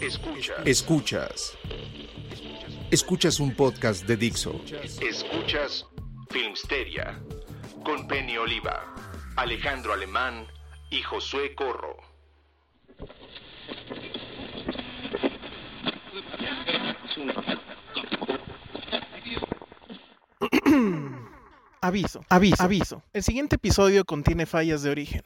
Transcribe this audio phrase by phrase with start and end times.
[0.00, 0.66] Escuchas.
[0.66, 1.58] Escuchas.
[2.90, 4.58] Escuchas un podcast de Dixo.
[5.00, 5.86] Escuchas
[6.30, 7.20] Filmsteria
[7.84, 8.94] con Penny Oliva,
[9.36, 10.46] Alejandro Alemán
[10.90, 11.98] y Josué Corro.
[21.82, 23.02] Aviso, aviso, aviso.
[23.12, 25.22] El siguiente episodio contiene fallas de origen.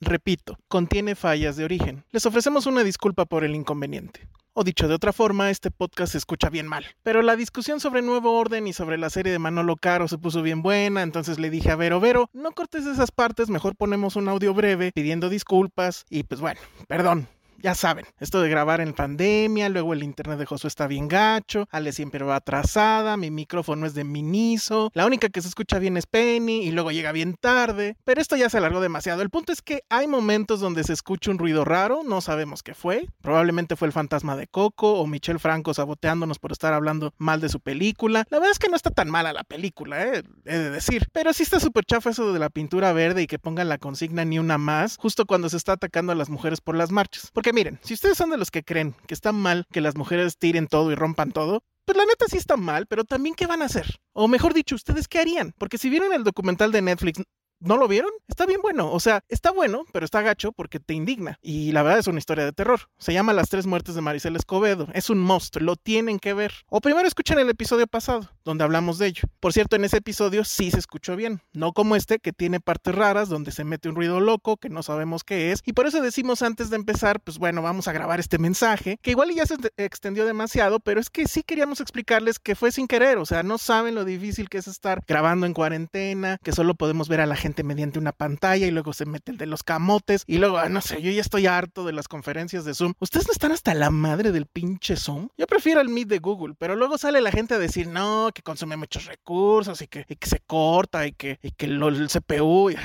[0.00, 2.04] Repito, contiene fallas de origen.
[2.10, 4.28] Les ofrecemos una disculpa por el inconveniente.
[4.58, 6.86] O dicho de otra forma, este podcast se escucha bien mal.
[7.02, 10.40] Pero la discusión sobre Nuevo Orden y sobre la serie de Manolo Caro se puso
[10.40, 14.28] bien buena, entonces le dije a Vero, Vero, no cortes esas partes, mejor ponemos un
[14.28, 17.28] audio breve pidiendo disculpas y pues bueno, perdón,
[17.66, 21.66] ya saben, esto de grabar en pandemia, luego el internet de Josué está bien gacho,
[21.72, 25.96] Ale siempre va atrasada, mi micrófono es de Miniso, la única que se escucha bien
[25.96, 29.20] es Penny y luego llega bien tarde, pero esto ya se alargó demasiado.
[29.20, 32.72] El punto es que hay momentos donde se escucha un ruido raro, no sabemos qué
[32.72, 37.40] fue, probablemente fue el fantasma de Coco o Michelle Franco saboteándonos por estar hablando mal
[37.40, 38.26] de su película.
[38.30, 41.32] La verdad es que no está tan mala la película, eh, he de decir, pero
[41.32, 44.38] sí está súper chafa eso de la pintura verde y que pongan la consigna ni
[44.38, 47.32] una más, justo cuando se está atacando a las mujeres por las marchas.
[47.34, 50.36] Porque miren, si ustedes son de los que creen que está mal que las mujeres
[50.36, 53.62] tiren todo y rompan todo, pues la neta sí está mal, pero también ¿qué van
[53.62, 53.86] a hacer?
[54.12, 55.54] O mejor dicho, ¿ustedes qué harían?
[55.56, 57.22] Porque si vieron el documental de Netflix,
[57.60, 58.10] ¿No lo vieron?
[58.28, 58.92] Está bien bueno.
[58.92, 61.38] O sea, está bueno, pero está gacho porque te indigna.
[61.42, 62.80] Y la verdad es una historia de terror.
[62.98, 64.88] Se llama Las tres muertes de Maricel Escobedo.
[64.92, 65.64] Es un monstruo.
[65.64, 66.52] Lo tienen que ver.
[66.68, 69.22] O primero escuchen el episodio pasado, donde hablamos de ello.
[69.40, 71.40] Por cierto, en ese episodio sí se escuchó bien.
[71.52, 74.82] No como este, que tiene partes raras, donde se mete un ruido loco, que no
[74.82, 75.62] sabemos qué es.
[75.64, 79.12] Y por eso decimos antes de empezar, pues bueno, vamos a grabar este mensaje, que
[79.12, 83.18] igual ya se extendió demasiado, pero es que sí queríamos explicarles que fue sin querer.
[83.18, 87.08] O sea, no saben lo difícil que es estar grabando en cuarentena, que solo podemos
[87.08, 90.24] ver a la gente mediante una pantalla y luego se mete el de los camotes
[90.26, 92.94] y luego, ah, no sé, yo ya estoy harto de las conferencias de Zoom.
[93.00, 95.28] ¿Ustedes no están hasta la madre del pinche Zoom?
[95.36, 98.42] Yo prefiero el Meet de Google, pero luego sale la gente a decir, no, que
[98.42, 102.08] consume muchos recursos y que, y que se corta y que, y que lo, el
[102.08, 102.76] CPU, y,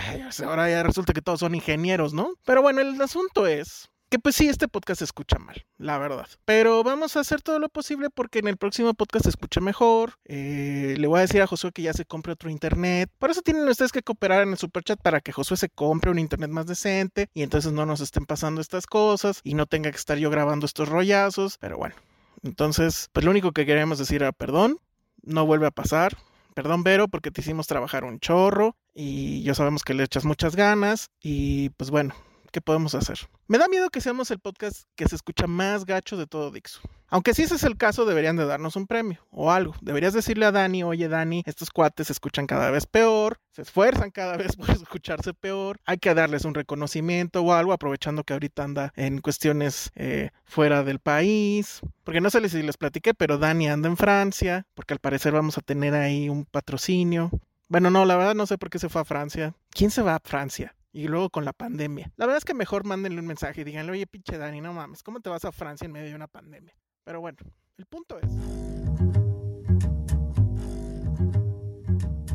[0.44, 2.34] ahora ya resulta que todos son ingenieros, ¿no?
[2.46, 6.28] Pero bueno, el asunto es que pues sí, este podcast se escucha mal, la verdad.
[6.44, 10.16] Pero vamos a hacer todo lo posible porque en el próximo podcast se escucha mejor.
[10.26, 13.10] Eh, le voy a decir a Josué que ya se compre otro internet.
[13.18, 16.12] Por eso tienen ustedes que cooperar en el super chat para que Josué se compre
[16.12, 19.90] un internet más decente y entonces no nos estén pasando estas cosas y no tenga
[19.90, 21.58] que estar yo grabando estos rollazos.
[21.60, 21.96] Pero bueno,
[22.44, 24.78] entonces, pues lo único que queríamos decir era perdón,
[25.24, 26.18] no vuelve a pasar.
[26.54, 30.58] Perdón, Vero, porque te hicimos trabajar un chorro y ya sabemos que le echas muchas
[30.58, 32.14] ganas y pues bueno,
[32.52, 33.20] ¿qué podemos hacer?
[33.48, 36.82] Me da miedo que seamos el podcast que se escucha más gacho de todo Dixo.
[37.08, 39.76] Aunque si ese es el caso, deberían de darnos un premio o algo.
[39.82, 44.12] Deberías decirle a Dani, oye Dani, estos cuates se escuchan cada vez peor, se esfuerzan
[44.12, 48.64] cada vez por escucharse peor, hay que darles un reconocimiento o algo, aprovechando que ahorita
[48.64, 51.82] anda en cuestiones eh, fuera del país.
[52.04, 55.58] Porque no sé si les platiqué, pero Dani anda en Francia, porque al parecer vamos
[55.58, 57.30] a tener ahí un patrocinio.
[57.68, 59.54] Bueno, no, la verdad no sé por qué se fue a Francia.
[59.70, 60.76] ¿Quién se va a Francia?
[60.94, 62.12] Y luego con la pandemia.
[62.18, 65.04] La verdad es que mejor mándenle un mensaje y díganle, oye, pinche Dani, no mames,
[65.04, 66.76] ¿cómo te vas a Francia en medio de una pandemia?
[67.04, 67.38] Pero bueno,
[67.78, 69.21] el punto es...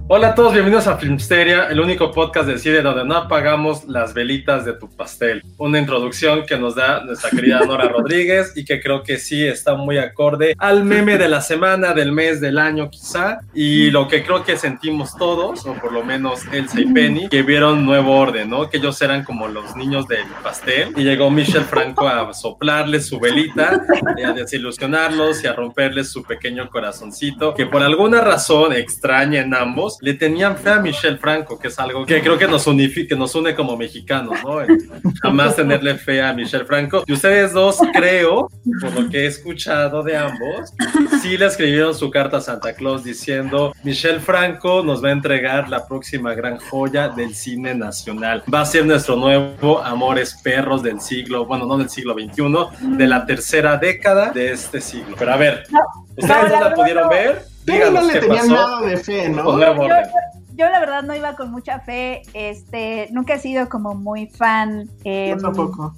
[0.08, 4.14] Hola a todos, bienvenidos a Filmsteria, el único podcast de cine donde no apagamos las
[4.14, 5.43] velitas de tu pastel.
[5.58, 9.75] Una introducción que nos da nuestra querida Nora Rodríguez y que creo que sí está
[9.75, 14.23] muy acorde al meme de la semana, del mes, del año quizá, y lo que
[14.23, 18.49] creo que sentimos todos, o por lo menos Elsa y Penny, que vieron Nuevo Orden,
[18.49, 18.70] ¿no?
[18.70, 23.19] Que ellos eran como los niños del pastel y llegó Michelle Franco a soplarles su
[23.19, 23.82] velita,
[24.17, 29.53] y a desilusionarlos y a romperles su pequeño corazoncito, que por alguna razón extraña en
[29.53, 33.08] ambos, le tenían fe a Michelle Franco, que es algo que creo que nos, unifica,
[33.10, 34.58] que nos une como mexicanos, ¿no?
[35.22, 37.04] jamás tenerle fe a Michelle Franco.
[37.06, 38.48] Y ustedes dos, creo,
[38.81, 40.72] por lo que he escuchado de ambos,
[41.22, 45.69] sí le escribieron su carta a Santa Claus diciendo, Michelle Franco nos va a entregar
[45.69, 48.43] la próxima gran joya del cine nacional.
[48.52, 53.06] Va a ser nuestro nuevo Amores Perros del siglo, bueno, no del siglo XXI, de
[53.06, 55.16] la tercera década de este siglo.
[55.19, 55.64] Pero a ver,
[56.16, 57.56] ¿ustedes no, la, pudieron ver?
[57.66, 59.58] Díganos no le tenían nada de fe, ¿no?
[60.56, 64.88] Yo, la verdad no iba con mucha fe, este, nunca he sido como muy fan.
[65.04, 65.94] Eh, tampoco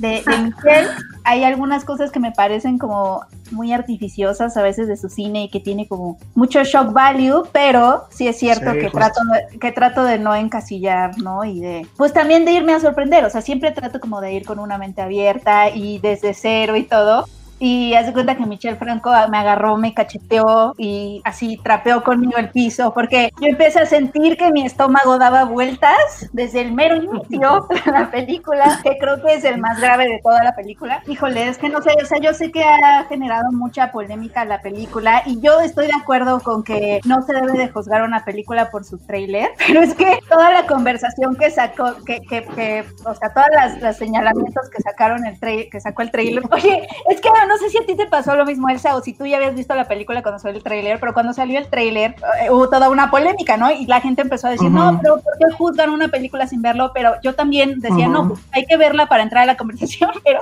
[0.00, 0.88] de, de Michelle
[1.24, 5.50] hay algunas cosas que me parecen como muy artificiosas a veces de su cine y
[5.50, 10.04] que tiene como mucho shock value, pero sí es cierto que, trato de, que trato
[10.04, 11.44] de no encasillar, ¿no?
[11.44, 14.44] Y de, pues también de irme a sorprender, o sea, siempre trato como de ir
[14.44, 17.26] con una mente abierta y desde cero y todo,
[17.58, 22.50] y hace cuenta que Michelle Franco me agarró, me cacheteó y así trapeó conmigo el
[22.50, 27.66] piso, porque yo empecé a sentir que mi estómago daba vueltas desde el mero inicio
[27.84, 31.02] de la película, que creo que es el más grave de toda la película.
[31.06, 34.60] Híjole, es que no sé, o sea, yo sé que ha generado mucha polémica la
[34.60, 38.70] película y yo estoy de acuerdo con que no se debe de juzgar una película
[38.70, 43.14] por su tráiler, pero es que toda la conversación que sacó, que, que, que o
[43.14, 43.46] sea, todos
[43.80, 47.78] los señalamientos que sacaron el que sacó el trailer, oye, es que no sé si
[47.78, 50.22] a ti te pasó lo mismo, Elsa, o si tú ya habías visto la película
[50.22, 53.70] cuando salió el tráiler, pero cuando salió el tráiler eh, hubo toda una polémica, ¿no?
[53.70, 56.92] Y la gente empezó a decir, no, pero ¿por qué juzgan una película sin verlo?
[56.94, 60.40] Pero yo también decía, no, pues, hay que verla para entrar a la conversación, pero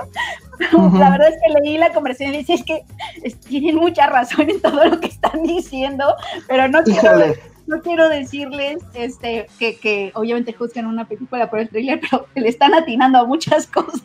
[0.97, 2.83] la verdad es que leí la conversación y dice, que
[3.47, 6.15] tienen mucha razón en todo lo que están diciendo,
[6.47, 7.33] pero no quiero
[7.67, 12.47] no quiero decirles este, que, que, obviamente juzgan una película por el tráiler, pero le
[12.47, 14.01] están atinando a muchas cosas.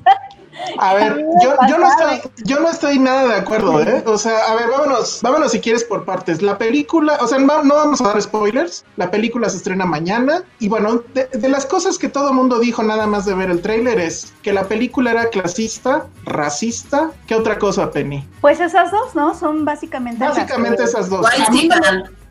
[0.78, 4.02] A ver, yo, yo, no estoy, yo no estoy nada de acuerdo, ¿eh?
[4.06, 6.42] O sea, a ver, vámonos, vámonos si quieres por partes.
[6.42, 8.84] La película, o sea, no, vamos a dar spoilers.
[8.96, 10.42] La película se estrena mañana.
[10.58, 13.62] Y bueno, de, las cosas que todo el mundo dijo nada más de ver el
[13.62, 17.10] tráiler es que la película era clasista, racista.
[17.26, 18.26] ¿Qué otra cosa, Penny?
[18.40, 19.34] Pues esas dos, ¿no?
[19.34, 20.24] Son básicamente.
[20.24, 21.26] Básicamente esas dos.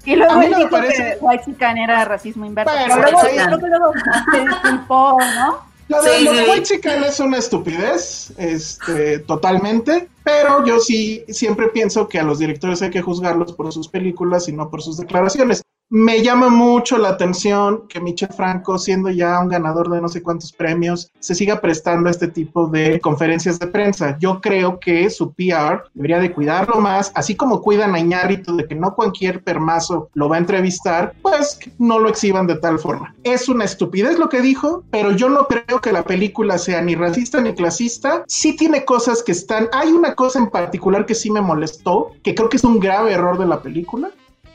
[0.03, 0.95] Y luego él dijo parece...
[0.95, 2.73] que White Chican era racismo inverso.
[2.75, 3.93] Pero, luego, creo que luego
[4.31, 5.70] se disculpó, ¿no?
[5.91, 10.07] Lo de los White es una estupidez, este, totalmente.
[10.23, 14.47] Pero yo sí siempre pienso que a los directores hay que juzgarlos por sus películas
[14.47, 15.61] y no por sus declaraciones.
[15.93, 20.23] Me llama mucho la atención que Michel Franco, siendo ya un ganador de no sé
[20.23, 24.17] cuántos premios, se siga prestando a este tipo de conferencias de prensa.
[24.17, 28.69] Yo creo que su PR debería de cuidarlo más, así como cuidan a Iñárritu de
[28.69, 33.13] que no cualquier permazo lo va a entrevistar, pues no lo exhiban de tal forma.
[33.25, 36.95] Es una estupidez lo que dijo, pero yo no creo que la película sea ni
[36.95, 38.23] racista ni clasista.
[38.27, 39.67] Sí tiene cosas que están...
[39.73, 43.11] Hay una cosa en particular que sí me molestó, que creo que es un grave
[43.11, 44.09] error de la película,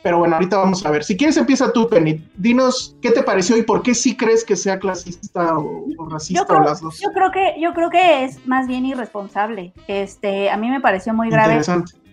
[0.07, 1.03] pero bueno, ahorita vamos a ver.
[1.03, 2.25] Si quieres, empieza tú, Penny.
[2.37, 6.61] Dinos qué te pareció y por qué sí crees que sea clasista o, racista o
[6.61, 7.01] las dos.
[7.01, 9.73] Yo creo que, yo creo que es más bien irresponsable.
[9.89, 11.61] Este, a mí me pareció muy grave.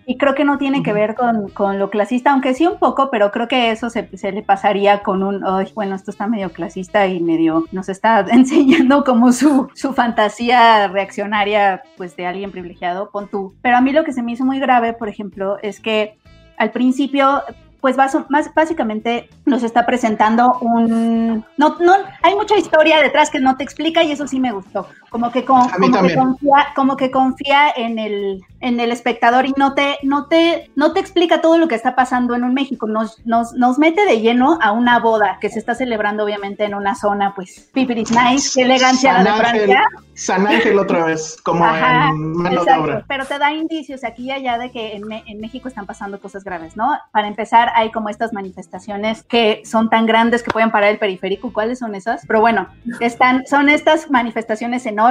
[0.07, 3.11] Y creo que no tiene que ver con, con, lo clasista, aunque sí un poco,
[3.11, 5.45] pero creo que eso se, se le pasaría con un,
[5.75, 11.83] bueno, esto está medio clasista y medio nos está enseñando como su, su fantasía reaccionaria,
[11.95, 13.53] pues de alguien privilegiado, pon tú.
[13.61, 16.17] Pero a mí lo que se me hizo muy grave, por ejemplo, es que
[16.57, 17.43] al principio
[17.83, 18.15] pues más,
[18.56, 21.44] básicamente nos está presentando un...
[21.57, 24.88] No, no, hay mucha historia detrás que no te explica y eso sí me gustó.
[25.13, 29.75] Como que, como, que confía, como que confía en el, en el espectador y no
[29.75, 32.88] te, no, te, no te explica todo lo que está pasando en un México.
[32.88, 36.74] Nos, nos, nos mete de lleno a una boda que se está celebrando obviamente en
[36.74, 39.84] una zona, pues, pipiris nice, elegancia la de Francia.
[40.15, 43.05] San Ángel otra vez, como en de obra.
[43.08, 46.43] Pero te da indicios aquí y allá de que en, en México están pasando cosas
[46.43, 46.91] graves, ¿no?
[47.12, 51.53] Para empezar, hay como estas manifestaciones que son tan grandes que pueden parar el periférico.
[51.53, 52.25] ¿Cuáles son esas?
[52.25, 52.67] Pero bueno,
[53.00, 55.02] están, son estas manifestaciones enormes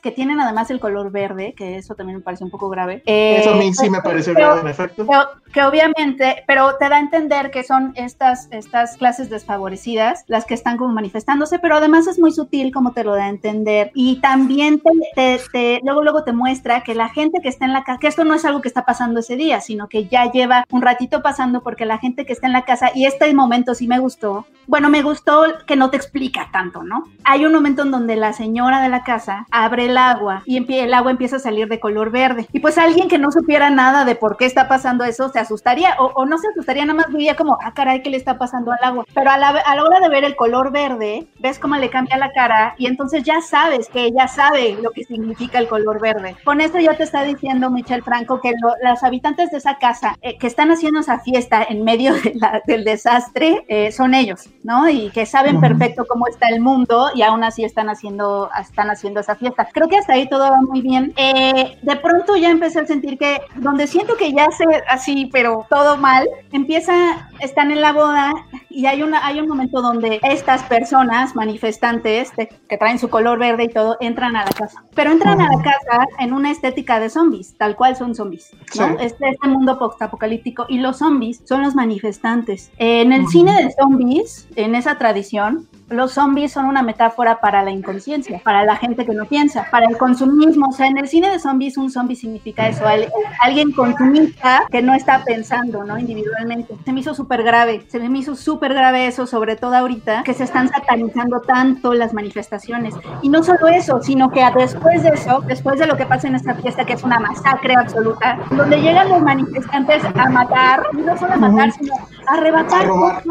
[0.00, 3.02] que tienen además el color verde, que eso también me parece un poco grave.
[3.06, 5.06] eso a mí sí me eh, parece grave, en efecto.
[5.52, 10.54] Que obviamente, pero te da a entender que son estas, estas clases desfavorecidas las que
[10.54, 13.90] están como manifestándose, pero además es muy sutil como te lo da a entender.
[13.94, 14.80] Y también
[15.14, 18.06] te, te, luego, luego te muestra que la gente que está en la casa, que
[18.06, 21.22] esto no es algo que está pasando ese día, sino que ya lleva un ratito
[21.22, 24.46] pasando porque la gente que está en la casa, y este momento sí me gustó,
[24.66, 27.04] bueno, me gustó que no te explica tanto, ¿no?
[27.24, 30.94] Hay un momento en donde la señora de la casa abre el agua y el
[30.94, 32.46] agua empieza a salir de color verde.
[32.52, 35.96] Y pues alguien que no supiera nada de por qué está pasando eso, se asustaría
[35.98, 38.72] o, o no se asustaría, nada más veía como, ah, caray, ¿qué le está pasando
[38.72, 39.04] al agua?
[39.14, 42.16] Pero a la, a la hora de ver el color verde, ves cómo le cambia
[42.16, 46.36] la cara y entonces ya sabes que ella sabe lo que significa el color verde.
[46.44, 50.16] Con esto ya te está diciendo Michelle Franco que lo- los habitantes de esa casa
[50.22, 54.48] eh, que están haciendo esa fiesta en medio de la- del desastre eh, son ellos,
[54.62, 54.88] ¿no?
[54.88, 59.20] Y que saben perfecto cómo está el mundo y aún así están haciendo, están haciendo
[59.20, 59.68] esa fiesta.
[59.72, 61.12] Creo que hasta ahí todo va muy bien.
[61.16, 65.66] Eh, de pronto ya empecé a sentir que donde siento que ya sé así, pero
[65.68, 68.32] todo mal, empieza, están en la boda
[68.70, 73.38] y hay, una, hay un momento donde estas personas, manifestantes, de- que traen su color
[73.38, 74.82] verde y todo, entran a la casa.
[74.94, 78.86] Pero entran a la casa en una estética de zombies, tal cual son zombies, ¿no?
[78.88, 78.94] Sí.
[79.00, 80.66] Este, este mundo postapocalíptico.
[80.68, 82.70] Y los zombies son los manifestantes.
[82.78, 87.72] En el cine de zombies, en esa tradición, los zombies son una metáfora para la
[87.72, 90.68] inconsciencia, para la gente que no piensa, para el consumismo.
[90.68, 93.08] O sea, en el cine de zombies, un zombie significa eso, al-
[93.42, 95.98] alguien consumista que no está pensando, ¿no?
[95.98, 96.76] Individualmente.
[96.84, 100.34] Se me hizo súper grave, se me hizo súper grave eso, sobre todo ahorita, que
[100.34, 102.94] se están satanizando tanto las manifestaciones.
[103.22, 106.34] Y no solo eso, sino que después de eso, después de lo que pasa en
[106.34, 111.16] esta fiesta, que es una masacre absoluta, donde llegan los manifestantes a matar, y no
[111.16, 111.94] solo a matar, sino
[112.26, 113.24] a arrebatar cosas,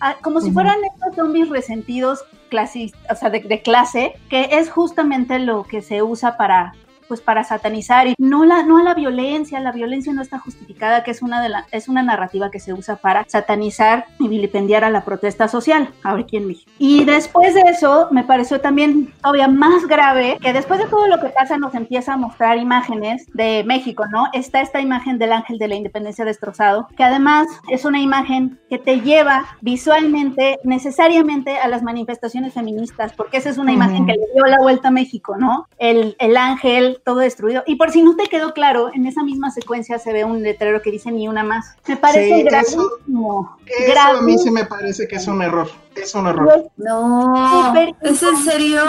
[0.00, 4.70] a- como si fueran estos zombies resentidos clasis, o sea, de, de clase, que es
[4.70, 6.74] justamente lo que se usa para
[7.12, 11.04] pues para satanizar y no la no a la violencia, la violencia no está justificada,
[11.04, 14.82] que es una de la es una narrativa que se usa para satanizar y vilipendiar
[14.82, 16.72] a la protesta social, aquí en México.
[16.78, 21.20] Y después de eso me pareció también todavía más grave que después de todo lo
[21.20, 24.28] que pasa nos empieza a mostrar imágenes de México, ¿no?
[24.32, 28.78] Está esta imagen del ángel de la independencia destrozado, que además es una imagen que
[28.78, 34.32] te lleva visualmente necesariamente a las manifestaciones feministas, porque esa es una imagen que le
[34.34, 35.68] dio la vuelta a México, ¿no?
[35.76, 37.62] El, el ángel todo destruido.
[37.66, 40.82] Y por si no te quedó claro, en esa misma secuencia se ve un letrero
[40.82, 41.76] que dice ni una más.
[41.86, 43.56] Me parece Sí, eso- gravísimo.
[43.66, 45.68] Eso a mí sí me parece que es un error.
[45.94, 46.70] Es un error.
[46.76, 48.80] No, ¿es en serio?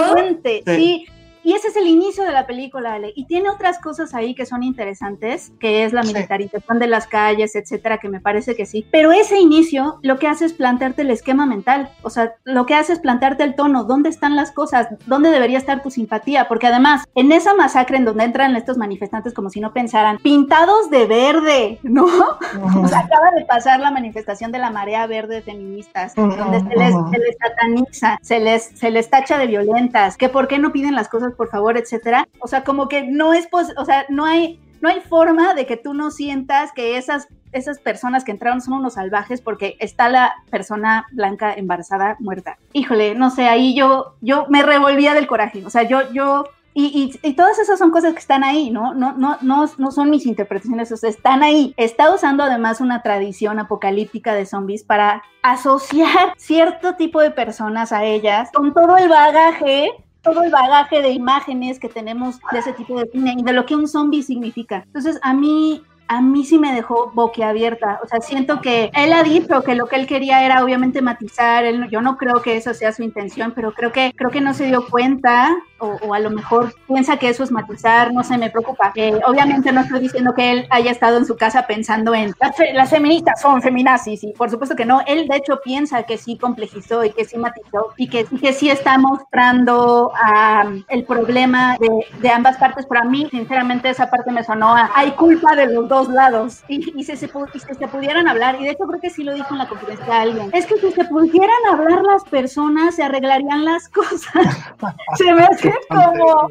[0.65, 1.05] Sí.
[1.44, 3.12] Y ese es el inicio de la película, Ale.
[3.16, 6.14] Y tiene otras cosas ahí que son interesantes, que es la Sí.
[6.14, 8.86] militarización de las calles, etcétera, que me parece que sí.
[8.92, 11.90] Pero ese inicio lo que hace es plantearte el esquema mental.
[12.02, 13.84] O sea, lo que hace es plantearte el tono.
[13.84, 14.88] ¿Dónde están las cosas?
[15.06, 16.48] ¿Dónde debería estar tu simpatía?
[16.48, 20.90] Porque además, en esa masacre en donde entran estos manifestantes como si no pensaran, pintados
[20.90, 22.06] de verde, ¿no?
[22.06, 26.76] O sea, acaba de pasar la manifestación de la marea verde de feministas, donde se
[26.78, 30.72] les, se les sataniza, se les, se les tacha de violentas, que por qué no
[30.72, 32.28] piden las cosas por favor, etcétera.
[32.40, 35.66] O sea, como que no es, pos- o sea, no hay, no hay forma de
[35.66, 40.10] que tú no sientas que esas esas personas que entraron son unos salvajes porque está
[40.10, 42.58] la persona blanca embarazada muerta.
[42.74, 45.63] Híjole, no sé, ahí yo, yo me revolvía del coraje.
[45.63, 46.86] O sea, yo, yo, y,
[47.22, 48.96] y, y todas esas son cosas que están ahí, ¿no?
[48.96, 51.75] No, no, no, no son mis interpretaciones, o sea, están ahí.
[51.78, 58.04] Está usando además una tradición apocalíptica de zombies para asociar cierto tipo de personas a
[58.04, 59.92] ellas con todo el bagaje
[60.24, 63.65] todo el bagaje de imágenes que tenemos de ese tipo de cine y de lo
[63.65, 64.84] que un zombie significa.
[64.88, 68.00] Entonces, a mí a mí sí me dejó boquiabierta.
[68.03, 71.63] O sea, siento que él ha dicho que lo que él quería era obviamente matizar.
[71.65, 74.53] Él, yo no creo que eso sea su intención, pero creo que creo que no
[74.53, 75.56] se dio cuenta
[76.02, 78.13] o, a lo mejor piensa que eso es matizar.
[78.13, 78.92] No sé, me preocupa.
[78.96, 82.56] Eh, obviamente no estoy diciendo que él haya estado en su casa pensando en las,
[82.56, 85.02] fe- las feministas son feminazis y por supuesto que no.
[85.08, 88.70] Él de hecho piensa que sí complejizó y que sí matizó y que, que sí
[88.70, 92.86] está mostrando ah, el problema de, de ambas partes.
[92.88, 96.63] Pero a mí, sinceramente, esa parte me sonó a hay culpa de los dos lados
[96.68, 99.48] y, y si, se, se pudieran hablar, y de hecho creo que sí lo dijo
[99.52, 103.66] en la conferencia a alguien, es que si se pudieran hablar las personas, se arreglarían
[103.66, 104.32] las cosas.
[105.18, 106.50] se me hace como,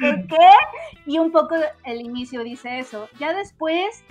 [0.00, 0.50] ¿de qué?
[1.06, 3.08] Y un poco el inicio dice eso.
[3.18, 4.04] Ya después,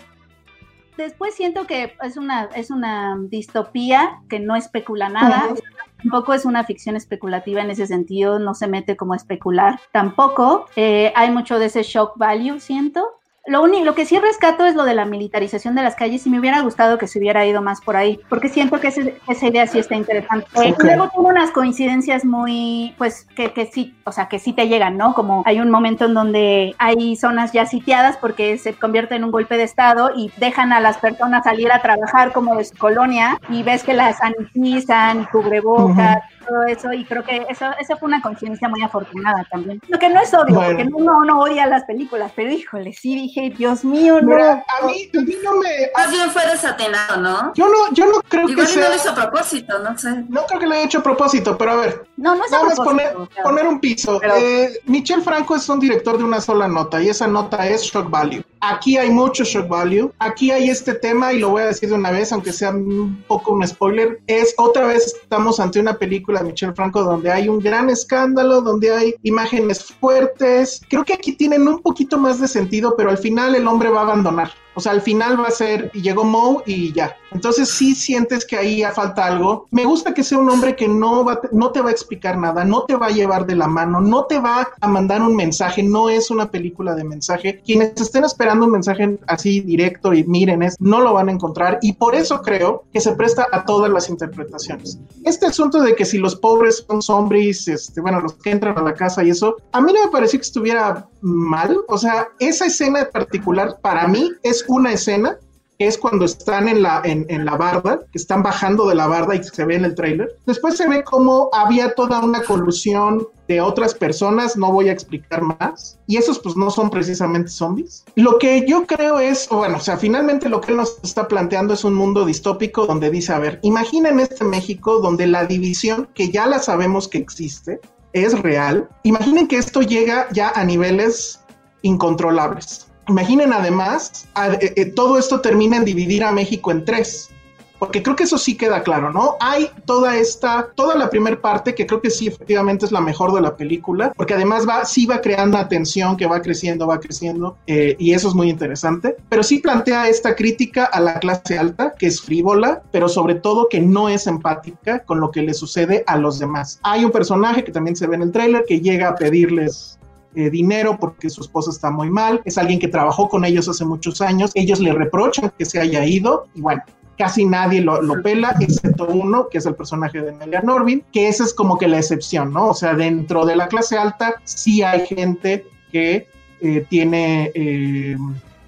[0.98, 5.54] después siento que es una, es una distopía que no especula nada.
[5.98, 10.66] Tampoco es una ficción especulativa en ese sentido, no se mete como a especular tampoco.
[10.76, 13.21] Eh, hay mucho de ese shock value, siento.
[13.48, 16.30] Lo, único, lo que sí rescato es lo de la militarización de las calles y
[16.30, 19.48] me hubiera gustado que se hubiera ido más por ahí, porque siento que ese- esa
[19.48, 20.46] idea sí está interesante.
[20.64, 20.84] Eh, Ok.
[20.84, 24.96] Luego tuvo unas coincidencias muy, pues, que, que sí, o sea, que sí te llegan,
[24.96, 25.16] ¿no?
[25.16, 29.32] Como hay un momento en donde hay zonas ya sitiadas porque se convierte en un
[29.32, 33.40] golpe de Estado y dejan a las personas salir a trabajar como de su colonia
[33.50, 38.22] y ves que las sanitizan, cubrebocas, todo eso, y creo que eso, esa fue una
[38.22, 39.80] coincidencia muy afortunada también.
[39.88, 40.70] Lo que no es odio, Bueno.
[40.78, 44.28] porque no, no odia las películas, pero híjole, sí dije, Dios mío, no.
[44.36, 45.70] Mira, a mí, a mí no me.
[45.96, 47.54] Más bien fue desatinado, ¿no?
[47.56, 48.90] Yo no, yo no creo Igual que y no sea.
[48.90, 50.24] lo hizo a propósito, no sé.
[50.30, 52.56] No creo que lo haya hecho a propósito, pero a ver, No, no es a
[52.58, 54.20] Nada propósito, poner, o sea, poner un piso.
[54.20, 57.82] pero- Eh, Michel Franco es un director de una sola nota y esa nota es
[57.84, 58.44] shock value.
[58.62, 61.96] Aquí hay mucho shock value, aquí hay este tema y lo voy a decir de
[61.96, 66.40] una vez, aunque sea un poco un spoiler, es otra vez estamos ante una película
[66.40, 71.34] de Michelle Franco donde hay un gran escándalo, donde hay imágenes fuertes, creo que aquí
[71.34, 74.52] tienen un poquito más de sentido, pero al final el hombre va a abandonar.
[74.76, 77.16] O sea, al final va a ser, y llegó Moe y ya.
[77.32, 79.68] Entonces sí sientes que ahí falta algo.
[79.72, 82.66] Me gusta que sea un hombre que no, va, no te va a explicar nada,
[82.66, 85.84] no te va a llevar de la mano, no te va a mandar un mensaje,
[85.84, 87.62] no es una película de mensaje.
[87.66, 91.80] Quienes estén esperando un mensaje así directo y miren, es, no lo van a encontrar
[91.82, 95.00] y por eso creo que se presta a todas las interpretaciones.
[95.24, 98.82] Este asunto de que si los pobres son zombies, este, bueno, los que entran a
[98.82, 101.78] la casa y eso, a mí no me pareció que estuviera mal.
[101.88, 105.38] O sea, esa escena en particular para mí es una escena
[105.82, 109.34] que es cuando están en la, en, la barda, que están bajando de la barda
[109.34, 110.38] y se ve en el trailer.
[110.46, 115.42] Después se ve como había toda una colusión de otras personas, no voy a explicar
[115.42, 118.06] más, y esos pues no son precisamente zombies.
[118.14, 121.84] Lo que yo creo es, bueno, o sea, finalmente lo que nos está planteando es
[121.84, 126.46] un mundo distópico donde dice, a ver, imaginen este México donde la división, que ya
[126.46, 127.82] la sabemos que existe,
[128.14, 131.40] es real, imaginen que esto llega ya a niveles
[131.82, 134.26] incontrolables Imaginen además,
[134.62, 137.30] eh, eh, todo esto termina en dividir a México en tres,
[137.78, 139.36] porque creo que eso sí queda claro, ¿no?
[139.42, 143.34] Hay toda esta, toda la primera parte que creo que sí efectivamente es la mejor
[143.34, 147.58] de la película, porque además va, sí va creando atención que va creciendo, va creciendo,
[147.68, 151.94] eh, y eso es muy interesante, pero sí plantea esta crítica a la clase alta,
[152.00, 156.06] que es frívola, pero sobre todo que no es empática con lo que le sucede
[156.08, 156.80] a los demás.
[156.84, 160.00] Hay un personaje que también se ve en el tráiler que llega a pedirles
[160.36, 163.86] eh, dinero porque su esposa está muy mal, es alguien que trabajó con ellos hace
[163.86, 166.82] muchos años, ellos le reprochan que se haya ido y bueno,
[167.18, 171.44] casi nadie lo, pela, excepto uno, que es el personaje de Nelia Norvin, que esa
[171.44, 172.70] es como que la excepción, ¿no?
[172.70, 176.28] O sea, dentro de la clase alta sí hay gente que
[176.62, 177.52] eh, tiene...
[177.54, 178.18] Eh,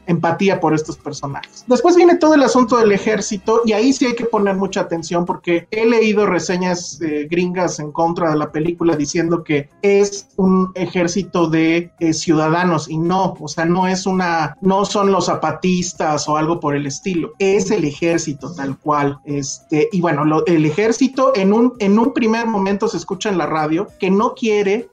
[0.08, 1.64] empatía por estos personajes.
[1.68, 5.26] Después viene todo el asunto del ejército y ahí sí hay que poner mucha atención
[5.26, 10.72] porque he leído reseñas eh, gringas en contra de la película diciendo que es un
[10.76, 16.28] ejército de eh, ciudadanos y no, o sea, no es una, no son los zapatistas
[16.28, 19.20] o algo por el estilo, es el ejército tal cual.
[19.26, 23.46] Este, y bueno, el ejército en un, en un primer momento se escucha en la
[23.46, 24.90] radio que no quiere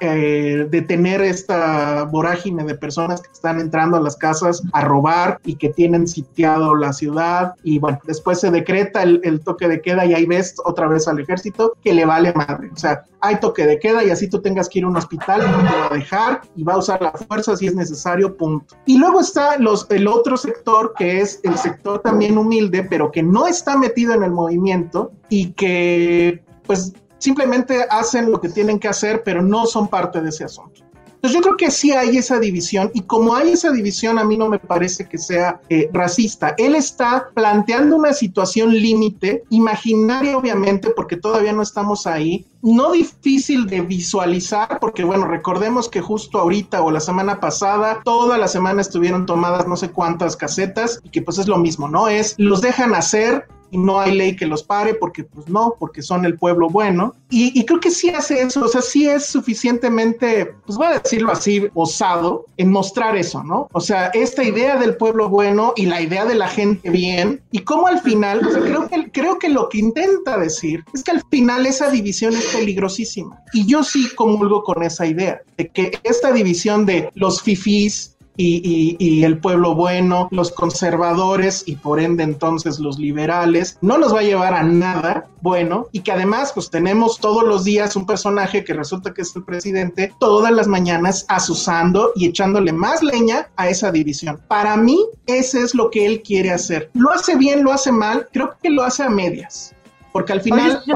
[0.00, 5.54] eh, detener esta vorágine de personas que están entrando a las casas a robar y
[5.54, 7.54] que tienen sitiado la ciudad.
[7.62, 11.20] Y bueno, después se decreta el, toque de queda y ahí ves otra vez al
[11.20, 12.70] ejército que le vale madre.
[12.72, 15.40] O sea, hay toque de queda y así tú tengas que ir a un hospital,
[15.40, 18.76] no te va a dejar y va a usar la fuerza si es necesario, punto.
[18.86, 23.46] Y luego está el otro sector que es el sector también humilde, pero que no
[23.46, 29.22] está metido en el movimiento y que pues simplemente hacen lo que tienen que hacer,
[29.24, 30.88] pero no son parte de ese asunto.
[31.18, 34.36] Entonces yo creo que sí hay esa división y como hay esa división a mí
[34.36, 36.54] no me parece que sea eh, racista.
[36.56, 43.66] Él está planteando una situación límite, imaginaria obviamente porque todavía no estamos ahí, no difícil
[43.66, 48.80] de visualizar porque bueno, recordemos que justo ahorita o la semana pasada, toda la semana
[48.80, 52.06] estuvieron tomadas no sé cuántas casetas y que pues es lo mismo, ¿no?
[52.06, 56.02] Es los dejan hacer y no hay ley que los pare porque pues no, porque
[56.02, 57.14] son el pueblo bueno.
[57.30, 61.32] Y, creo que sí hace eso, o sea, sí es suficientemente, pues voy a decirlo
[61.32, 63.68] así, osado en mostrar eso, ¿no?
[63.72, 67.60] O sea, esta idea del pueblo bueno y la idea de la gente bien y
[67.60, 71.10] cómo al final, o sea, creo que, creo que lo que intenta decir es que
[71.10, 73.38] al final esa división es peligrosísima.
[73.52, 79.24] Y yo sí comulgo con esa idea de que esta división de los fifís, y,
[79.24, 84.22] el pueblo bueno, los conservadores y por ende entonces los liberales, no nos va a
[84.22, 88.74] llevar a nada bueno y que además pues tenemos todos los días un personaje que
[88.74, 93.90] resulta que es el presidente todas las mañanas asusando y echándole más leña a esa
[93.90, 94.40] división.
[94.48, 96.90] Para mí ese es lo que él quiere hacer.
[96.94, 99.74] Lo hace bien, lo hace mal, creo que lo hace a medias.
[100.12, 100.94] Porque al final yo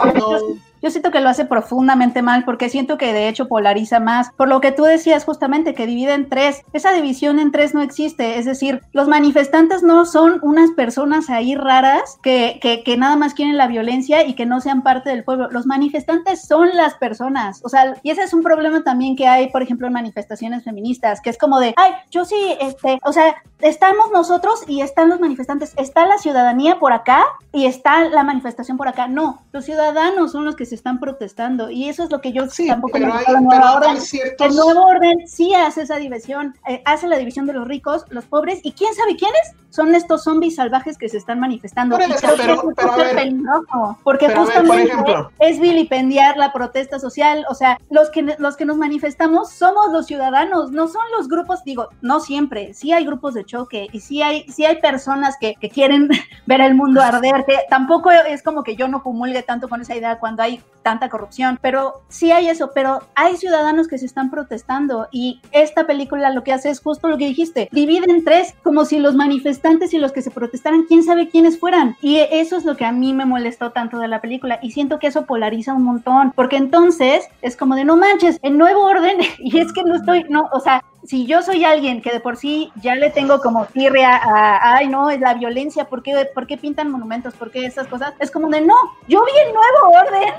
[0.90, 4.30] siento que lo hace profundamente mal porque siento que de hecho polariza más.
[4.32, 6.62] Por lo que tú decías justamente que divide en tres.
[6.72, 8.38] Esa división en tres no existe.
[8.38, 13.34] Es decir, los manifestantes no son unas personas ahí raras que, que, que nada más
[13.34, 15.48] quieren la violencia y que no sean parte del pueblo.
[15.50, 17.60] Los manifestantes son las personas.
[17.64, 21.20] O sea, y ese es un problema también que hay, por ejemplo, en manifestaciones feministas,
[21.20, 25.20] que es como de, ay, yo sí, este, o sea, estamos nosotros y están los
[25.20, 25.72] manifestantes.
[25.76, 29.08] Está la ciudadanía por acá y está la manifestación por acá.
[29.08, 32.66] No, los ciudadanos son los que están protestando y eso es lo que yo sí,
[32.66, 34.46] tampoco pero hay, pero ciertos...
[34.46, 38.24] El nuevo orden sí hace esa división, eh, hace la división de los ricos, los
[38.24, 41.96] pobres y quién sabe quiénes son estos zombies salvajes que se están manifestando.
[41.96, 44.94] Y que pero- es peligroso, porque por justamente
[45.38, 47.46] es vilipendiar la protesta social.
[47.48, 51.64] O sea, los que, los que nos manifestamos somos los ciudadanos, no son los grupos,
[51.64, 55.54] digo, no siempre, sí hay grupos de choque y sí hay, sí hay personas que,
[55.60, 56.08] que quieren
[56.46, 59.94] ver el mundo arder, que tampoco es como que yo no comulgue tanto con esa
[59.94, 64.30] idea cuando hay tanta corrupción, pero sí hay eso, pero hay ciudadanos que se están
[64.30, 68.54] protestando y esta película lo que hace es justo lo que dijiste, divide en tres,
[68.62, 71.96] como si los manifestantes y los que se protestaran, quién sabe quiénes fueran.
[72.00, 74.98] Y eso es lo que a mí me molestó tanto de la película y siento
[74.98, 79.18] que eso polariza un montón, porque entonces es como de no manches, el nuevo orden,
[79.38, 82.36] y es que no estoy, no, o sea, si yo soy alguien que de por
[82.36, 86.46] sí ya le tengo como tirria a, ay no, es la violencia, ¿por qué, ¿por
[86.46, 87.34] qué pintan monumentos?
[87.34, 88.14] ¿Por qué esas cosas?
[88.18, 88.74] Es como de no,
[89.08, 90.34] yo vi el nuevo orden,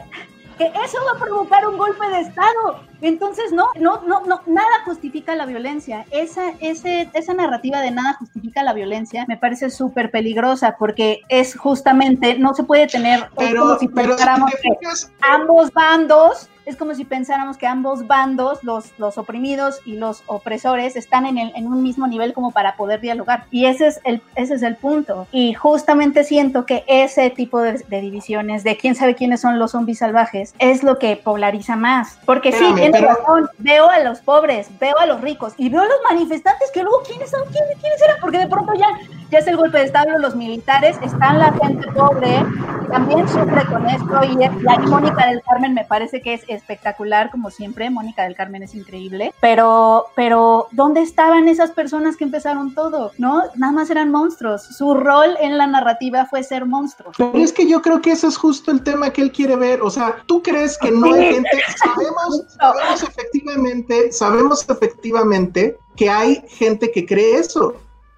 [0.57, 2.83] que eso va a provocar un golpe de Estado.
[3.01, 6.05] Entonces, no, no, no, no, nada justifica la violencia.
[6.11, 11.57] Esa, ese, esa narrativa de nada justifica la violencia me parece súper peligrosa porque es
[11.57, 14.69] justamente, no se puede tener, Pero, como si pero pensáramos que
[15.21, 20.95] ambos bandos, es como si pensáramos que ambos bandos, los, los oprimidos y los opresores,
[20.95, 23.45] están en, el, en un mismo nivel como para poder dialogar.
[23.51, 25.27] Y ese es el, ese es el punto.
[25.31, 29.71] Y justamente siento que ese tipo de, de divisiones, de quién sabe quiénes son los
[29.71, 32.17] zombies salvajes, es lo que polariza más.
[32.25, 35.85] Porque sí, pero- razón, veo a los pobres, veo a los ricos y veo a
[35.85, 37.41] los manifestantes que luego, ¿quiénes son?
[37.51, 38.17] ¿Quiénes, quiénes eran?
[38.21, 38.87] Porque de pronto ya,
[39.29, 42.43] ya es el golpe de Estado, los militares, están la gente pobre,
[42.89, 47.29] también sufre con esto y, y ahí Mónica del Carmen me parece que es espectacular
[47.31, 52.73] como siempre, Mónica del Carmen es increíble, pero, pero ¿dónde estaban esas personas que empezaron
[52.73, 53.11] todo?
[53.17, 53.43] ¿No?
[53.55, 57.15] Nada más eran monstruos, su rol en la narrativa fue ser monstruos.
[57.17, 59.81] Pero es que yo creo que ese es justo el tema que él quiere ver.
[59.81, 61.49] O sea, ¿tú crees que no hay gente?
[61.77, 67.75] Sabemos, sabemos efectivamente, sabemos efectivamente que hay gente que cree eso.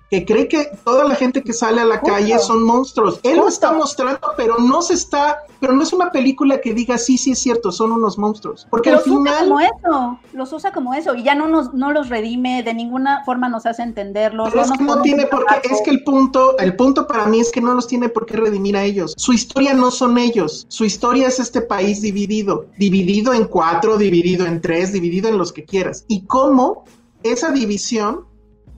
[0.10, 3.20] Que cree que toda la gente que sale a la calle son monstruos.
[3.24, 6.98] Él lo está mostrando, pero no se está, pero no es una película que diga
[6.98, 8.68] sí, sí es cierto, son unos monstruos.
[8.70, 11.74] Porque al los usa final como eso, los usa como eso y ya no nos
[11.74, 14.50] no los redime, de ninguna forma nos hace entenderlos.
[14.50, 17.08] Pero es nos que no tiene en por qué, es que el punto, el punto
[17.08, 19.16] para mí es que no los tiene por qué redimir a ellos.
[19.18, 24.46] Su historia no son ellos, su historia es este país dividido, dividido en cuatro, dividido
[24.46, 26.06] en tres, dividido en los que quieras.
[26.08, 26.84] Y cómo
[27.24, 28.26] esa división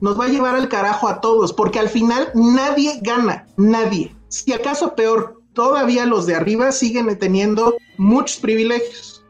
[0.00, 4.14] nos va a llevar al carajo a todos, porque al final nadie gana, nadie.
[4.28, 9.24] Si acaso peor, todavía los de arriba siguen teniendo muchos privilegios.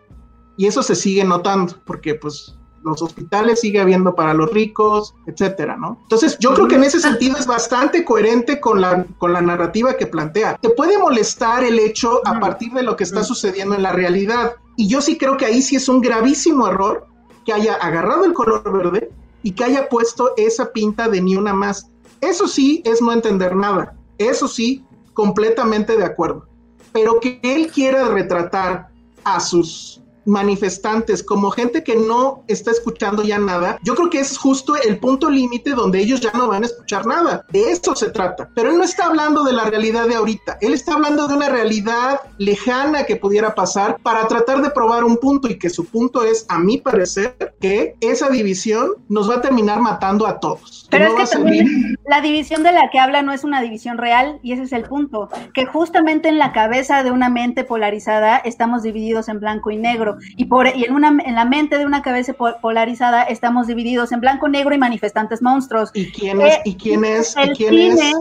[0.56, 5.76] Y eso se sigue notando, porque pues los hospitales sigue habiendo para los ricos, etcétera,
[5.76, 5.98] ¿no?
[6.02, 9.96] Entonces, yo creo que en ese sentido es bastante coherente con la, con la narrativa
[9.96, 10.56] que plantea.
[10.56, 14.54] Te puede molestar el hecho a partir de lo que está sucediendo en la realidad.
[14.76, 17.06] Y yo sí creo que ahí sí es un gravísimo error
[17.44, 19.10] que haya agarrado el color verde
[19.42, 21.90] y que haya puesto esa pinta de ni una más.
[22.20, 23.96] Eso sí es no entender nada.
[24.18, 26.46] Eso sí, completamente de acuerdo.
[26.92, 28.88] Pero que él quiera retratar
[29.24, 34.36] a sus manifestantes como gente que no está escuchando ya nada, yo creo que es
[34.36, 37.44] justo el punto límite donde ellos ya no van a escuchar nada.
[37.50, 38.50] De eso se trata.
[38.54, 40.58] Pero él no está hablando de la realidad de ahorita.
[40.60, 45.16] Él está hablando de una realidad lejana que pudiera pasar para tratar de probar un
[45.16, 49.40] punto y que su punto es, a mi parecer, que esa división nos va a
[49.40, 50.86] terminar matando a todos.
[50.90, 53.98] Pero no es que también la división de la que habla no es una división
[53.98, 58.38] real y ese es el punto, que justamente en la cabeza de una mente polarizada
[58.38, 61.86] estamos divididos en blanco y negro y, por, y en, una, en la mente de
[61.86, 65.90] una cabeza po- polarizada estamos divididos en blanco, negro y manifestantes monstruos.
[65.94, 66.54] ¿Y quién es?
[66.56, 67.34] Eh, ¿Y quién es?
[67.36, 68.16] ¿Y el quién cine, es?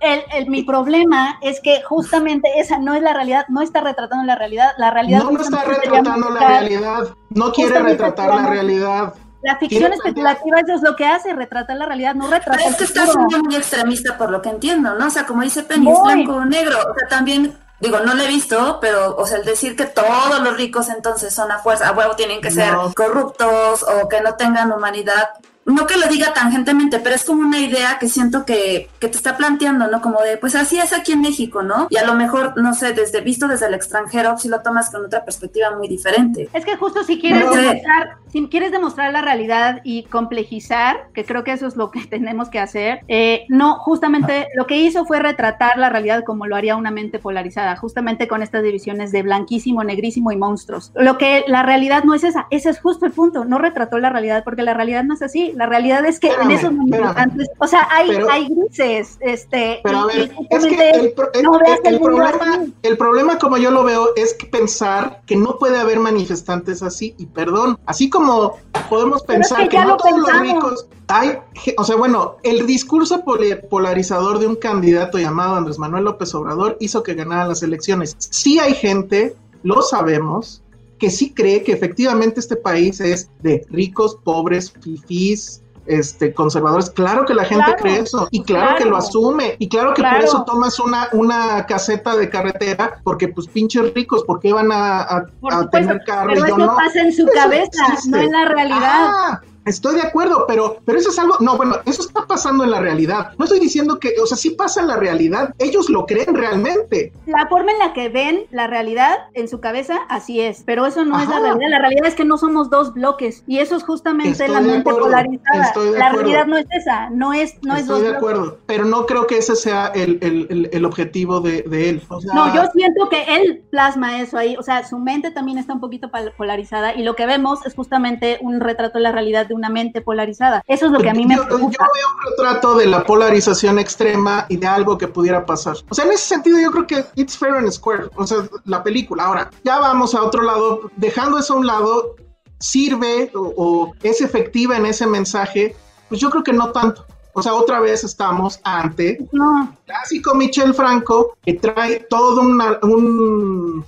[0.00, 4.24] el, el- mi problema es que justamente esa no es la realidad, no está retratando
[4.24, 7.08] la realidad, la realidad No, no está retratando la realidad.
[7.30, 9.14] No quiere retratar la realidad.
[9.42, 12.76] La ficción especulativa eso es lo que hace, retratar la realidad, no retrata Pero es
[12.76, 15.06] que está siendo muy extremista por lo que entiendo, ¿no?
[15.06, 16.76] O sea, como dice Penny, es blanco o negro.
[16.78, 20.40] O sea, también, digo, no lo he visto, pero, o sea, el decir que todos
[20.40, 24.34] los ricos entonces son a fuerza, a huevo tienen que ser corruptos o que no
[24.34, 25.30] tengan humanidad.
[25.66, 29.16] No que lo diga tangentemente, pero es como una idea que siento que, que te
[29.16, 30.00] está planteando, ¿no?
[30.00, 31.88] Como de, pues así es aquí en México, ¿no?
[31.90, 35.04] Y a lo mejor, no sé, desde visto desde el extranjero, si lo tomas con
[35.04, 36.48] otra perspectiva muy diferente.
[36.52, 37.60] Es que justo si quieres No sé.
[37.62, 42.04] demostrar, si quieres demostrar la realidad y complejizar, que creo que eso es lo que
[42.06, 46.54] tenemos que hacer, eh, no, justamente lo que hizo fue retratar la realidad como lo
[46.54, 50.92] haría una mente polarizada, justamente con estas divisiones de blanquísimo, negrísimo y monstruos.
[50.94, 54.10] Lo que la realidad no es esa, ese es justo el punto, no retrató la
[54.10, 57.48] realidad porque la realidad no es así, la realidad es que Espérame, en esos manifestantes,
[57.58, 61.14] o sea, hay, Pero- hay grises, este, Pero a y- y ver, es que el,
[61.34, 65.22] el- no veas el el problema, el problema como yo lo veo es que pensar
[65.26, 69.96] que no puede haber manifestantes así, y perdón, así como como podemos pensar que, no
[69.96, 71.38] todos los ricos hay,
[71.78, 73.22] o sea, bueno, el discurso
[73.70, 78.16] polarizador de un candidato llamado Andrés Manuel López Obrador hizo que ganara las elecciones.
[78.18, 80.62] Sí hay gente, lo sabemos,
[80.98, 86.90] que sí cree que efectivamente este país es de ricos, pobres, fifís, este, conservadores.
[86.90, 90.20] Claro que la gente cree eso y claro, que lo asume y claro que por
[90.20, 95.26] eso tomas una, una caseta de carretera porque pues pinches ricos, porque van a,
[95.70, 96.74] tener carro y yo no.
[96.76, 98.80] pasa en su cabeza, no en la realidad.
[98.82, 102.70] Ah, Estoy de acuerdo, pero, pero eso es algo, no, bueno, eso está pasando en
[102.70, 103.32] la realidad.
[103.38, 105.54] No estoy diciendo que, o sea, sí pasa en la realidad.
[105.58, 107.12] Ellos lo creen realmente.
[107.26, 111.04] La forma en la que ven la realidad en su cabeza, así es, pero eso
[111.04, 111.68] no es la realidad.
[111.68, 115.72] La realidad es que no somos dos bloques y eso es justamente la mente polarizada.
[115.98, 119.06] La realidad no es esa, no es, no estoy es dos de acuerdo, pero no
[119.06, 122.02] creo que ese sea el, el, el, objetivo de, de él.
[122.32, 125.80] no, yo siento que él plasma eso ahí, o sea, su mente también está un
[125.80, 129.68] poquito polarizada y lo que vemos es justamente un retrato de la realidad de una
[129.68, 130.62] mente polarizada.
[130.66, 131.72] Eso es lo que a mí me preocupa.
[131.72, 135.76] Yo veo un retrato de la polarización extrema y de algo que pudiera pasar.
[135.88, 138.82] O sea, en ese sentido yo creo que it's fair and square, o sea, la
[138.82, 139.24] película.
[139.24, 142.16] Ahora, ya vamos a otro lado, dejando eso a un lado,
[142.58, 145.74] sirve o, es efectiva en ese mensaje,
[146.08, 147.04] pues yo creo que no tanto.
[147.32, 149.76] O sea, otra vez estamos ante no.
[149.84, 153.84] clásico Michel Franco que trae todo un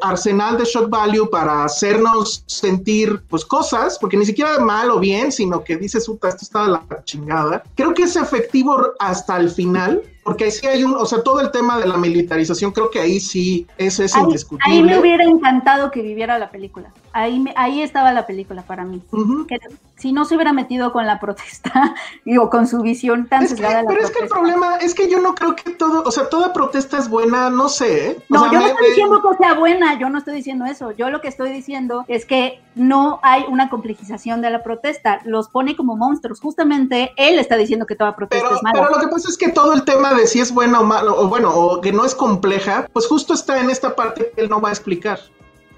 [0.00, 5.32] arsenal de shock value para hacernos sentir pues cosas, porque ni siquiera mal o bien,
[5.32, 7.62] sino que dices, puta, esto está de la chingada.
[7.74, 11.40] Creo que es efectivo hasta el final, porque ahí sí hay un, o sea, todo
[11.40, 14.74] el tema de la militarización, creo que ahí sí, eso es indiscutible.
[14.74, 16.92] Ahí me hubiera encantado que viviera la película.
[17.12, 19.02] Ahí, ahí estaba la película para mí.
[19.48, 19.58] que
[19.96, 21.94] si no se hubiera metido con la protesta,
[22.24, 25.34] digo, con su visión tan es Pero es que el problema es que yo no
[25.34, 28.10] creo que todo, o sea, toda protesta es buena, no sé.
[28.10, 28.18] ¿eh?
[28.28, 30.92] No, yo no estoy diciendo que sea buena, yo no estoy diciendo eso.
[30.92, 35.48] Yo lo que estoy diciendo es que no hay una complejización de la protesta, los
[35.48, 36.40] pone como monstruos.
[36.40, 38.80] Justamente él está diciendo que toda protesta es mala.
[38.80, 41.12] Pero lo que pasa es que todo el tema de si es buena o mala,
[41.12, 44.48] o bueno, o que no es compleja, pues justo está en esta parte que él
[44.48, 45.18] no va a explicar.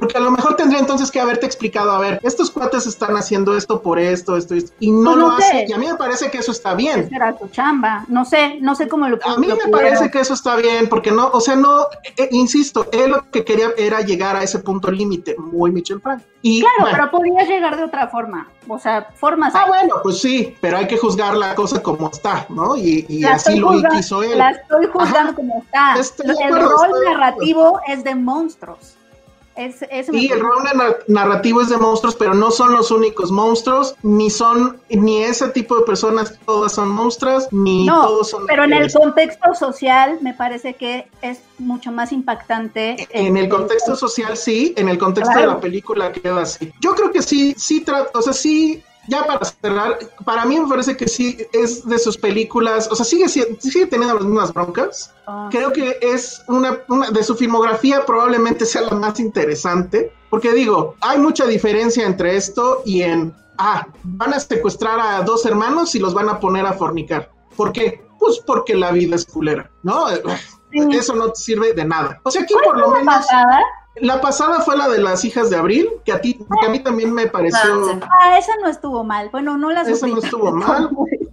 [0.00, 3.54] Porque a lo mejor tendría entonces que haberte explicado, a ver, estos cuates están haciendo
[3.54, 5.66] esto por esto, esto, esto y no, pues lo hace.
[5.68, 7.08] Y a mí me parece que eso está bien.
[7.12, 8.04] Era tu chamba.
[8.08, 11.12] No sé, no sé cómo lo A mí me parece que eso está bien, porque
[11.12, 11.82] no, o sea, no,
[12.16, 16.22] eh, insisto, él lo que quería era llegar a ese punto límite, muy Michel Frank.
[16.42, 18.48] Y, claro, pero podía llegar de otra forma.
[18.66, 19.54] O sea, formas.
[19.54, 22.76] Ah, bueno, pues sí, pero hay que juzgar la cosa como está, ¿no?
[22.76, 24.38] Y, así lo hizo él.
[24.38, 25.96] La estoy juzgando como está.
[25.96, 28.96] el rol narrativo es de monstruos.
[29.56, 30.62] Es, sí, el rol
[31.08, 35.76] narrativo es de monstruos, pero no son los únicos monstruos, ni son, ni ese tipo
[35.76, 38.46] de personas, todas son monstruos, ni todos son...
[38.46, 43.08] Pero en el contexto social me parece que es mucho más impactante.
[43.10, 46.72] En el, contexto social sí, en el contexto de la película queda así.
[46.80, 47.84] Yo creo que sí, sí,
[48.14, 52.16] o sea, sí ya para cerrar, para mí me parece que sí es de sus
[52.16, 55.14] películas, o sea, sigue, sigue teniendo las mismas broncas.
[55.26, 60.52] Ah, Creo que es una, una, de su filmografía probablemente sea la más interesante, porque
[60.52, 65.94] digo, hay mucha diferencia entre esto y en, ah, van a secuestrar a dos hermanos
[65.94, 67.30] y los van a poner a fornicar.
[67.56, 68.04] ¿Por qué?
[68.18, 70.06] Pues porque la vida es culera, ¿no?
[70.70, 72.20] Eso no sirve de nada.
[72.22, 73.26] O sea, aquí por lo menos...
[73.96, 76.78] La pasada fue la de las hijas de abril, que a ti, que a mí
[76.78, 78.00] también me pareció.
[78.02, 79.30] Ah, esa no estuvo mal.
[79.30, 80.90] Bueno, no la Esa no estuvo mal.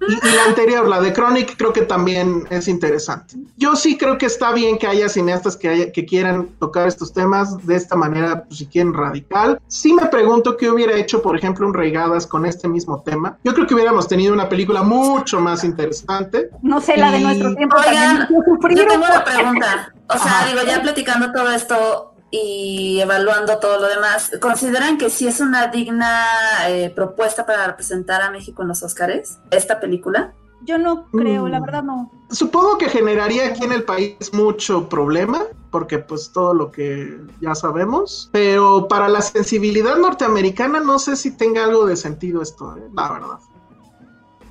[0.07, 3.35] Y, la anterior, la de Chronic, creo que también es interesante.
[3.57, 7.65] Yo sí creo que está bien que haya cineastas que, que quieran tocar estos temas
[7.65, 9.59] de esta manera, pues, si quieren, radical.
[9.67, 13.37] Sí me pregunto qué hubiera hecho, por ejemplo, un Reigadas con este mismo tema.
[13.43, 16.49] Yo creo que hubiéramos tenido una película mucho más interesante.
[16.61, 17.75] No sé, la de nuestro tiempo.
[17.77, 19.93] Oigan, yo tengo una pregunta.
[20.09, 25.27] O sea, digo, ya platicando todo esto, y evaluando todo lo demás, ¿consideran que sí
[25.27, 26.25] es una digna
[26.67, 30.33] eh, propuesta para representar a México en los Oscars, esta película?
[30.63, 31.63] Yo no creo, la mm.
[31.63, 32.11] verdad no.
[32.29, 37.55] Supongo que generaría aquí en el país mucho problema, porque pues todo lo que ya
[37.55, 42.89] sabemos, pero para la sensibilidad norteamericana no sé si tenga algo de sentido esto, eh,
[42.93, 43.39] la verdad.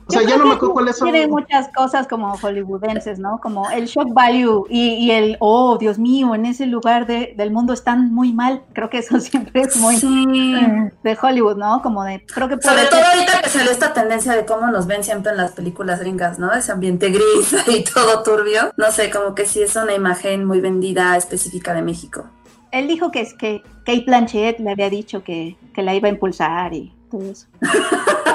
[0.08, 1.10] O sea, ya no me acuerdo cuáles son.
[1.10, 3.40] Tiene muchas cosas como hollywoodenses, ¿no?
[3.40, 8.14] Como el shock value y, el, oh, Dios mío, en ese lugar del mundo están
[8.14, 8.62] muy mal.
[8.72, 11.82] Creo que eso siempre es muy eh, de Hollywood, ¿no?
[11.82, 15.02] Como de, creo que Sobre todo ahorita que salió esta tendencia de cómo nos ven
[15.02, 16.52] siempre en las películas gringas, ¿no?
[16.52, 18.72] Ese ambiente gris y todo turbio.
[18.76, 22.26] No sé, como que sí es una imagen muy vendida específica de México.
[22.70, 26.12] Él dijo que es que Kate Blanchett le había dicho que, que la iba a
[26.12, 27.46] impulsar y todo eso.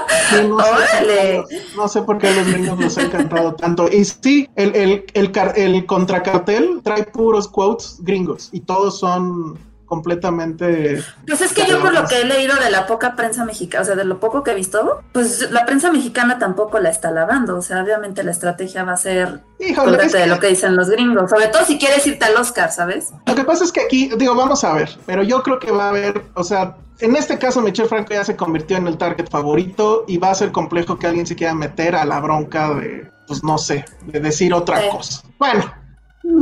[1.76, 3.88] no, sé, por qué a los niños nos ha encantado tanto.
[3.91, 9.58] Y sí, el, el, el, el contracartel trae puros quotes gringos y todos son
[9.91, 11.04] completamente.
[11.28, 13.86] Pues es que yo por lo que he leído de la poca prensa mexicana, o
[13.86, 17.58] sea, de lo poco que he visto, pues la prensa mexicana tampoco la está lavando.
[17.58, 20.89] O sea, obviamente la estrategia va a ser Híjole, es de lo que dicen los
[20.89, 21.30] gringos.
[21.30, 23.10] Sobre todo si quieres irte al Oscar, ¿sabes?
[23.28, 25.88] Lo que pasa es que aquí, digo, vamos a ver, pero yo creo que va
[25.88, 29.30] a haber, o sea, en este caso Michel Franco ya se convirtió en el target
[29.30, 33.10] favorito y va a ser complejo que alguien se quiera meter a la bronca de,
[33.28, 34.88] pues no sé, de decir otra Sí.
[34.92, 35.24] cosa.
[35.40, 35.66] Bueno,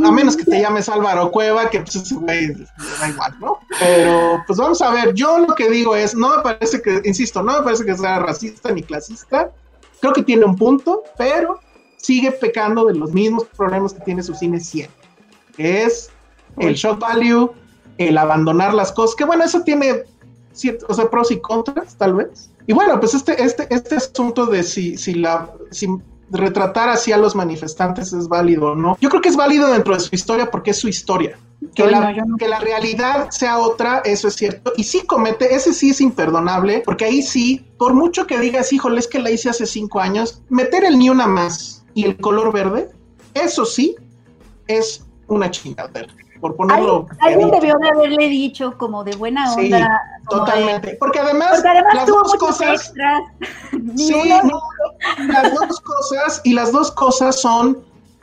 [0.06, 2.54] a menos que te llames Álvaro Cueva, que pues ese güey
[3.00, 3.60] da igual, ¿no?
[3.80, 7.42] Pero pues vamos a ver, yo lo que digo es, no me parece que, insisto,
[7.42, 9.50] no me parece que sea racista ni clasista,
[10.02, 11.60] creo que tiene un punto, pero
[11.98, 14.96] sigue pecando de los mismos problemas que tiene su cine siempre,
[15.56, 16.10] que es
[16.58, 17.54] el shock value,
[17.98, 20.04] el abandonar las cosas, que bueno, eso tiene
[20.54, 22.50] cierto, o sea, pros y contras, tal vez.
[22.68, 25.88] Y bueno, pues este, este, este asunto de si, si la, si
[26.32, 28.98] retratar así a los manifestantes es válido o no.
[29.02, 31.40] Yo creo que es válido dentro de su historia porque es su historia.
[31.76, 32.38] Que, la, no.
[32.38, 34.72] que la realidad sea otra, eso es cierto.
[34.78, 39.00] Y sí comete, ese sí es imperdonable, porque ahí sí, por mucho que digas, híjole,
[39.00, 42.54] es que la hice hace cinco años, meter el ni una más y el color
[42.54, 42.90] verde,
[43.34, 43.96] eso sí
[44.68, 46.08] es una chingadera.
[46.42, 47.06] Por ponerlo.
[47.20, 49.78] Alguien debió de haberle dicho como de buena Sí, onda.
[49.80, 49.86] de-
[50.30, 50.96] Totalmente.
[51.00, 52.70] Porque además, porque además las tuvo dos cosas.
[52.86, 53.22] extras.
[53.98, 54.62] Sí, no,
[55.28, 57.78] las dos cosas, y las dos cosas son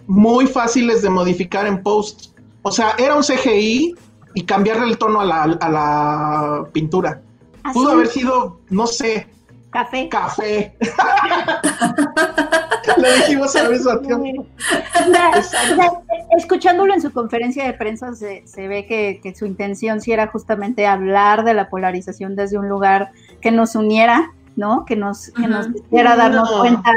[0.06, 2.30] muy fáciles de modificar en post.
[2.62, 3.94] O sea, era un CGI
[4.34, 7.20] y cambiarle el tono a la, a la pintura.
[7.64, 9.26] así, Pudo haber sido, no sé,
[9.70, 10.08] café.
[10.08, 10.76] café.
[12.96, 14.46] Lo dijimos al mismo tiempo.
[15.06, 15.92] Mira, o sea,
[16.36, 20.26] escuchándolo en su conferencia de prensa se, se ve que, que su intención sí era
[20.28, 24.84] justamente hablar de la polarización desde un lugar que nos uniera, ¿no?
[24.84, 26.60] Que nos, que nos hiciera darnos No.
[26.60, 26.92] cuenta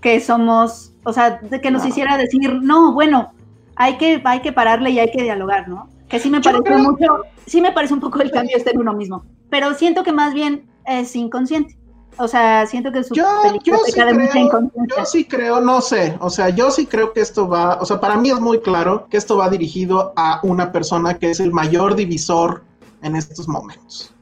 [0.00, 1.88] que somos, o sea, de que nos No.
[1.88, 3.32] hiciera decir, no, bueno,
[3.76, 5.88] hay que, hay que pararle y hay que dialogar, ¿no?
[6.08, 7.06] Que sí me Yo parece creo- mucho,
[7.46, 10.34] sí me parece un poco el cambio está en uno mismo, pero siento que más
[10.34, 11.76] bien es inconsciente.
[12.18, 15.80] O sea, siento que su Yo, película yo sí de creo, yo sí creo, no
[15.80, 18.60] sé, o sea, yo sí creo que esto va, o sea, para mí es muy
[18.60, 22.62] claro que esto va dirigido a una persona que es el mayor divisor
[23.02, 24.12] en estos momentos.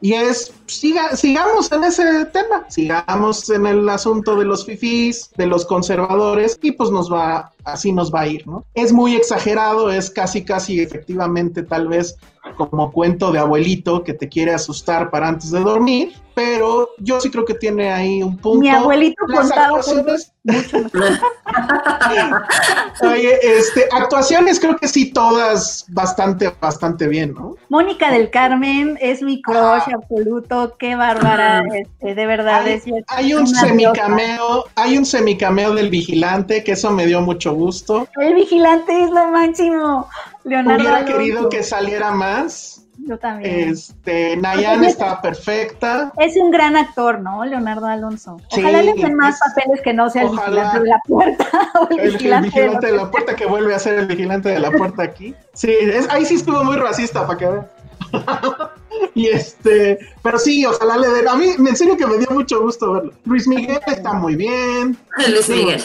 [0.00, 5.46] Y es, siga, sigamos en ese tema, sigamos en el asunto de los fifís, de
[5.46, 8.64] los conservadores, y pues nos va, así nos va a ir, ¿no?
[8.74, 12.16] Es muy exagerado, es casi, casi efectivamente tal vez
[12.56, 17.32] como cuento de abuelito que te quiere asustar para antes de dormir, pero yo sí
[17.32, 18.60] creo que tiene ahí un punto.
[18.60, 20.32] Mi abuelito Las contaba actuaciones,
[23.02, 27.56] Oye, este, actuaciones creo que sí todas bastante, bastante bien, ¿no?
[27.68, 29.84] Mónica del Carmen es mi crush Ah.
[29.94, 35.90] absoluto, qué bárbara, este, de verdad Hay, es hay un semicameo, hay un semicameo del
[35.90, 38.06] vigilante, que eso me dio mucho gusto.
[38.20, 40.08] El vigilante es lo máximo.
[40.44, 42.87] Leonardo Hubiera querido que saliera más.
[43.08, 43.70] Yo también.
[43.70, 46.12] Este, Nayan está perfecta.
[46.18, 47.42] Es un gran actor, ¿no?
[47.42, 48.36] Leonardo Alonso.
[48.50, 51.48] Sí, Ojalá le den más es- papeles que no sea el vigilante de la puerta
[51.80, 54.50] o el, El, el vigilante, vigilante de la puerta que vuelve a ser el vigilante
[54.50, 55.34] de la puerta aquí.
[55.54, 57.66] Sí, es, ahí sí estuvo muy racista para que vean.
[59.14, 61.28] y este, pero sí, ojalá le den.
[61.28, 63.12] A mí, en serio que me dio mucho gusto verlo.
[63.24, 65.82] Luis Miguel está muy bien, Luis Miguel.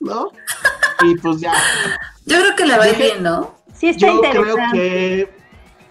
[0.00, 0.28] ¿no?
[1.02, 1.52] Y pues ya.
[2.26, 3.54] Yo creo que le va bien, ¿no?
[3.74, 4.78] Sí, está Yo creo interesante.
[4.78, 5.35] que,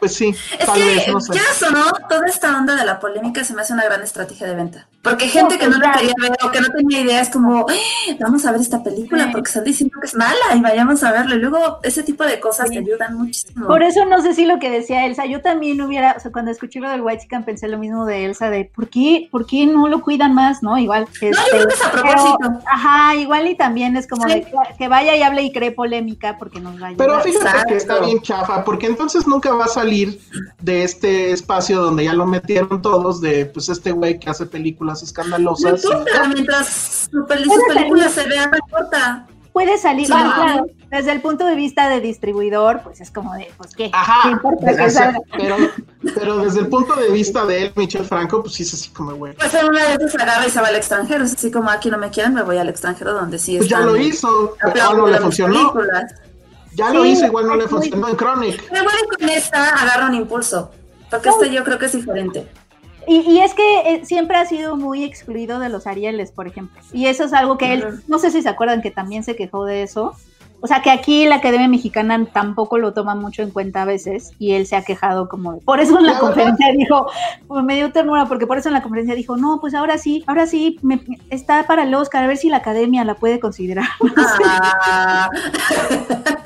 [0.05, 1.33] pues sí, Es tal que, vez, no sé.
[1.67, 4.55] o no, toda esta onda de la polémica se me hace una gran estrategia de
[4.55, 4.87] venta.
[5.05, 5.99] Porque gente que no la claro.
[5.99, 9.29] quería ver o que no tenía idea es como, "Eh, vamos a ver esta película
[9.31, 11.35] porque están diciendo que es mala y vayamos a verlo.
[11.35, 13.67] Y luego ese tipo de cosas te ayudan muchísimo.
[13.67, 16.51] Por eso no sé si lo que decía Elsa, yo también hubiera, o sea, cuando
[16.51, 19.65] escuché lo del White Chicken pensé lo mismo de Elsa, de ¿por qué, por qué
[19.65, 20.77] no lo cuidan más, no?
[20.77, 21.03] Igual.
[21.05, 22.59] no, este, yo creo que es a pero- propósito.
[22.71, 24.33] ajá, igual y también es como Sí.
[24.35, 26.93] de que, vaya y hable y cree polémica porque nos va a.
[26.97, 27.67] Pero fíjate Exacto.
[27.69, 30.19] que está bien chafa, porque entonces nunca va a salir
[30.61, 34.94] de este espacio donde ya lo metieron todos, de pues este güey que hace películas
[35.03, 35.83] Escandalosas.
[35.83, 36.67] importa, mientras
[37.11, 37.47] sus salir.
[37.67, 39.27] películas se vean, no importa.
[39.53, 40.11] Puede salir, Sí.
[40.11, 43.85] bueno, claro, desde el punto de vista de distribuidor, pues es como de, pues qué,
[43.85, 45.19] ¿Qué Ajá, importa que salga?
[45.37, 45.55] pero,
[46.13, 49.13] pero desde el punto de vista de él, Michel Franco, pues sí es así como,
[49.15, 49.33] güey.
[49.35, 51.23] Pues en una de esas agarra y se va al extranjero.
[51.23, 53.79] Es así como aquí no me quieren, me voy al extranjero donde sí Pues ya
[53.79, 55.53] lo hizo, pero no le funcionó.
[55.71, 56.15] películas.
[56.73, 58.61] Ya lo Sí, hizo, igual no le funcionó en Chronic.
[58.69, 60.69] Pero igual y con esta agarra un impulso.
[61.09, 62.45] Porque este yo creo que es diferente.
[63.07, 66.81] Y, y es que eh, siempre ha sido muy excluido de los Arieles, por ejemplo.
[66.93, 69.65] Y eso es algo que él, no sé si se acuerdan que también se quejó
[69.65, 70.13] de eso.
[70.61, 74.31] O sea, que aquí la Academia Mexicana tampoco lo toma mucho en cuenta a veces
[74.39, 75.59] y él se ha quejado como de...
[75.61, 77.07] Por eso en la, La conferencia dijo,
[77.47, 80.23] pues me dio ternura, porque por eso en la conferencia dijo, no, pues ahora sí,
[80.25, 83.85] ahora sí, me- está para el Oscar, a ver si la Academia la puede considerar.
[84.47, 85.29] Ah.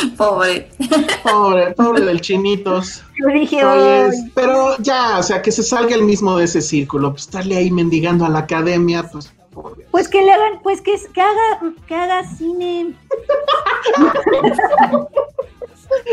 [0.16, 0.70] Pobre.
[1.22, 3.02] Pobre, pobre del chinitos.
[3.18, 4.30] Yo dije, Oye, "Ay".
[4.34, 7.70] pero ya, o sea, que se salga el mismo de ese círculo, pues estarle ahí
[7.70, 9.32] mendigando a la academia, pues.
[9.90, 12.94] Pues que le hagan, pues que, que haga, que haga cine.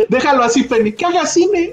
[0.09, 1.71] Déjalo así, Penny, que haga cine.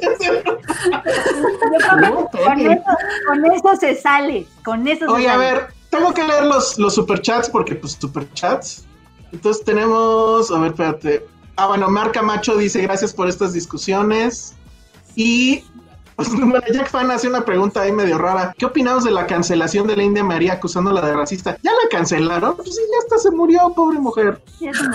[2.01, 2.83] No, con, eso,
[3.27, 6.95] con eso se sale, con eso se Oye, a ver, tengo que leer los, los
[6.95, 8.85] superchats porque, pues, superchats.
[9.33, 11.27] Entonces tenemos, a ver, espérate.
[11.57, 14.55] Ah, bueno, Marca Macho dice gracias por estas discusiones.
[15.15, 15.65] Y,
[16.17, 18.53] pues, bueno, Jack Fan hace una pregunta ahí medio rara.
[18.59, 21.57] ¿Qué opinamos de la cancelación de la India María acusándola de racista?
[21.63, 22.57] ¿Ya la cancelaron?
[22.57, 24.43] Pues sí, ya hasta se murió, pobre mujer.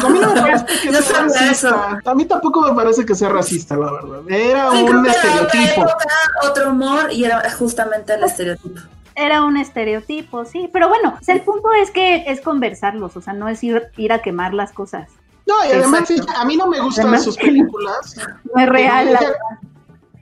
[0.03, 1.69] A mí no me parece que No sea sabía eso.
[1.71, 2.11] racista.
[2.11, 4.21] A mí tampoco me parece que sea racista, la verdad.
[4.29, 5.81] Era Sí, un era otra estereotipo.
[5.81, 6.05] época,
[6.43, 8.81] otro humor y era justamente el estereotipo.
[9.15, 10.69] Era un estereotipo, sí.
[10.71, 14.21] Pero bueno, el punto es que es conversarlos, o sea, no es ir, ir a
[14.21, 15.09] quemar las cosas.
[15.49, 18.15] No, y además ella- a mí no me gustan Además sus películas.
[18.55, 19.07] No es real.
[19.09, 19.33] Ella-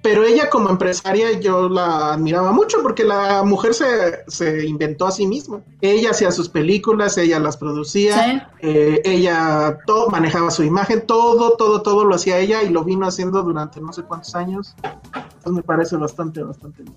[0.03, 5.11] pero ella como empresaria yo la admiraba mucho porque la mujer se, se inventó a
[5.11, 5.59] sí misma.
[5.81, 8.41] Ella hacía sus películas, ella las producía, Sí.
[8.61, 13.05] eh, ella todo, manejaba su imagen, todo, todo, todo lo hacía ella y lo vino
[13.05, 14.75] haciendo durante no sé cuántos años.
[15.13, 16.95] Entonces me parece bastante, bastante bien.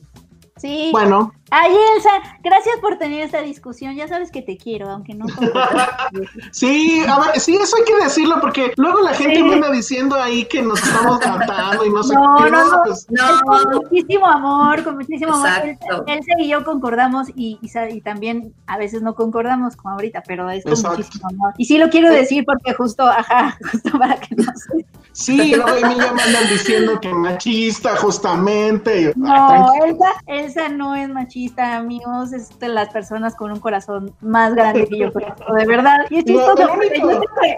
[0.61, 0.91] Sí.
[0.93, 2.11] Bueno, Ay, Elsa,
[2.45, 3.97] gracias por tener esta discusión.
[3.97, 5.27] Ya sabes que te quiero, aunque no.
[6.53, 9.43] sí, a ver, sí, eso hay que decirlo porque luego la gente Sí.
[9.43, 12.51] me anda diciendo ahí que nos estamos matando y no sé No, qué.
[12.53, 12.83] no, no.
[12.85, 15.77] pues, No, con muchísimo amor, con muchísimo amor.
[16.07, 20.49] Elsa y yo concordamos y, y, y también a veces no concordamos como ahorita, pero
[20.51, 20.99] es con Exacto.
[20.99, 21.55] muchísimo amor.
[21.59, 24.87] Y sí lo quiero decir porque justo, ajá, justo para que no se...
[25.13, 29.13] Sí, luego de mí ya me andan diciendo que machista, justamente.
[29.17, 29.85] No, "Ay, tranquilo".
[29.87, 30.11] Elsa,
[30.51, 34.98] Elsa no es machista, amigos, es de las personas con un corazón más grande que
[34.98, 35.98] yo conozco, de verdad.
[36.11, 36.68] Y es chistoso,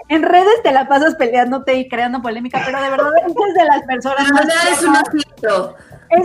[0.09, 3.81] en redes te la pasas peleándote y creando polémica, pero de verdad es de las
[3.83, 4.93] personas más es un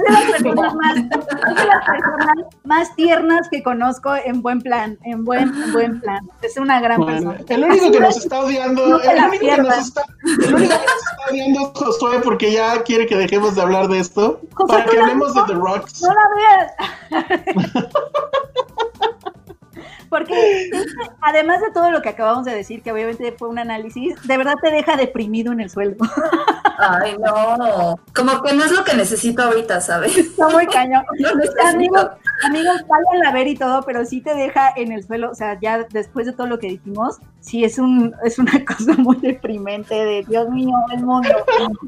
[0.04, 4.98] de las personas más, es de las personas más tiernas que conozco en buen plan,
[5.04, 6.20] en buen, en buen plan.
[6.42, 7.54] Es una gran Bueno, persona.
[7.56, 10.02] el único que nos está odiando, No el único que nos está,
[10.46, 11.07] el único que nos
[11.74, 15.42] Josué porque ya quiere que dejemos de hablar de esto para que no, hablemos de
[15.46, 16.02] The Rocks.
[16.02, 16.72] No la veas.
[20.08, 20.70] Porque
[21.20, 24.54] además de todo lo que acabamos de decir, que obviamente fue un análisis, de verdad
[24.62, 26.04] te deja deprimido en el sueldo.
[26.78, 27.98] Ay, no.
[28.14, 30.16] Como que no es lo que necesito ahorita, ¿sabes?
[30.16, 31.04] Está muy cañón.
[31.18, 31.28] No
[31.68, 32.08] Amigos,
[32.44, 35.30] amigos, vayan a ver y todo, pero sí te deja en el suelo.
[35.30, 38.92] O sea, ya después de todo lo que dijimos, sí es un es una cosa
[38.96, 41.28] muy deprimente de Dios mío, el mundo.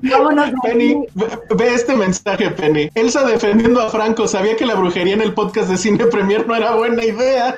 [0.02, 2.90] Vámonos Penny, ve este mensaje, Penny.
[2.94, 6.56] Elsa defendiendo a Franco, sabía que la brujería en el podcast de Cine Premier no
[6.56, 7.56] era buena idea.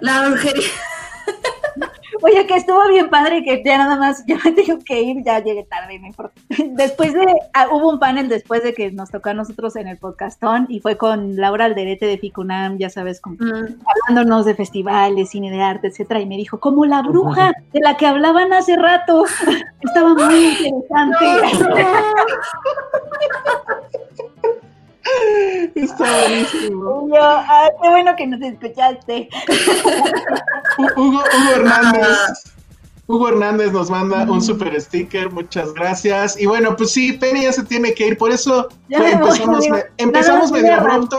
[0.00, 0.68] La brujería.
[2.22, 5.40] Oye, que estuvo bien padre, que ya nada más, ya me tengo que ir, ya
[5.42, 6.40] llegué tarde, no importa.
[6.70, 9.98] Después de, ah, hubo un panel después de que nos tocó a nosotros en el
[9.98, 13.80] podcastón y fue con Laura Alderete de Ficunam, ya sabes, con, Mm.
[14.06, 17.96] hablándonos de festivales, cine de arte, etcétera, y me dijo, como la bruja de la
[17.96, 19.24] que hablaban hace rato,
[19.82, 21.26] estaba muy interesante.
[25.74, 27.08] Está buenísimo.
[27.08, 29.28] Yo, ah, qué bueno que nos escuchaste.
[30.78, 32.08] Hu- Hugo, Hugo Hernández.
[33.08, 36.40] Hugo Hernández nos manda un super sticker, muchas gracias.
[36.40, 39.68] Y bueno, pues sí, Penny ya se tiene que ir, por eso me voy, empezamos,
[39.68, 41.18] me- empezamos Nada más medio abrupto.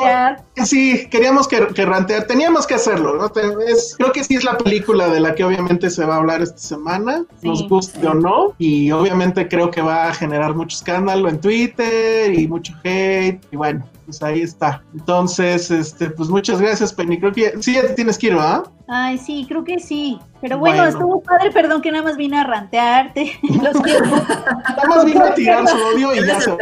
[0.66, 3.32] Sí, queríamos que, que rantear, teníamos que hacerlo, ¿no?
[3.68, 6.42] Es- creo que sí es la película de la que obviamente se va a hablar
[6.42, 8.06] esta semana, Sí, nos guste sí.
[8.08, 12.74] o no, y obviamente creo que va a generar mucho escándalo en Twitter y mucho
[12.84, 14.84] hate, y bueno, pues ahí está.
[14.94, 17.20] Entonces, este, pues muchas gracias, Penny.
[17.20, 18.64] Creo que ya- sí ya te tienes que ir, ¿ah?
[18.88, 20.20] Ay, sí, creo que sí.
[20.42, 20.90] Pero bueno, Bueno.
[20.92, 23.32] estuvo padre, perdón que nada más vine a rantearte.
[23.62, 24.06] Los quiero.
[24.06, 26.58] Nada más vino a tirar su odio y ya se va.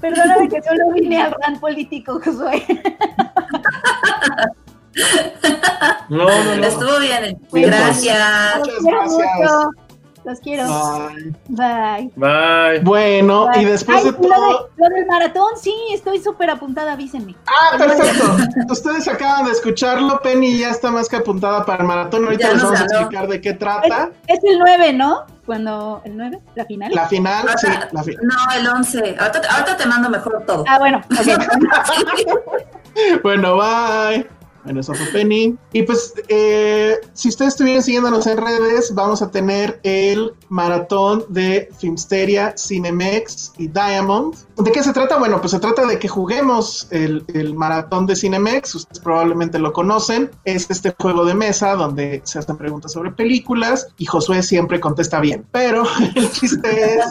[0.00, 2.62] Perdóname que solo vine al rant político, Josué.
[6.08, 6.64] No, no, no.
[6.66, 7.38] Estuvo bien.
[7.52, 8.58] Bien, Gracias.
[8.58, 9.50] Los Muchas gracias.
[10.26, 10.64] Los quiero.
[10.68, 11.32] Ay.
[11.48, 12.10] Bye.
[12.16, 12.80] Bye.
[12.82, 14.70] Bueno, y después Ay, de y lo, todo.
[14.76, 17.36] de- lo del maratón, sí, estoy súper apuntada, avísenme.
[17.46, 18.36] Ah, perfecto.
[18.68, 20.20] Ustedes acaban de escucharlo.
[20.22, 22.24] Penny ya está más que apuntada para el maratón.
[22.24, 24.10] Ahorita Ya les vamos a explicar de qué trata.
[24.26, 25.26] Es el 9, ¿no?
[25.46, 26.40] Cuando, ¿el 9?
[26.56, 26.90] ¿La final?
[26.92, 28.24] La final, sí, la final.
[28.26, 28.98] No, el 11.
[29.20, 30.64] Ahorita, ahorita te mando mejor todo.
[30.66, 31.00] Ah, bueno.
[33.22, 34.26] Bueno, bye.
[34.66, 35.54] Bueno, eso fue Penny.
[35.72, 41.68] Y pues, eh, si ustedes estuvieran siguiéndonos en redes, vamos a tener el maratón de
[41.78, 44.34] Filmsteria, Cinemex y Diamond.
[44.56, 45.18] ¿De qué se trata?
[45.18, 48.74] Bueno, pues se trata de que juguemos el, el maratón de Cinemex.
[48.74, 50.30] Ustedes probablemente lo conocen.
[50.44, 55.20] Es este juego de mesa donde se hacen preguntas sobre películas y Josué siempre contesta
[55.20, 55.46] bien.
[55.52, 55.84] Pero
[56.16, 57.04] el chiste es.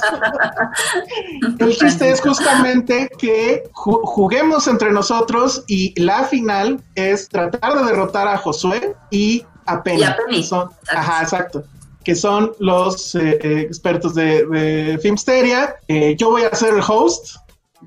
[1.59, 7.85] el chiste es justamente que ju- juguemos entre nosotros y la final es tratar de
[7.85, 10.01] derrotar a Josué y a Penny.
[10.01, 10.43] Y a Penny.
[10.43, 11.63] Son- ajá, exacto.
[12.03, 15.75] Que son los eh, eh, expertos de, de Filmsteria.
[15.87, 17.37] Eh, yo voy a ser el host.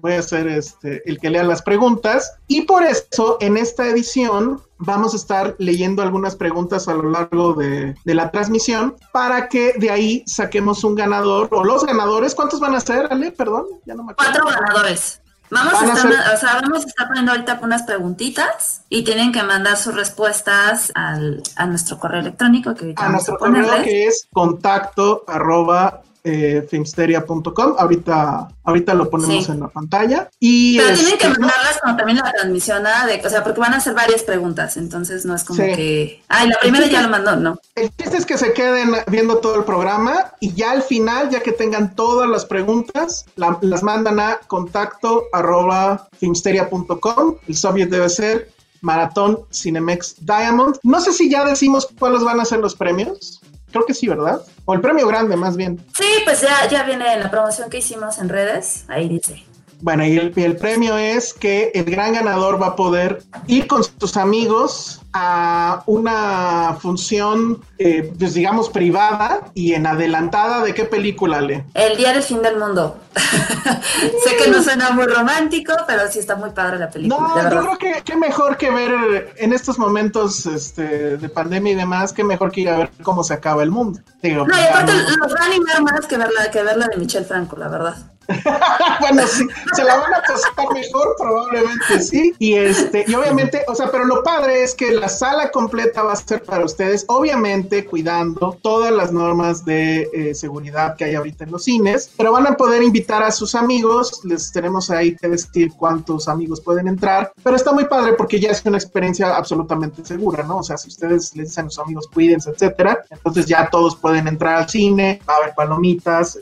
[0.00, 2.34] Voy a ser este, el que lea las preguntas.
[2.46, 7.54] Y por eso, en esta edición, vamos a estar leyendo algunas preguntas a lo largo
[7.54, 12.34] de, de la transmisión para que de ahí saquemos un ganador o los ganadores.
[12.36, 13.32] ¿Cuántos van a ser, Ale?
[13.32, 14.32] Perdón, ya no me acuerdo.
[14.40, 15.20] Cuatro ganadores.
[15.50, 19.32] Vamos a, estar, ser- o sea, vamos a estar poniendo ahorita unas preguntitas y tienen
[19.32, 23.38] que mandar sus respuestas al, a nuestro correo electrónico que ahorita a vamos nuestro a
[23.38, 27.74] correo que es contacto arroba eh, filmsteria.com.
[27.78, 29.52] Ahorita, ahorita lo ponemos Sí.
[29.52, 30.28] en la pantalla.
[30.38, 33.60] Y Pero tienen que este, mandarlas como también la transmisión, nada de, o sea, porque
[33.60, 35.72] van a hacer varias preguntas, entonces no es como Sí.
[35.74, 37.58] que, ay, la primera ya lo mandó, no.
[37.74, 41.40] El chiste es que se queden viendo todo el programa y ya al final, ya
[41.40, 47.36] que tengan todas las preguntas, la- las mandan a contacto arroba filmsteria.com.
[47.46, 48.50] El subject debe ser
[48.80, 50.76] Maratón Cinemex Diamond.
[50.84, 53.40] No sé si ya decimos cuáles van a ser los premios.
[53.70, 54.42] Creo que sí, ¿verdad?
[54.64, 55.84] O el premio grande, más bien.
[55.96, 59.44] Sí, pues ya, ya viene en la promoción que hicimos en redes, ahí dice.
[59.80, 63.66] Bueno, y el, y el premio es que el gran ganador va a poder ir
[63.66, 70.84] con sus amigos a una función, eh, pues digamos, privada y en adelantada de qué
[70.84, 71.64] película le.
[71.74, 72.98] El día del fin del mundo.
[74.24, 77.60] sé que no suena muy romántico, pero sí está muy padre la película, No, yo
[77.62, 82.22] creo que qué mejor que ver en estos momentos este, de pandemia y demás, qué
[82.22, 84.00] mejor que ir a ver cómo se acaba el mundo.
[84.22, 86.96] Digo, No, y aparte no- los va a animar más que verla, que verla de
[86.98, 87.96] Michelle Franco, la verdad.
[89.00, 92.34] bueno, sí, se la van a pasar mejor, probablemente sí.
[92.38, 96.12] Y este, y obviamente, o sea, pero lo padre es que la sala completa va
[96.12, 101.44] a ser para ustedes, obviamente cuidando todas las normas de eh, seguridad que hay ahorita
[101.44, 105.28] en los cines, pero van a poder invitar a sus amigos, les tenemos ahí que
[105.28, 110.04] decir cuántos amigos pueden entrar, pero está muy padre porque ya es una experiencia absolutamente
[110.04, 110.58] segura, ¿no?
[110.58, 114.28] O sea, si ustedes les dicen a sus amigos cuídense, etcétera, entonces ya todos pueden
[114.28, 116.38] entrar al cine, va a haber palomitas,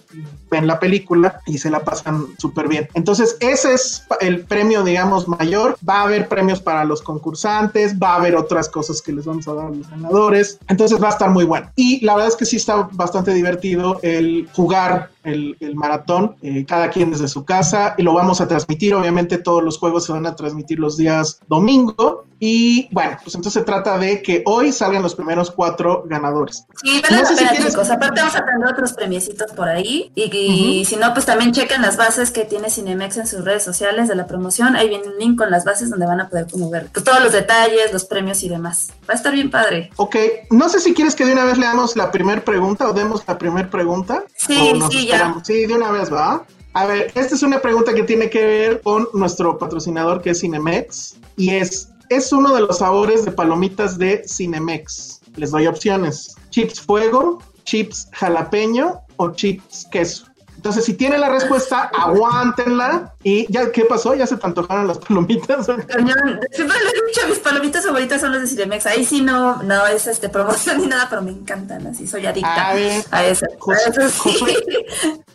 [0.50, 2.88] ven la película y se la pasan súper bien.
[2.94, 5.76] Entonces, ese es el premio, digamos, mayor.
[5.88, 9.46] Va a haber premios para los concursantes, va a haber otras cosas que les vamos
[9.48, 10.58] a dar a los ganadores.
[10.68, 11.70] Entonces, va a estar muy bueno.
[11.76, 16.64] Y la verdad es que sí está bastante divertido el jugar el, el maratón, eh,
[16.66, 18.94] cada quien desde su casa, y lo vamos a transmitir.
[18.94, 22.24] Obviamente, todos los juegos se van a transmitir los días domingo.
[22.38, 26.64] Y bueno, pues entonces se trata de que hoy salgan los primeros cuatro ganadores.
[26.82, 27.90] Sí, vale No la sé si pena, quieres- chicos.
[27.90, 30.12] Aparte vamos a tener otros premiecitos por ahí.
[30.14, 33.64] Y, y si no, pues también chequen las bases que tiene Cinemex en sus redes
[33.64, 34.76] sociales de la promoción.
[34.76, 37.20] Ahí viene un link con las bases donde van a poder como ver pues, todos
[37.22, 38.92] los detalles, los premios y demás.
[39.08, 39.90] Va a estar bien padre.
[39.96, 40.16] Ok,
[40.50, 43.38] no sé si quieres que de una vez leamos la primera pregunta o demos la
[43.38, 44.24] primera pregunta.
[44.36, 45.14] Sí, sí, ya.
[45.14, 45.46] esperamos.
[45.46, 46.44] Sí, de una vez va.
[46.72, 50.40] A ver, esta es una pregunta que tiene que ver con nuestro patrocinador que es
[50.40, 55.20] Cinemex y es, es uno de los sabores de palomitas de Cinemex.
[55.36, 56.34] Les doy opciones.
[56.50, 60.26] Chips fuego, chips jalapeño o chips queso.
[60.66, 63.14] Entonces, si tienen la respuesta, aguántenla.
[63.22, 64.16] ¿Y ya qué pasó?
[64.16, 65.66] ¿Ya se te antojaron las palomitas?
[65.86, 66.40] Cañón.
[66.50, 68.84] Siempre lo he dicho, mis palomitas favoritas son las de Cinemex.
[68.86, 71.86] Ahí sí no, no es este promoción ni nada, pero me encantan.
[71.86, 73.46] Así soy adicta A ver, a eso.
[73.60, 74.56] Jos- A eso sí.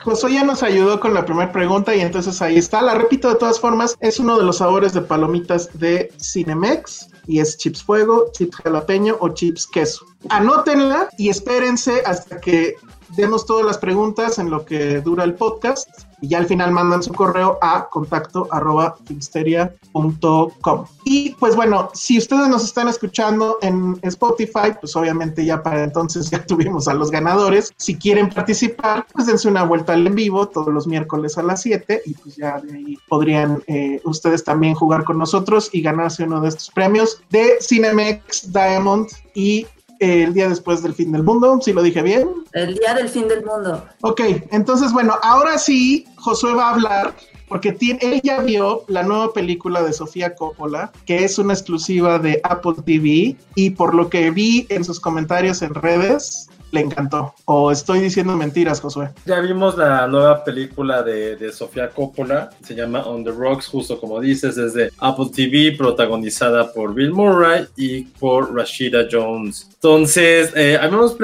[0.03, 2.81] Josué ya nos ayudó con la primera pregunta y entonces ahí está.
[2.81, 7.39] La repito de todas formas, es uno de los sabores de palomitas de Cinemex y
[7.39, 10.05] es chips fuego, chips jalapeño o chips queso.
[10.29, 12.75] Anótenla y espérense hasta que
[13.15, 15.89] demos todas las preguntas en lo que dura el podcast
[16.21, 20.85] y ya al final mandan su correo a contacto arroba filmsteria.com.
[21.03, 26.29] Y pues bueno, si ustedes nos están escuchando en Spotify, pues obviamente ya para entonces
[26.29, 27.73] ya tuvimos a los ganadores.
[27.77, 31.61] Si quieren participar, pues dense una vuelta al en vivo todos los miércoles a las
[31.63, 36.23] 7 y pues ya de ahí podrían eh, ustedes también jugar con nosotros y ganarse
[36.23, 39.65] uno de estos premios de Cinemex Diamond y
[40.01, 42.27] el día después del fin del mundo, si lo dije bien.
[42.53, 43.85] El día del fin del mundo.
[44.01, 44.21] Ok,
[44.51, 47.13] entonces bueno, ahora sí, Josué va a hablar
[47.51, 52.17] porque tiene, él ya vio la nueva película de Sofía Coppola, que es una exclusiva
[52.17, 57.33] de Apple TV, y por lo que vi en sus comentarios en redes, le encantó.
[57.45, 59.09] O estoy diciendo mentiras, Josué.
[59.25, 63.99] Ya vimos la nueva película de, de Sofía Coppola, se llama On the Rocks, justo
[63.99, 69.69] como dices, desde Apple TV, protagonizada por Bill Murray y por Rashida Jones.
[69.73, 71.17] Entonces, eh, habíamos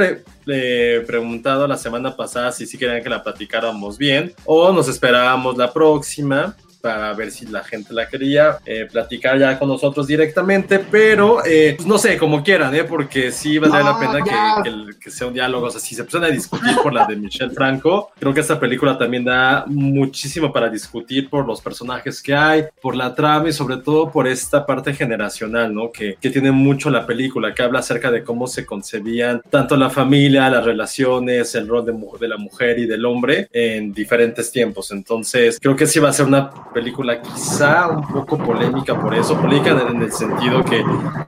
[0.45, 5.57] le preguntado la semana pasada si sí querían que la platicáramos bien o nos esperábamos
[5.57, 10.79] la próxima para ver si la gente la quería eh, platicar ya con nosotros directamente,
[10.79, 12.83] pero eh, pues no sé, como quieran, ¿eh?
[12.83, 15.67] porque sí vale la pena que, que, que, sea un diálogo.
[15.67, 18.59] O sea, si se empiezan a discutir por la de Michelle Franco, creo que esta
[18.59, 23.53] película también da muchísimo para discutir por los personajes que hay, por la trama y
[23.53, 25.91] sobre todo por esta parte generacional, ¿no?
[25.91, 29.89] Que, que tiene mucho la película, que habla acerca de cómo se concebían tanto la
[29.89, 34.91] familia, las relaciones, el rol de, de la mujer y del hombre en diferentes tiempos.
[34.91, 39.35] Entonces, creo que sí va a ser una película quizá un poco polémica por eso,
[39.41, 40.83] polémica en el sentido que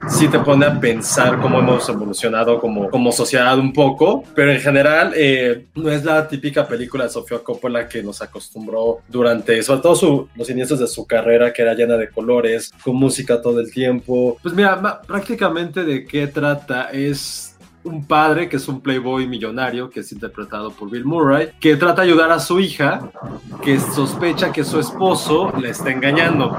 [0.08, 4.60] sí te pone a pensar cómo hemos evolucionado como, como sociedad un poco, pero en
[4.60, 9.80] general eh, no es la típica película de Sofía Coppola que nos acostumbró durante, sobre
[9.80, 13.58] todo su, los inicios de su carrera, que era llena de colores, con música todo
[13.58, 14.38] el tiempo.
[14.40, 17.49] Pues mira, prácticamente de qué trata es
[17.84, 22.02] un padre que es un playboy millonario, que es interpretado por Bill Murray, que trata
[22.02, 23.10] de ayudar a su hija,
[23.62, 26.56] que sospecha que su esposo le está engañando.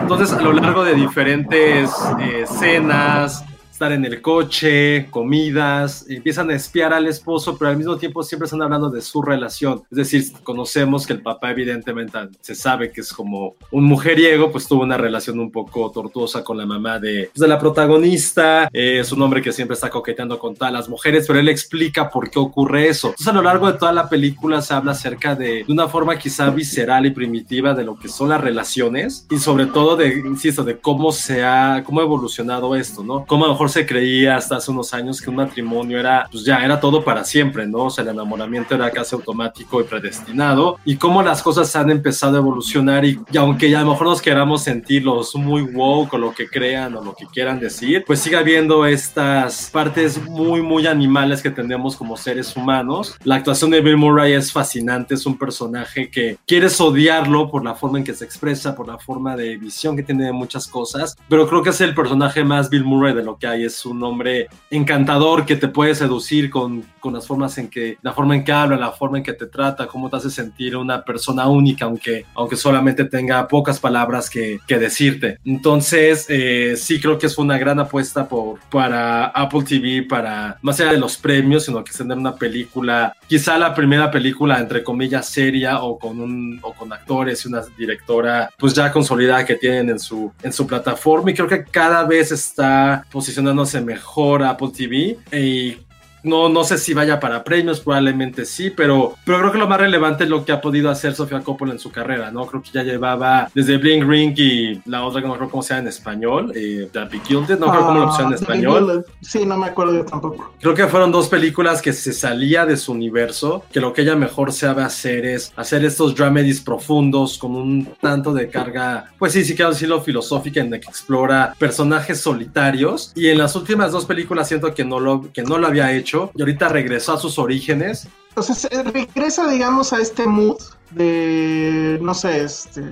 [0.00, 1.90] Entonces, a lo largo de diferentes
[2.20, 3.44] eh, escenas,
[3.78, 8.46] estar en el coche, comidas, empiezan a espiar al esposo, pero al mismo tiempo siempre
[8.46, 9.84] están hablando de su relación.
[9.88, 14.66] Es decir, conocemos que el papá evidentemente se sabe que es como un mujeriego, pues
[14.66, 18.98] tuvo una relación un poco tortuosa con la mamá de, pues, de la protagonista, eh,
[18.98, 22.30] es un hombre que siempre está coqueteando con todas las mujeres, pero él explica por
[22.30, 23.10] qué ocurre eso.
[23.10, 26.18] Entonces a lo largo de toda la película se habla acerca de, de una forma
[26.18, 30.64] quizá visceral y primitiva de lo que son las relaciones y sobre todo de, insisto,
[30.64, 33.24] de cómo se ha, cómo ha evolucionado esto, ¿no?
[33.24, 36.44] Cómo a lo mejor se creía hasta hace unos años que un matrimonio era, pues
[36.44, 37.84] ya era todo para siempre, ¿no?
[37.84, 40.78] O sea, el enamoramiento era casi automático y predestinado.
[40.84, 44.08] Y cómo las cosas han empezado a evolucionar y, y aunque ya a lo mejor
[44.08, 48.20] nos queramos sentirlos muy woke o lo que crean o lo que quieran decir, pues
[48.20, 53.16] sigue habiendo estas partes muy, muy animales que tenemos como seres humanos.
[53.24, 57.74] La actuación de Bill Murray es fascinante, es un personaje que quieres odiarlo por la
[57.74, 61.16] forma en que se expresa, por la forma de visión que tiene de muchas cosas,
[61.28, 64.02] pero creo que es el personaje más Bill Murray de lo que hay es un
[64.02, 68.44] hombre encantador que te puede seducir con, con, las formas en que, la forma en
[68.44, 71.84] que habla, la forma en que te trata, cómo te hace sentir una persona única,
[71.86, 75.38] aunque, aunque solamente tenga pocas palabras que, que decirte.
[75.44, 80.80] Entonces, eh, sí creo que es una gran apuesta por, para Apple TV, para más
[80.80, 85.28] allá de los premios, sino que tener una película, quizá la primera película, entre comillas,
[85.28, 89.90] seria o con, un, o con actores y una directora, pues ya consolidada que tienen
[89.90, 91.30] en su, en su plataforma.
[91.30, 95.76] Y creo que cada vez está posicionando se mejor Apple TV y
[96.22, 99.80] no, no sé si vaya para premios, probablemente sí, pero, pero creo que lo más
[99.80, 102.46] relevante es lo que ha podido hacer Sofía Coppola en su carrera, ¿no?
[102.46, 105.78] Creo que ya llevaba desde Bling Ring y la otra que no creo cómo sea
[105.78, 109.06] en español, eh, The Gilded, no creo cómo lo pusieron en español.
[109.20, 110.54] Sí, no me acuerdo yo tampoco.
[110.60, 114.16] Creo que fueron dos películas que se salía de su universo, que lo que ella
[114.16, 119.44] mejor sabe hacer es hacer estos dramedies profundos con un tanto de carga, pues sí,
[119.44, 124.04] sí quiero decirlo, filosófica en la que explora personajes solitarios y en las últimas dos
[124.04, 127.38] películas siento que no lo, que no lo había hecho y ahorita regresó a sus
[127.38, 128.08] orígenes.
[128.30, 130.58] Entonces regresa, digamos, a este mood
[130.90, 132.82] de, no sé, este,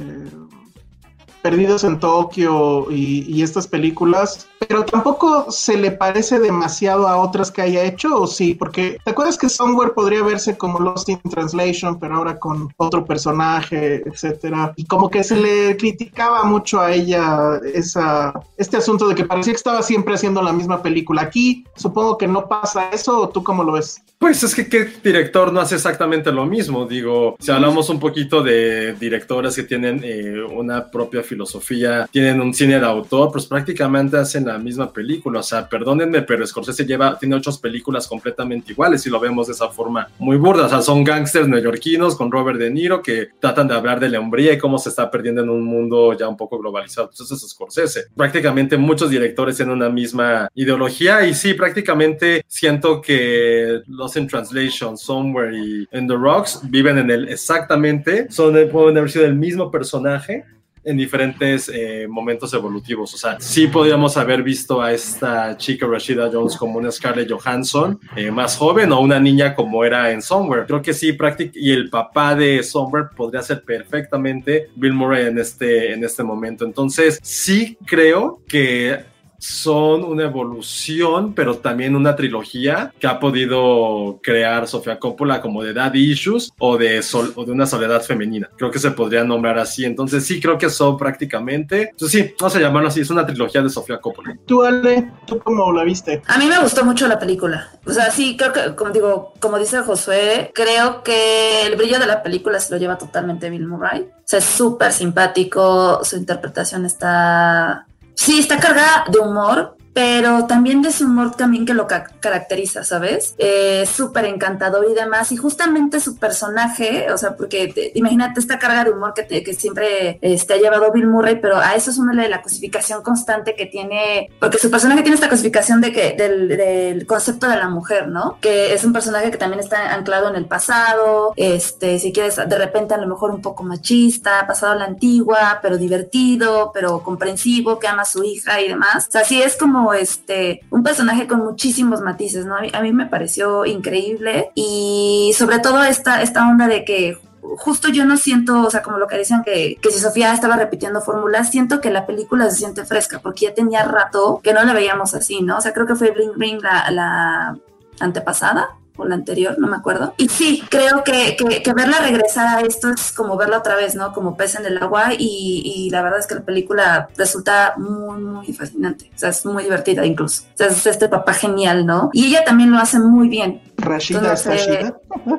[1.43, 7.63] Perdidos en Tokio y, estas películas, pero tampoco se le parece demasiado a otras que
[7.63, 11.99] haya hecho, o sí, porque te acuerdas que Somewhere podría verse como Lost in Translation,
[11.99, 17.61] pero ahora con otro personaje, etcétera, y como que se le criticaba mucho a ella
[17.75, 21.23] esa, este asunto de que parecía que estaba siempre haciendo la misma película.
[21.23, 24.03] Aquí supongo que no pasa eso, ¿o tú cómo lo ves?
[24.19, 28.43] Pues es que qué director no hace exactamente lo mismo, digo, si hablamos un poquito
[28.43, 34.17] de directores que tienen eh, una propia filosofía, tienen un cine de autor, pues prácticamente
[34.17, 35.41] hacen la misma película.
[35.41, 39.53] O sea, perdónenme, pero Scorsese lleva, tiene ocho películas completamente iguales y lo vemos de
[39.53, 40.67] esa forma muy burda.
[40.67, 44.21] O sea, son gángsters neoyorquinos con Robert De Niro que tratan de hablar de la
[44.21, 47.09] hombría y cómo se está perdiendo en un mundo ya un poco globalizado.
[47.09, 48.07] Pues eso es Scorsese.
[48.17, 54.97] Prácticamente muchos directores tienen una misma ideología y sí, prácticamente siento que Lost in Translation,
[54.97, 59.71] Somewhere y In the Rocks viven en el exactamente, son, pueden haber sido el mismo
[59.71, 60.45] personaje
[60.87, 63.13] en diferentes eh, momentos evolutivos.
[63.13, 67.99] O sea, sí podríamos haber visto a esta chica Rashida Jones como una Scarlett Johansson
[68.15, 70.65] eh, más joven o una niña como era en Somewhere.
[70.67, 75.39] Creo que sí, prácticamente, y el papá de Somewhere podría ser perfectamente Bill Murray en
[75.39, 76.65] este, en este momento.
[76.65, 79.16] Entonces, sí creo que
[79.47, 85.73] son una evolución, pero también una trilogía que ha podido crear Sofía Coppola como de
[85.73, 88.51] Daddy Issues o de, sol, o de una soledad femenina.
[88.57, 89.85] Creo que se podría nombrar así.
[89.85, 93.63] Entonces sí, creo que son prácticamente, entonces sí, vamos a llamarlo así, es una trilogía
[93.63, 94.37] de Sofía Coppola.
[94.47, 96.23] Tú, Ale, ¿tú cómo la viste?
[96.27, 97.71] A mí me gustó mucho la película.
[97.87, 102.07] O sea, sí, creo que, como digo, como dice Josué, creo que el brillo de
[102.07, 104.01] la película se lo lleva totalmente Bill Murray.
[104.03, 107.87] O sea, es súper simpático, su interpretación está...
[108.17, 113.35] Sí, está cargada de humor, pero también de su humor también que lo caracteriza, ¿sabes?
[113.39, 115.33] Eh, súper encantador y demás.
[115.33, 120.19] Y justamente su personaje, o sea, porque imagínate esta carga de humor que, que siempre
[120.21, 123.65] este, ha llevado Bill Murray, pero a eso es una de la cosificación constante que
[123.65, 128.37] tiene, porque su personaje tiene esta cosificación de que, del, concepto de la mujer, ¿no?
[128.43, 132.59] Que es un personaje que también está anclado en el pasado, este, si quieres, de
[132.59, 137.79] repente a lo mejor un poco machista, pasado a la antigua, pero divertido, pero comprensivo,
[137.79, 139.07] que ama a su hija y demás.
[139.09, 142.57] O sea, sí es como este, un personaje con muchísimos matices, ¿no?
[142.57, 147.19] A mí, me pareció increíble y sobre todo esta, esta onda de que
[147.59, 150.57] justo yo no siento, o sea, como lo que dicen que, que si Sofía estaba
[150.57, 154.63] repitiendo fórmulas, siento que la película se siente fresca, porque ya tenía rato que no
[154.65, 155.59] la veíamos así, ¿no?
[155.59, 157.59] O sea, creo que fue Bling Ring la, la
[158.01, 160.15] antepasada, o la anterior, no me acuerdo.
[160.17, 164.13] Y sí, creo que, que, verla regresar a esto es como verla otra vez, ¿no?
[164.13, 168.21] Como pez en el agua y, y, la verdad es que la película resulta muy,
[168.21, 169.11] muy fascinante.
[169.15, 170.45] O sea, es muy divertida incluso.
[170.55, 172.11] O sea, es este papá genial, ¿no?
[172.13, 173.61] Y ella también lo hace muy bien.
[173.77, 174.55] Rashida está.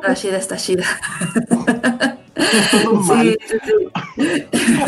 [0.01, 0.57] Rashida está
[3.07, 3.37] Sí,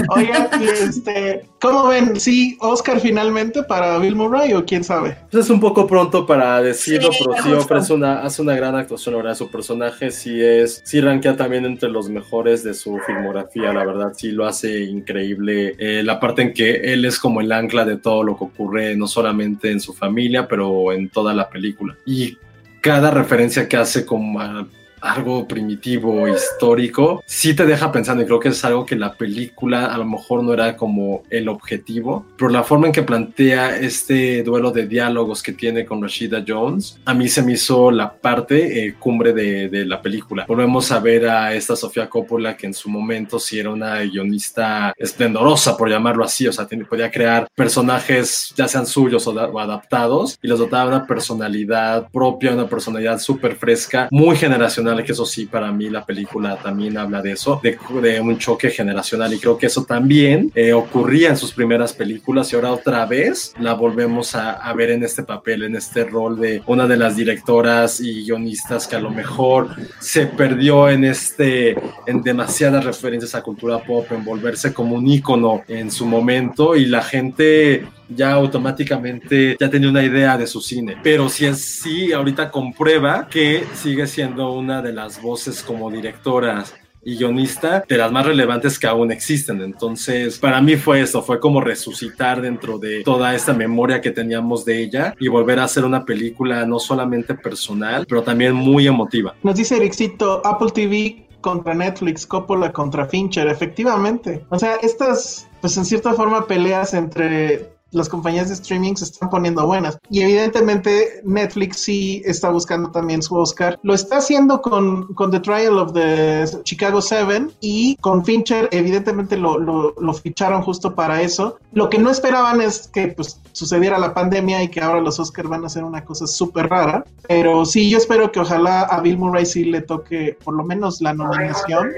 [0.10, 2.20] Oigan, este, ¿cómo ven?
[2.20, 5.18] ¿Sí, Oscar finalmente para Bill Murray o quién sabe?
[5.32, 9.16] Pues es un poco pronto para decirlo, pero sí ofrece una, hace una gran actuación,
[9.16, 9.36] verdad.
[9.36, 14.14] Su personaje sí es, sí rankea también entre los mejores de su filmografía, la verdad,
[14.16, 15.76] sí lo hace increíble.
[15.78, 18.96] Eh, la parte en que él es como el ancla de todo lo que ocurre,
[18.96, 21.96] no solamente en su familia, pero en toda la película.
[22.06, 22.38] Y
[22.82, 24.66] cada referencia que hace como a
[25.02, 29.86] algo primitivo, histórico, sí te deja pensando y creo que es algo que la película
[29.86, 34.44] a lo mejor no era como el objetivo, pero la forma en que plantea este
[34.44, 38.86] duelo de diálogos que tiene con Rashida Jones, a mí se me hizo la parte
[38.86, 40.46] eh, cumbre de, de, la película.
[40.48, 44.94] Volvemos a ver a esta Sofía Coppola que en su momento sí era una guionista
[44.98, 50.38] esplendorosa, por llamarlo así, o sea, podía crear personajes ya sean suyos o, o adaptados
[50.42, 55.46] y les dotaba una personalidad propia, una personalidad súper fresca, muy generacional que eso sí,
[55.46, 59.58] para mí la película también habla de eso, de, de un choque generacional y creo
[59.58, 64.36] que eso también eh, ocurría en sus primeras películas y ahora otra vez la volvemos
[64.36, 68.24] a, a, ver en este papel, en este rol de una de las directoras y
[68.24, 69.70] guionistas que a lo mejor
[70.00, 71.76] se perdió en este,
[72.06, 76.86] en demasiadas referencias a cultura pop, en volverse como un ícono en su momento y
[76.86, 80.98] la gente ya automáticamente ya tenía una idea de su cine.
[81.04, 86.74] Pero si es sí, ahorita comprueba que sigue siendo una de las voces como directoras
[87.04, 89.62] y guionista de las más relevantes que aún existen.
[89.62, 94.66] Entonces, para mí fue eso, fue como resucitar dentro de toda esta memoria que teníamos
[94.66, 99.36] de ella y volver a hacer una película no solamente personal, pero también muy emotiva.
[99.44, 104.46] Nos dice Ericito, Apple TV contra Netflix, Coppola contra Fincher, efectivamente.
[104.50, 109.30] O sea, estas, pues en cierta forma peleas entre las compañías de streaming se están
[109.30, 109.98] poniendo buenas.
[110.10, 113.80] Y evidentemente Netflix sí está buscando también su Oscar.
[113.84, 119.38] Lo está haciendo con, con The Trial of the Chicago Seven y con Fincher evidentemente
[119.38, 121.58] lo, lo, lo, ficharon justo para eso.
[121.72, 125.50] Lo que no esperaban es que pues sucediera la pandemia y que ahora los Oscars
[125.50, 127.04] van a ser una cosa súper rara.
[127.28, 131.02] Pero sí, yo espero que ojalá a Bill Murray sí le toque por lo menos
[131.02, 131.92] la nominación.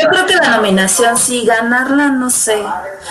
[0.00, 2.62] Yo creo que la nominación sí, ganarla no sé.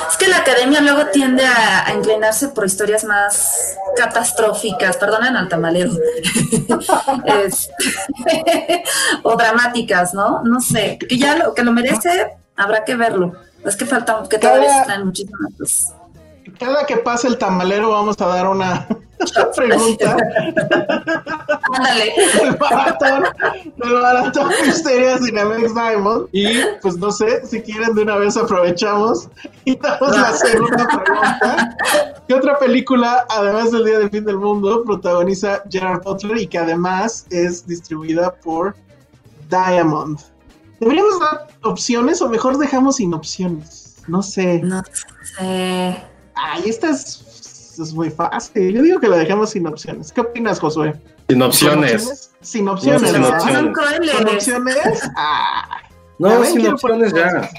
[0.10, 5.50] Es que la academia luego tiende a, a inclinarse por historias más catastróficas, perdonen al
[5.50, 5.92] tamalero,
[7.26, 7.70] es,
[9.24, 10.42] o dramáticas, ¿no?
[10.44, 13.34] No sé, que ya lo que lo merece, habrá que verlo.
[13.66, 15.96] Es que falta, que todavía están muchísimas cosas
[16.60, 18.88] cada que pase el tamalero vamos a dar una
[19.56, 20.18] pregunta.
[21.74, 22.14] Ándale.
[22.44, 23.24] el maratón,
[23.84, 26.28] el maratón Misteria Cinemex Diamond.
[26.32, 29.30] Y pues no sé, si quieren de una vez aprovechamos
[29.64, 31.78] y damos la segunda pregunta.
[32.28, 36.58] ¿Qué otra película, además del Día del Fin del Mundo, protagoniza Gerard Butler y que
[36.58, 38.76] además es distribuida por
[39.50, 40.20] Diamond?
[40.80, 43.96] ¿Deberíamos dar opciones o mejor dejamos sin opciones?
[44.08, 44.60] No sé.
[44.60, 44.84] No
[45.38, 46.15] sé.
[46.36, 48.74] Ay, esta es, es, muy fácil.
[48.74, 50.12] Yo digo que la dejamos sin opciones.
[50.12, 50.94] ¿Qué opinas, Josué?
[51.30, 52.32] Sin opciones.
[52.42, 53.12] Sin opciones.
[53.12, 53.28] sin ¿no?
[53.30, 54.44] opciones.
[54.44, 55.12] ¿Sin opciones?
[55.16, 55.80] Ah.
[56.20, 57.50] No, sin opciones poner ya.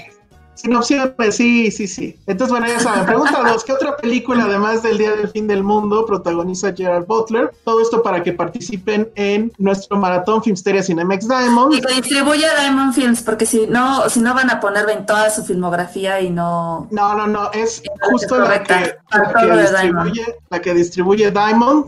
[0.57, 2.19] Sin opciones, sí, sí, sí.
[2.25, 3.05] Entonces, bueno, ya saben.
[3.05, 7.51] Pregunta dos, ¿qué otra película, además del Día del Fin del Mundo, protagoniza Gerard Butler?
[7.63, 11.73] Todo esto para que participen en nuestro maratón Filmsteria Cinemex Diamond.
[11.73, 15.29] Y que distribuya Diamond Films, porque si no, si no van a poner en toda
[15.29, 16.87] su filmografía y no...
[16.89, 21.85] No, no, no, es justo la que, la que distribuye, la que distribuye Diamond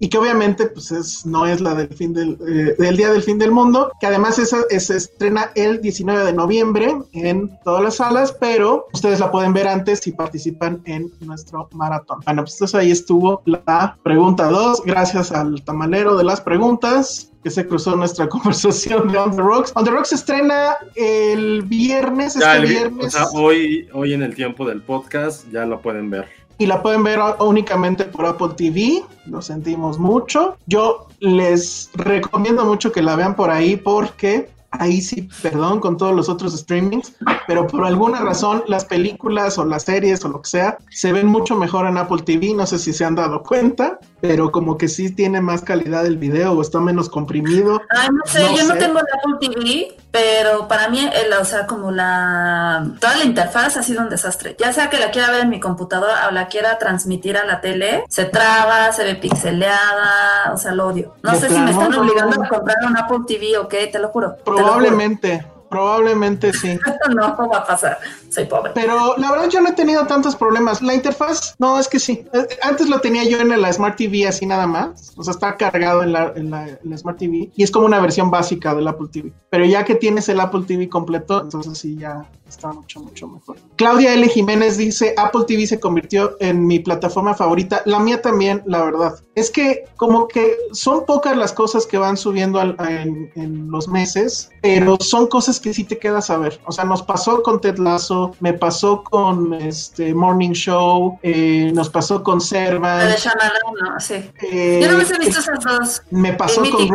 [0.00, 3.22] y que obviamente pues es, no es la del fin del, eh, del día del
[3.22, 7.96] fin del mundo, que además esa, se estrena el 19 de noviembre en todas las
[7.96, 12.20] salas, pero ustedes la pueden ver antes si participan en nuestro maratón.
[12.24, 17.50] Bueno, pues entonces ahí estuvo la pregunta 2, gracias al tamalero de las preguntas que
[17.50, 19.72] se cruzó nuestra conversación de On the Rocks.
[19.74, 23.06] On the Rocks se estrena el viernes, Ya, este el viernes.
[23.06, 26.37] o sea, hoy, hoy en el tiempo del podcast ya lo pueden ver.
[26.58, 29.04] Y la pueden ver únicamente por Apple TV.
[29.26, 30.56] Lo sentimos mucho.
[30.66, 36.14] Yo les recomiendo mucho que la vean por ahí porque ahí sí, perdón con todos
[36.14, 37.14] los otros streamings,
[37.46, 41.26] pero por alguna razón las películas o las series o lo que sea se ven
[41.26, 42.52] mucho mejor en Apple TV.
[42.54, 46.16] No sé si se han dado cuenta, pero como que sí tiene más calidad el
[46.16, 47.80] video o está menos comprimido.
[47.90, 51.44] Ay, no sé, No yo no tengo la Apple TV, pero para mí, el, o
[51.44, 52.86] sea, como la...
[53.00, 54.56] Toda la interfaz ha sido un desastre.
[54.58, 57.60] Ya sea que la quiera ver en mi computadora o la quiera transmitir a la
[57.60, 61.14] tele, se traba, se ve pixeleada, o sea, lo odio.
[61.22, 62.00] No sé si me están no.
[62.00, 64.36] obligando a comprar un Apple TV o qué, te lo juro.
[64.44, 65.57] te lo juro.
[65.70, 66.78] Probablemente, sí.
[67.14, 67.98] no, no va a pasar,
[68.30, 68.72] soy pobre.
[68.74, 70.80] Pero la verdad yo no he tenido tantos problemas.
[70.82, 72.24] La interfaz, no, es que sí.
[72.32, 75.12] Eh, Antes lo tenía yo en la Smart TV así nada más.
[75.16, 77.86] O sea, está cargado en la, en la- en la Smart TV y es como
[77.86, 79.32] una versión básica del Apple TV.
[79.50, 83.56] Pero ya que tienes el Apple TV completo, entonces sí ya está mucho, mucho mejor.
[83.76, 84.28] Claudia L.
[84.28, 87.82] Jiménez dice, Apple TV se convirtió en mi plataforma favorita.
[87.84, 89.14] La mía también, la verdad.
[89.34, 93.88] Es que como que son pocas las cosas que van subiendo al- en, en los
[93.88, 96.60] meses, pero son cosas que sí te quedas a ver.
[96.66, 101.88] O sea, nos pasó con Ted Lasso, me pasó con este Morning Show, eh, nos
[101.90, 103.18] pasó con La de Servant.
[103.18, 104.14] Shyamalan, no, sí.
[104.50, 106.02] eh, Yo no me he visto esas dos.
[106.10, 106.94] me pasó El con no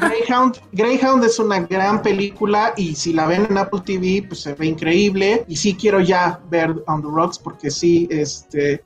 [0.00, 0.60] Greyhound.
[0.72, 4.66] Greyhound, es una gran película y si la ven en Apple TV, pues se ve
[4.66, 5.44] increíble.
[5.48, 8.82] Y sí quiero ya ver On the Rocks porque sí, este,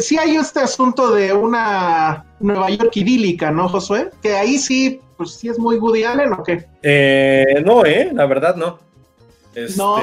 [0.00, 4.10] sí hay este asunto de una Nueva York idílica, ¿no, Josué?
[4.22, 6.66] Que ahí sí, pues sí es muy Woody Allen o qué.
[6.82, 8.10] Eh, no, ¿eh?
[8.12, 8.78] La verdad, no.
[9.54, 9.98] Este, ¿No?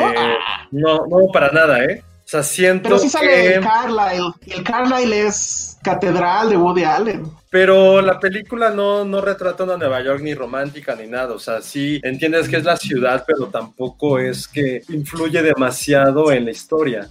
[0.72, 2.04] no, no, para nada, ¿eh?
[2.26, 3.54] O sea, siento Pero sí sale que...
[3.56, 7.24] el Carlyle y el Carlyle es catedral de Woody Allen.
[7.52, 11.36] Pero la película no, no retrata una Nueva York ni romántica ni nada.
[11.36, 16.46] O sea, sí entiendes que es la ciudad, pero tampoco es que influye demasiado en
[16.46, 17.08] la historia.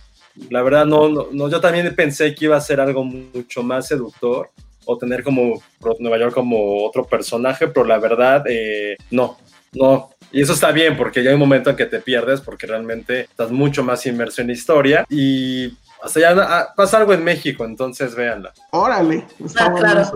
[0.50, 3.86] La verdad, no, no, no, yo también pensé que iba a ser algo mucho más
[3.86, 4.50] seductor
[4.84, 5.62] o tener como
[6.00, 9.38] Nueva York como otro personaje, pero la verdad, eh, no,
[9.74, 10.10] no.
[10.32, 13.20] Y eso está bien, porque ya hay un momento en que te pierdes, porque realmente
[13.22, 15.72] estás mucho más inmerso en la historia y
[16.02, 18.52] hasta ya ah, pasa algo en México, entonces véanla.
[18.72, 20.12] Órale, está Ah, bueno claro.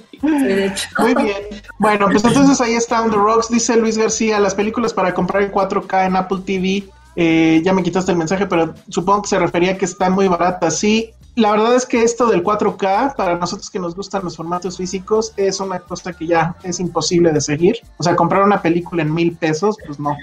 [0.22, 1.36] Muy bien.
[1.78, 5.42] Bueno, pues entonces ahí está On the Rocks, dice Luis García, las películas para comprar
[5.42, 6.84] en 4K en Apple TV.
[7.16, 10.28] eh, ya me quitaste el mensaje, pero supongo que se refería a que están muy
[10.28, 10.78] baratas.
[10.78, 11.10] Sí,
[11.40, 15.32] la verdad es que esto del 4K, para nosotros que nos gustan los formatos físicos,
[15.36, 17.78] es una cosa que ya es imposible de seguir.
[17.96, 20.16] O sea, comprar una película en mil pesos, pues no.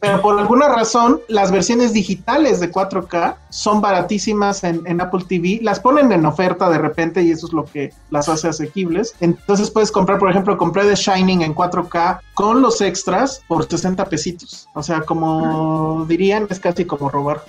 [0.00, 5.58] Pero por alguna razón, las versiones digitales de 4K son baratísimas en, en Apple TV.
[5.62, 9.14] Las ponen en oferta de repente y eso es lo que las hace asequibles.
[9.20, 14.04] Entonces puedes comprar, por ejemplo, compré The Shining en 4K con los extras por 60
[14.06, 14.68] pesitos.
[14.74, 17.42] O sea, como dirían, es casi como robar.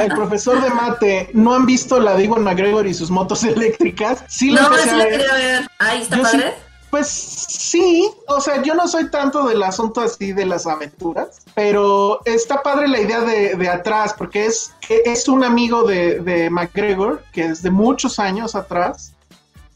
[0.00, 4.24] El profesor de mate, ¿no han visto la de Iwan McGregor y sus motos eléctricas?
[4.28, 5.68] Sí, la No, empecé sí a la quería ver.
[5.78, 6.54] Ay, está Yo sí- padre.
[6.88, 12.20] Pues sí, o sea, yo no soy tanto del asunto así de las aventuras, pero
[12.24, 17.22] está padre la idea de, de atrás, porque es, es un amigo de, de McGregor,
[17.32, 19.12] que es de muchos años atrás,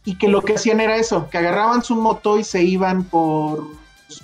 [0.05, 3.67] y que lo que hacían era eso, que agarraban su moto y se iban por,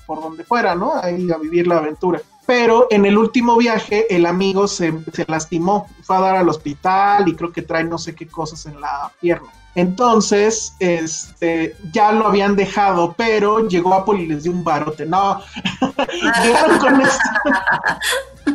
[0.06, 0.94] por donde fuera, ¿no?
[0.94, 2.22] Ahí a vivir la aventura.
[2.46, 7.28] Pero en el último viaje el amigo se, se lastimó, fue a dar al hospital
[7.28, 9.48] y creo que trae no sé qué cosas en la pierna.
[9.76, 15.04] Entonces, este, ya lo habían dejado, pero llegó Apple y les dio un barote.
[15.04, 15.42] No,
[16.42, 18.00] llegaron con esta,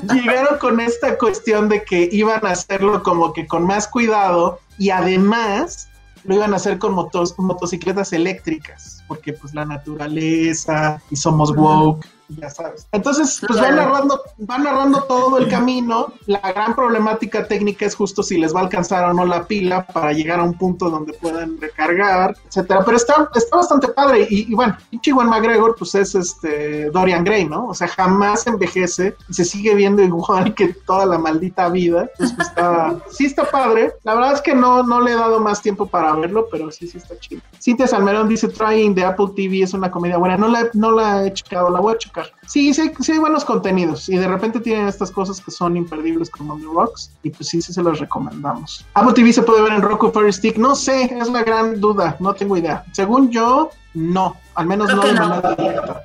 [0.13, 4.89] llegaron con esta cuestión de que iban a hacerlo como que con más cuidado y
[4.89, 5.89] además
[6.23, 12.03] lo iban a hacer con motos, motocicletas eléctricas, porque pues la naturaleza y somos woke
[12.37, 12.87] ya sabes.
[12.91, 16.13] Entonces, pues van narrando, van narrando todo el camino.
[16.25, 19.85] La gran problemática técnica es justo si les va a alcanzar o no la pila
[19.87, 22.83] para llegar a un punto donde puedan recargar, etcétera.
[22.85, 24.27] Pero está, está bastante padre.
[24.29, 27.67] Y, bueno, pinche Juan McGregor, pues es este Dorian Gray, ¿no?
[27.67, 32.09] O sea, jamás envejece y se sigue viendo igual que toda la maldita vida.
[32.17, 33.93] Pues, está, sí está padre.
[34.03, 36.87] La verdad es que no, no le he dado más tiempo para verlo, pero sí,
[36.87, 37.41] sí está chido.
[37.61, 40.37] Cintia Salmerón dice Trying de Apple TV es una comedia buena.
[40.37, 42.20] No la, no la he checado, la voy a checar.
[42.47, 46.29] Sí, sí, sí hay buenos contenidos y de repente tienen estas cosas que son imperdibles
[46.29, 48.85] como The Rocks y pues sí, sí se los recomendamos.
[48.93, 52.17] Apple TV se puede ver en Roku Fire Stick, no sé, es la gran duda,
[52.19, 52.83] no tengo idea.
[52.91, 56.03] Según yo, no, al menos no de manera directa.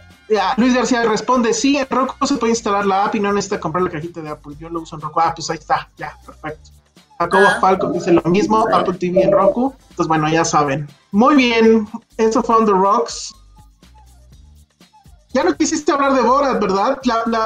[0.56, 3.84] Luis García responde, sí, en Roku se puede instalar la app y no necesita comprar
[3.84, 4.56] la cajita de Apple.
[4.58, 5.20] Yo lo uso en Roku.
[5.20, 6.70] Ah, pues ahí está, ya, perfecto.
[7.18, 7.58] Jacobo ah.
[7.60, 9.74] Falco dice lo mismo, Apple TV en Roku.
[9.90, 10.88] Entonces, bueno, ya saben.
[11.12, 13.34] Muy bien, eso fue On The Rocks.
[15.36, 16.98] Ya no quisiste hablar de Borat, ¿verdad?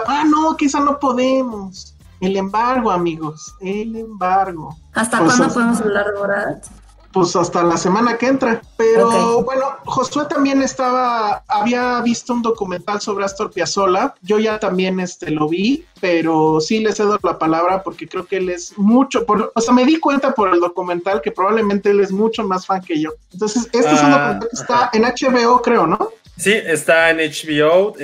[0.06, 1.96] ah, no, quizá no podemos.
[2.20, 4.76] El embargo, amigos, el embargo.
[4.94, 6.66] ¿Hasta pues cuándo podemos hablar de Borat?
[7.10, 8.62] Pues hasta la semana que entra.
[8.76, 14.14] Pero bueno, Josué también estaba, había visto un documental sobre Astor Piazzolla.
[14.22, 18.36] Yo ya también este, lo vi, pero sí le cedo la palabra porque creo que
[18.36, 21.98] él es mucho, por, o sea, me di cuenta por el documental que probablemente él
[21.98, 23.10] es mucho más fan que yo.
[23.32, 26.10] Entonces, este es un ah, documental que está en HBO, creo, ¿no?
[26.40, 27.94] Sí, está en HBO.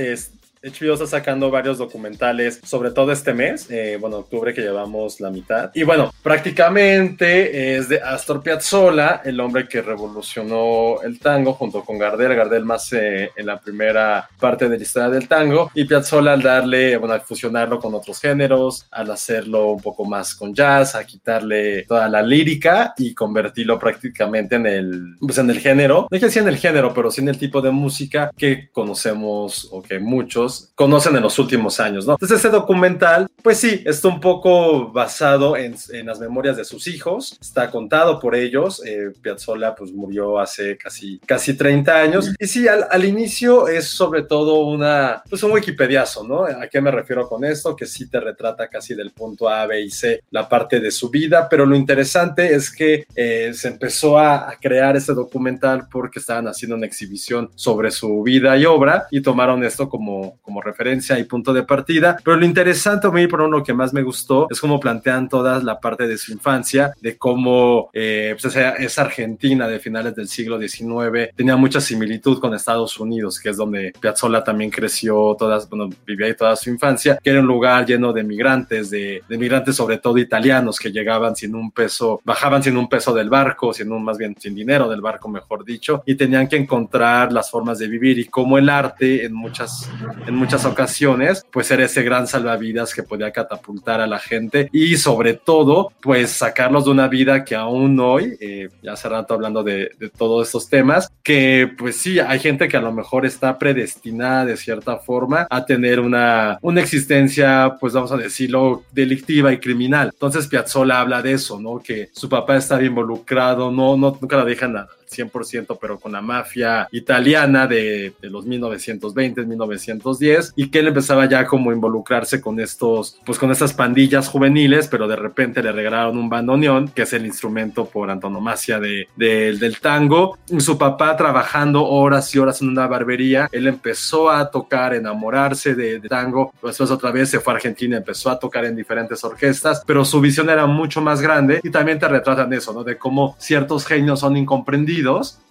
[0.67, 5.31] HBO está sacando varios documentales, sobre todo este mes, eh, bueno, octubre que llevamos la
[5.31, 5.71] mitad.
[5.75, 11.99] Y bueno, prácticamente es de Astor Piazzolla, el hombre que revolucionó el tango junto con
[11.99, 16.33] Gardel, Gardel más eh, en la primera parte de la historia del tango, y Piazzolla
[16.33, 20.95] al darle, bueno, al fusionarlo con otros géneros, al hacerlo un poco más con jazz,
[20.95, 26.17] a quitarle toda la lírica y convertirlo prácticamente en el, pues en el género, no
[26.17, 29.69] es que sea en el género, pero sí en el tipo de música que conocemos
[29.71, 32.13] o que muchos conocen en los últimos años, ¿no?
[32.13, 36.87] Entonces ese documental, pues sí, está un poco basado en, en las memorias de sus
[36.87, 42.47] hijos, está contado por ellos, eh, Piazzolla pues murió hace casi, casi 30 años, y
[42.47, 46.45] sí, al, al, inicio es sobre todo una, pues un wikipediazo, ¿no?
[46.45, 47.75] ¿A qué me refiero con esto?
[47.75, 51.09] Que sí te retrata casi del punto A, B y C la parte de su
[51.11, 56.19] vida, pero lo interesante es que eh, se empezó a, a crear ese documental porque
[56.19, 61.19] estaban haciendo una exhibición sobre su vida y obra y tomaron esto como, como referencia
[61.19, 62.17] y punto de partida.
[62.25, 65.63] Pero lo interesante a mí, por lo que más me gustó, es cómo plantean toda
[65.63, 70.59] la parte de su infancia, de cómo eh, pues esa, Argentina de finales del siglo
[70.59, 75.89] XIX tenía mucha similitud con Estados Unidos, que es donde Piazzolla también creció, todas, bueno,
[76.07, 79.77] vivía ahí toda su infancia, que era un lugar lleno de migrantes, de, de migrantes
[79.77, 83.93] sobre todo italianos que llegaban sin un peso, bajaban sin un peso del barco, sin
[83.93, 87.79] un, más bien sin dinero del barco, mejor dicho, y tenían que encontrar las formas
[87.79, 89.91] de vivir y cómo el arte en muchas,
[90.27, 94.97] en muchas ocasiones, pues era ese gran salvavidas que podía catapultar a la gente y
[94.97, 99.63] sobre todo, pues sacarlos de una vida que aún hoy, eh, ya hace rato hablando
[99.63, 104.47] de, todos estos temas, que pues sí, hay gente que a lo mejor está predestinada
[104.47, 110.11] de cierta forma a tener una, una existencia, pues vamos a decirlo, delictiva y criminal.
[110.13, 111.79] Entonces Piazzolla habla de eso, ¿no?
[111.79, 114.77] Que su papá estaba involucrado, no, no nunca la dejan
[115.09, 121.27] 100%, pero con la mafia italiana de, de los 1920, 1910, y que él empezaba
[121.27, 125.73] ya como a involucrarse con estos, pues con estas pandillas juveniles, pero de repente le
[125.73, 130.39] regalaron un bandoneón, que es el instrumento por antonomasia de, del tango.
[130.59, 136.01] Su papá trabajando horas y horas en una barbería, él empezó a tocar, enamorarse de,
[136.01, 140.05] tango, después otra vez se fue a Argentina, empezó a tocar en diferentes orquestas, pero
[140.05, 142.85] su visión era mucho más grande y también te retratan eso, ¿no?
[142.85, 144.96] De cómo ciertos genios son incomprendidos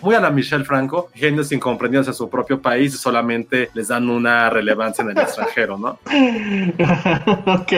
[0.02, 4.10] muy a la Michelle Franco, genios incomprendidos en su propio país y solamente les dan
[4.10, 6.00] una relevancia en el extranjero, ¿no?
[7.46, 7.74] ok.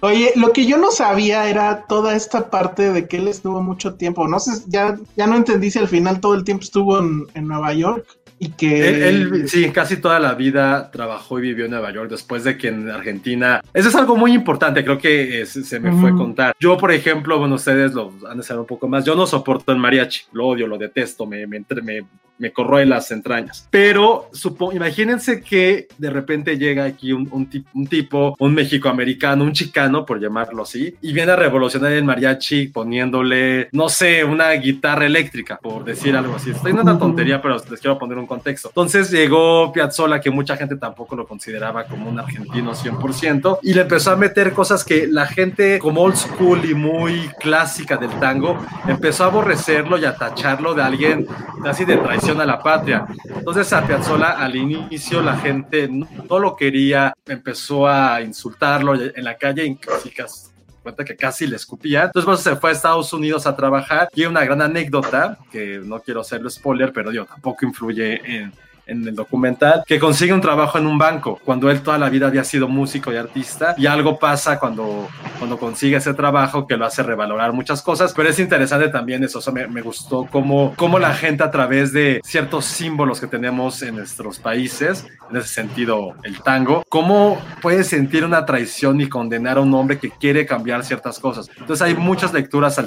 [0.00, 3.94] Oye, lo que yo no sabía era toda esta parte de que él estuvo mucho
[3.94, 4.26] tiempo.
[4.28, 7.72] No sé, ya, ya no entendí si al final todo el tiempo estuvo en Nueva
[7.74, 8.06] York.
[8.38, 9.08] Y que...
[9.08, 12.68] Él, sí, casi toda la vida trabajó y vivió en Nueva York después de que
[12.68, 13.62] en Argentina...
[13.72, 16.54] Eso es algo muy importante, creo que se me fue a contar.
[16.60, 19.72] Yo, por ejemplo, bueno, ustedes lo han de saber un poco más, yo no soporto
[19.72, 22.04] el mariachi, lo odio, lo detesto, me, me, me,
[22.38, 23.66] me corroe las entrañas.
[23.70, 29.52] Pero supo, imagínense que de repente llega aquí un, un, un tipo, un mexicoamericano, un
[29.52, 35.06] chicano, por llamarlo así, y viene a revolucionar el mariachi poniéndole, no sé, una guitarra
[35.06, 36.50] eléctrica, por decir algo así.
[36.50, 38.68] Estoy en una tontería, pero les quiero poner un contexto.
[38.68, 43.82] Entonces llegó Piazzolla, que mucha gente tampoco lo consideraba como un argentino 100%, y le
[43.82, 48.58] empezó a meter cosas que la gente como old school y muy clásica del tango
[48.86, 51.26] empezó a aborrecerlo y a tacharlo de alguien
[51.62, 53.06] casi de traición a la patria.
[53.24, 59.36] Entonces a Piazzolla al inicio la gente no, lo quería, empezó a insultarlo en la
[59.36, 60.10] calle, y casi,
[60.82, 62.04] cuenta que casi le escupía.
[62.04, 66.00] Entonces pues, se fue a Estados Unidos a trabajar y una gran anécdota, que no
[66.00, 68.52] quiero hacerlo spoiler, pero yo tampoco influye en
[68.86, 72.26] en el documental, que consigue un trabajo en un banco, cuando él toda la vida
[72.26, 75.08] había sido músico y artista, y algo pasa cuando,
[75.38, 79.38] cuando consigue ese trabajo que lo hace revalorar muchas cosas, pero es interesante también eso,
[79.38, 83.26] o sea, me, me gustó cómo, cómo la gente a través de ciertos símbolos que
[83.26, 89.08] tenemos en nuestros países, en ese sentido el tango, cómo puede sentir una traición y
[89.08, 91.50] condenar a un hombre que quiere cambiar ciertas cosas.
[91.58, 92.80] Entonces hay muchas lecturas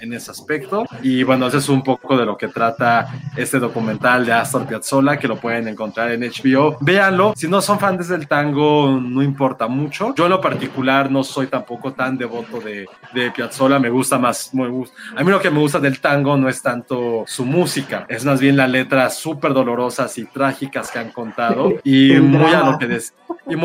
[0.00, 4.26] en ese aspecto, y bueno, eso es un poco de lo que trata este documental
[4.26, 6.76] de Astor Piazzolla, que lo pueden encontrar en HBO.
[6.80, 7.32] Véanlo.
[7.36, 10.14] Si no son fans del tango, no importa mucho.
[10.14, 13.78] Yo en lo particular no soy tampoco tan devoto de, de Piazzolla.
[13.78, 14.52] Me gusta más.
[14.54, 14.96] Me gusta.
[15.16, 18.40] A mí lo que me gusta del tango no es tanto su música, es más
[18.40, 21.74] bien las letras súper dolorosas y trágicas que han contado.
[21.84, 23.16] Y muy a lo que decía.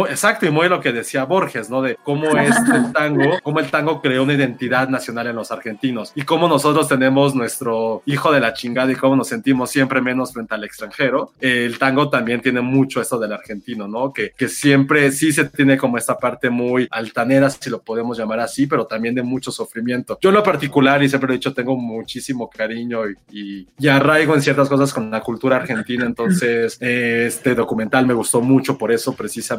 [0.10, 1.82] Exacto, y muy lo que decía Borges, ¿no?
[1.82, 6.12] De cómo es el tango, cómo el tango creó una identidad nacional en los argentinos
[6.16, 10.34] y cómo nosotros tenemos nuestro hijo de la chingada y cómo nos sentimos siempre menos
[10.34, 11.32] frente al extranjero.
[11.40, 14.12] El tango también tiene mucho eso del argentino, ¿no?
[14.14, 18.40] Que, que siempre sí se tiene como esta parte muy altanera, si lo podemos llamar
[18.40, 20.18] así, pero también de mucho sufrimiento.
[20.22, 23.02] Yo en lo particular, y siempre lo he dicho, tengo muchísimo cariño
[23.32, 28.14] y, y, arraigo en ciertas cosas con la cultura argentina, entonces eh, este documental me
[28.14, 29.51] gustó mucho por eso precisamente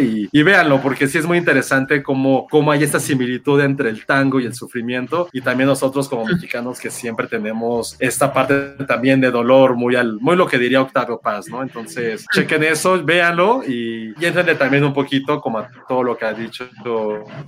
[0.00, 4.04] y, y véanlo, porque sí es muy interesante cómo, cómo hay esta similitud entre el
[4.04, 9.20] tango y el sufrimiento y también nosotros como mexicanos que siempre tenemos esta parte también
[9.20, 11.62] de dolor muy, al, muy lo que diría Octavio Paz, ¿no?
[11.62, 16.24] Entonces, chequen eso, véanlo y, y entrenle también un poquito como a todo lo que
[16.24, 16.68] ha dicho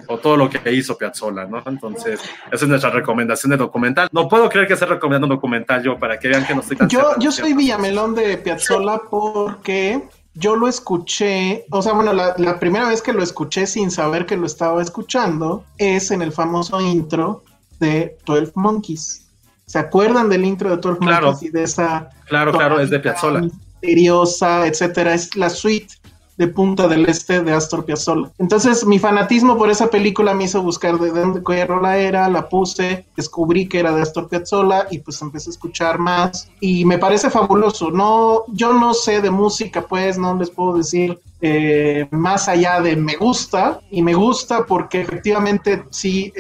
[0.07, 1.63] o, todo lo que hizo Piazzolla, ¿no?
[1.67, 2.21] Entonces,
[2.51, 4.09] esa es nuestra recomendación de documental.
[4.13, 6.77] No puedo creer que esté recomendando un documental yo para que vean que no estoy
[6.77, 6.89] tan...
[6.89, 10.03] Yo, yo soy Villamelón de Piazzolla porque
[10.35, 14.27] yo lo escuché, o sea, bueno, la, la, primera vez que lo escuché sin saber
[14.27, 17.43] que lo estaba escuchando es en el famoso intro
[17.79, 19.27] de 12 Monkeys.
[19.67, 21.27] ¿Se acuerdan del intro de 12 claro.
[21.29, 22.11] Monkeys y de esa...
[22.27, 23.49] Claro, claro, es de Piazzolla
[23.81, 25.15] misteriosa, etcétera.
[25.15, 25.95] Es la suite
[26.41, 28.31] de Punta del Este de Astor Piazzolla.
[28.39, 32.49] Entonces, mi fanatismo por esa película me hizo buscar de dónde qué rola era, la
[32.49, 36.97] puse, descubrí que era de Astor Piazzolla y pues empecé a escuchar más y me
[36.97, 37.91] parece fabuloso.
[37.91, 42.97] No, yo no sé de música, pues no les puedo decir eh, más allá de
[42.97, 46.33] me gusta y me gusta porque efectivamente sí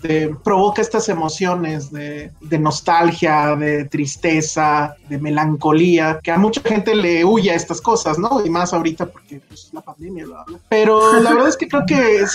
[0.00, 7.24] este, provoca estas emociones de, nostalgia, de tristeza, de melancolía, que a mucha gente le
[7.24, 8.44] huye estas cosas, ¿no?
[8.44, 10.58] Y más ahorita porque pues, la pandemia lo habla.
[10.70, 12.26] Pero la verdad es que creo que o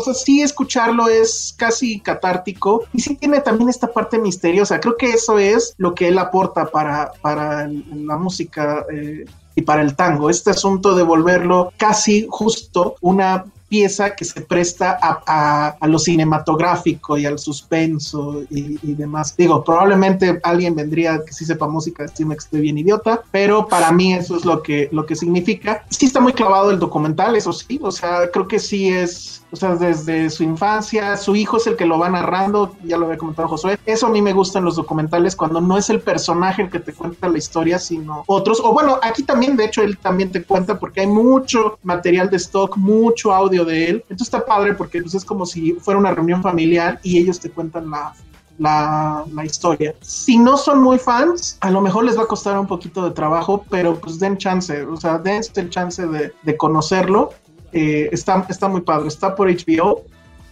[0.00, 4.78] sea, sí escucharlo es casi catártico y sí tiene también esta parte misteriosa.
[4.78, 8.84] Creo que eso es lo que él aporta para, para la música.
[8.92, 9.24] Eh,
[9.56, 10.30] y para el tango.
[10.30, 13.44] Este asunto de volverlo casi justo una
[13.74, 19.36] pieza que se presta a, a, lo cinematográfico y al suspenso y, y, demás.
[19.36, 23.90] Digo, probablemente alguien vendría que sí sepa música, estime que estoy bien idiota, pero para
[23.90, 25.84] mí eso es lo que, lo que significa.
[25.90, 29.56] Sí está muy clavado el documental, eso sí, o sea, creo que sí es o
[29.56, 33.18] sea, desde su infancia, su hijo es el que lo va narrando, ya lo había
[33.18, 33.78] comentado Josué.
[33.86, 36.80] Eso a mí me gusta en los documentales cuando no es el personaje el que
[36.80, 38.58] te cuenta la historia, sino otros.
[38.58, 42.38] O bueno, aquí también, de hecho, él también te cuenta porque hay mucho material de
[42.38, 43.96] stock, mucho audio de él.
[44.08, 47.50] Entonces está padre porque pues, es como si fuera una reunión familiar y ellos te
[47.50, 48.14] cuentan la,
[48.58, 49.94] la, la, historia.
[50.00, 53.10] Si no son muy fans, a lo mejor les va a costar un poquito de
[53.10, 57.30] trabajo, pero pues den chance, o sea, den el chance de, de conocerlo
[57.74, 60.04] eh, está, está muy padre, está por HBO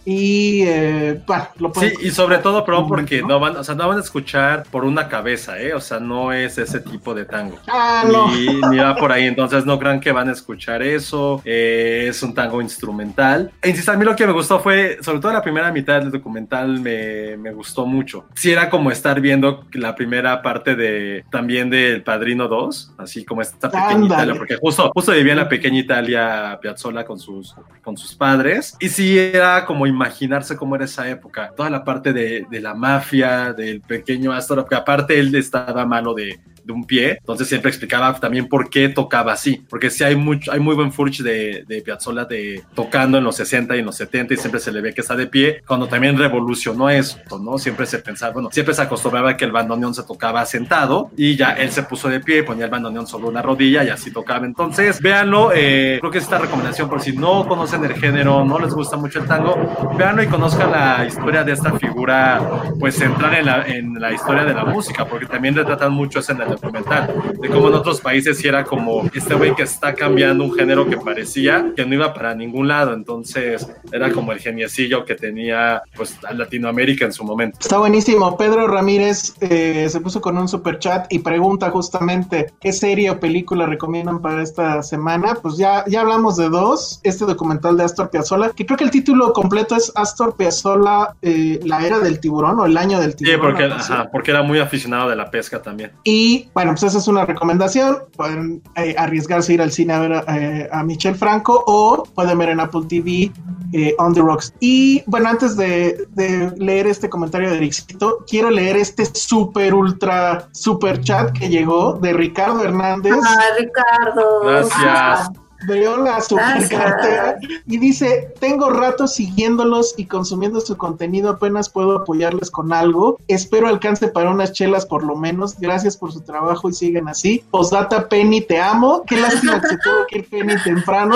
[0.05, 3.39] y eh, bueno, lo Sí, y sobre todo, pero porque ¿no?
[3.39, 5.73] van, o sea, no van a escuchar por una cabeza, ¿eh?
[5.73, 7.57] O sea, no es ese tipo de tango.
[7.67, 8.29] Ah, no.
[8.29, 11.41] Ni, ni, va por ahí, entonces no crean que van a escuchar eso.
[11.45, 13.51] Eh, es un tango instrumental.
[13.61, 16.11] E insisto, a mí lo que me gustó fue, sobre todo la primera mitad del
[16.11, 18.25] documental, me, me gustó mucho.
[18.35, 23.41] Sí, era como estar viendo la primera parte de también del Padrino 2, así como
[23.41, 27.97] esta pequeña Italia, porque justo, justo vivía en la pequeña Italia Piazzolla con sus, con
[27.97, 28.75] sus padres.
[28.79, 31.53] Y sí, era como imaginarse cómo era esa época.
[31.55, 36.13] Toda la parte de, de la mafia, del pequeño Astor, porque aparte él estaba malo
[36.13, 40.15] de, de un pie, entonces siempre explicaba también por qué tocaba así, porque sí hay,
[40.15, 43.85] mucho, hay muy buen furch de, de Piazzolla de, tocando en los 60 y en
[43.85, 47.17] los 70 y siempre se le ve que está de pie, cuando también revolucionó eso,
[47.39, 47.57] ¿no?
[47.57, 51.51] Siempre se pensaba, bueno, siempre se acostumbraba que el bandoneón se tocaba sentado y ya
[51.51, 54.45] él se puso de pie, ponía el bandoneón sobre una rodilla y así tocaba.
[54.45, 58.59] Entonces, véanlo, eh, creo que es esta recomendación por si no conocen el género, no
[58.59, 59.55] les gusta mucho el tango,
[59.97, 62.41] véanlo y conozcan la historia de esta figura,
[62.79, 66.31] pues central en la, en la historia de la música, porque también retratan mucho eso
[66.31, 70.43] en documental, de cómo en otros países sí era como este güey que está cambiando
[70.43, 75.05] un género que parecía que no iba para ningún lado, entonces era como el geniecillo
[75.05, 77.59] que tenía pues Latinoamérica en su momento.
[77.61, 82.71] Está buenísimo, Pedro Ramírez eh, se puso con un super chat y pregunta justamente qué
[82.71, 87.77] serie o película recomiendan para esta semana, pues ya, ya hablamos de dos, este documental
[87.77, 91.99] de Astor Piazzolla, que creo que el título completo es Astor Piazzolla, eh, la era
[91.99, 93.39] del tiburón o el año del tiburón.
[93.39, 95.91] Sí, porque, ajá, porque era muy aficionado de la pesca también.
[96.03, 97.97] Y bueno, pues esa es una recomendación.
[98.15, 102.37] Pueden eh, arriesgarse a ir al cine a ver eh, a Michel Franco o pueden
[102.37, 103.31] ver en Apple TV
[103.73, 104.53] eh, On the Rocks.
[104.59, 110.47] Y bueno, antes de, de leer este comentario de Ericito, quiero leer este super ultra
[110.51, 113.15] super chat que llegó de Ricardo Hernández.
[113.23, 114.41] Ah, Ricardo.
[114.43, 115.42] Gracias.
[115.67, 117.37] Veo la super cartera
[117.67, 123.17] y dice, tengo rato siguiéndolos y consumiendo su contenido, apenas puedo apoyarles con algo.
[123.27, 125.57] Espero alcance para unas chelas por lo menos.
[125.59, 127.43] Gracias por su trabajo y siguen así.
[127.51, 129.03] Postdata Penny, te amo.
[129.07, 131.15] Qué lástima que se tuvo que ir Penny temprano,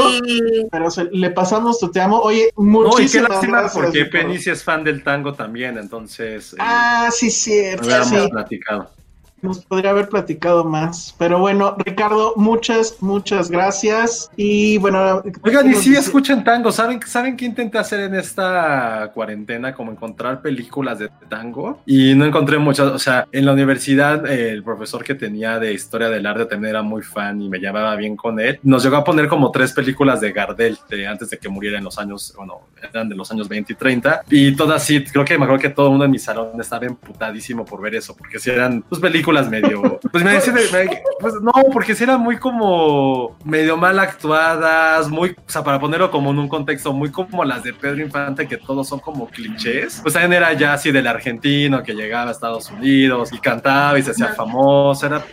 [0.71, 2.19] pero se- le pasamos tu te amo.
[2.19, 3.83] Oye, No, y qué muchísimas lástima gracias.
[3.83, 4.05] porque.
[4.05, 8.03] Penny sí es fan del tango también, entonces eh, Ah, sí, cierto.
[8.03, 8.15] sí.
[8.29, 8.89] platicado.
[9.41, 11.15] Nos podría haber platicado más.
[11.17, 14.29] Pero bueno, Ricardo, muchas, muchas gracias.
[14.35, 16.71] Y bueno, Oigan, y sí dice- escuchan tango.
[16.71, 19.73] ¿Saben, ¿Saben qué intenté hacer en esta cuarentena?
[19.73, 21.81] Como encontrar películas de tango.
[21.85, 22.87] Y no encontré muchas.
[22.87, 26.71] O sea, en la universidad, eh, el profesor que tenía de historia del arte también
[26.71, 28.59] era muy fan y me llevaba bien con él.
[28.63, 31.83] Nos llegó a poner como tres películas de Gardel de antes de que muriera en
[31.83, 34.23] los años, bueno, eran de los años 20 y 30.
[34.29, 36.85] Y todas sí, creo que me acuerdo que todo el mundo en mi salón estaba
[36.85, 39.99] emputadísimo por ver eso, porque si eran pues, películas medio.
[40.11, 45.31] Pues me decían, me- pues no, porque si eran muy como medio mal actuadas, muy,
[45.31, 48.57] o sea, para ponerlo como en un contexto, muy como las de Pedro Infante, que
[48.57, 49.99] todos son como clichés.
[50.01, 54.03] Pues también era ya así del argentino que llegaba a Estados Unidos y cantaba y
[54.03, 55.05] se hacía famoso.
[55.05, 55.23] Era,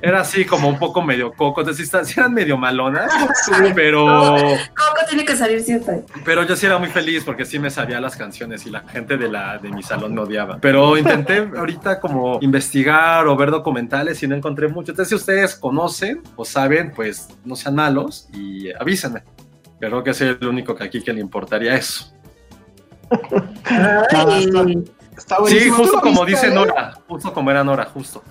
[0.00, 1.60] era así como un poco medio coco.
[1.60, 3.10] Entonces, sí eran medio malonas,
[3.74, 4.02] pero.
[4.36, 6.02] Coco tiene que salir siempre.
[6.24, 9.16] Pero yo sí era muy feliz porque sí me sabía las canciones y la gente
[9.16, 10.58] de, la, de mi salón me odiaba.
[10.60, 14.92] Pero intenté ahorita como investigar o ver documentales y no encontré mucho.
[14.92, 19.22] Entonces, si ustedes conocen o saben, pues no sean malos y avísenme.
[19.78, 22.12] Creo que soy el único que aquí que le importaría eso.
[23.64, 24.84] Ay,
[25.16, 25.76] Está Sí, buenísimo.
[25.76, 26.54] ¿Tú justo como viste, dice eh?
[26.54, 28.22] Nora, justo como era Nora, justo.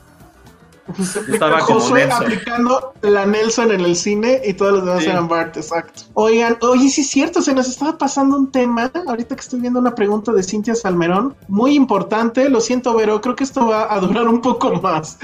[0.95, 2.23] Pues, Estaba como Josué Nelson.
[2.23, 5.09] aplicando la Nelson en el cine y todos los demás Sí.
[5.09, 6.03] eran Bart, exacto.
[6.13, 9.79] Oigan, oye, sí es cierto, se nos estaba pasando un tema, ahorita que estoy viendo
[9.79, 13.99] una pregunta de Cintia Salmerón, muy importante, lo siento, Vero, creo que esto va a
[13.99, 15.17] durar un poco más.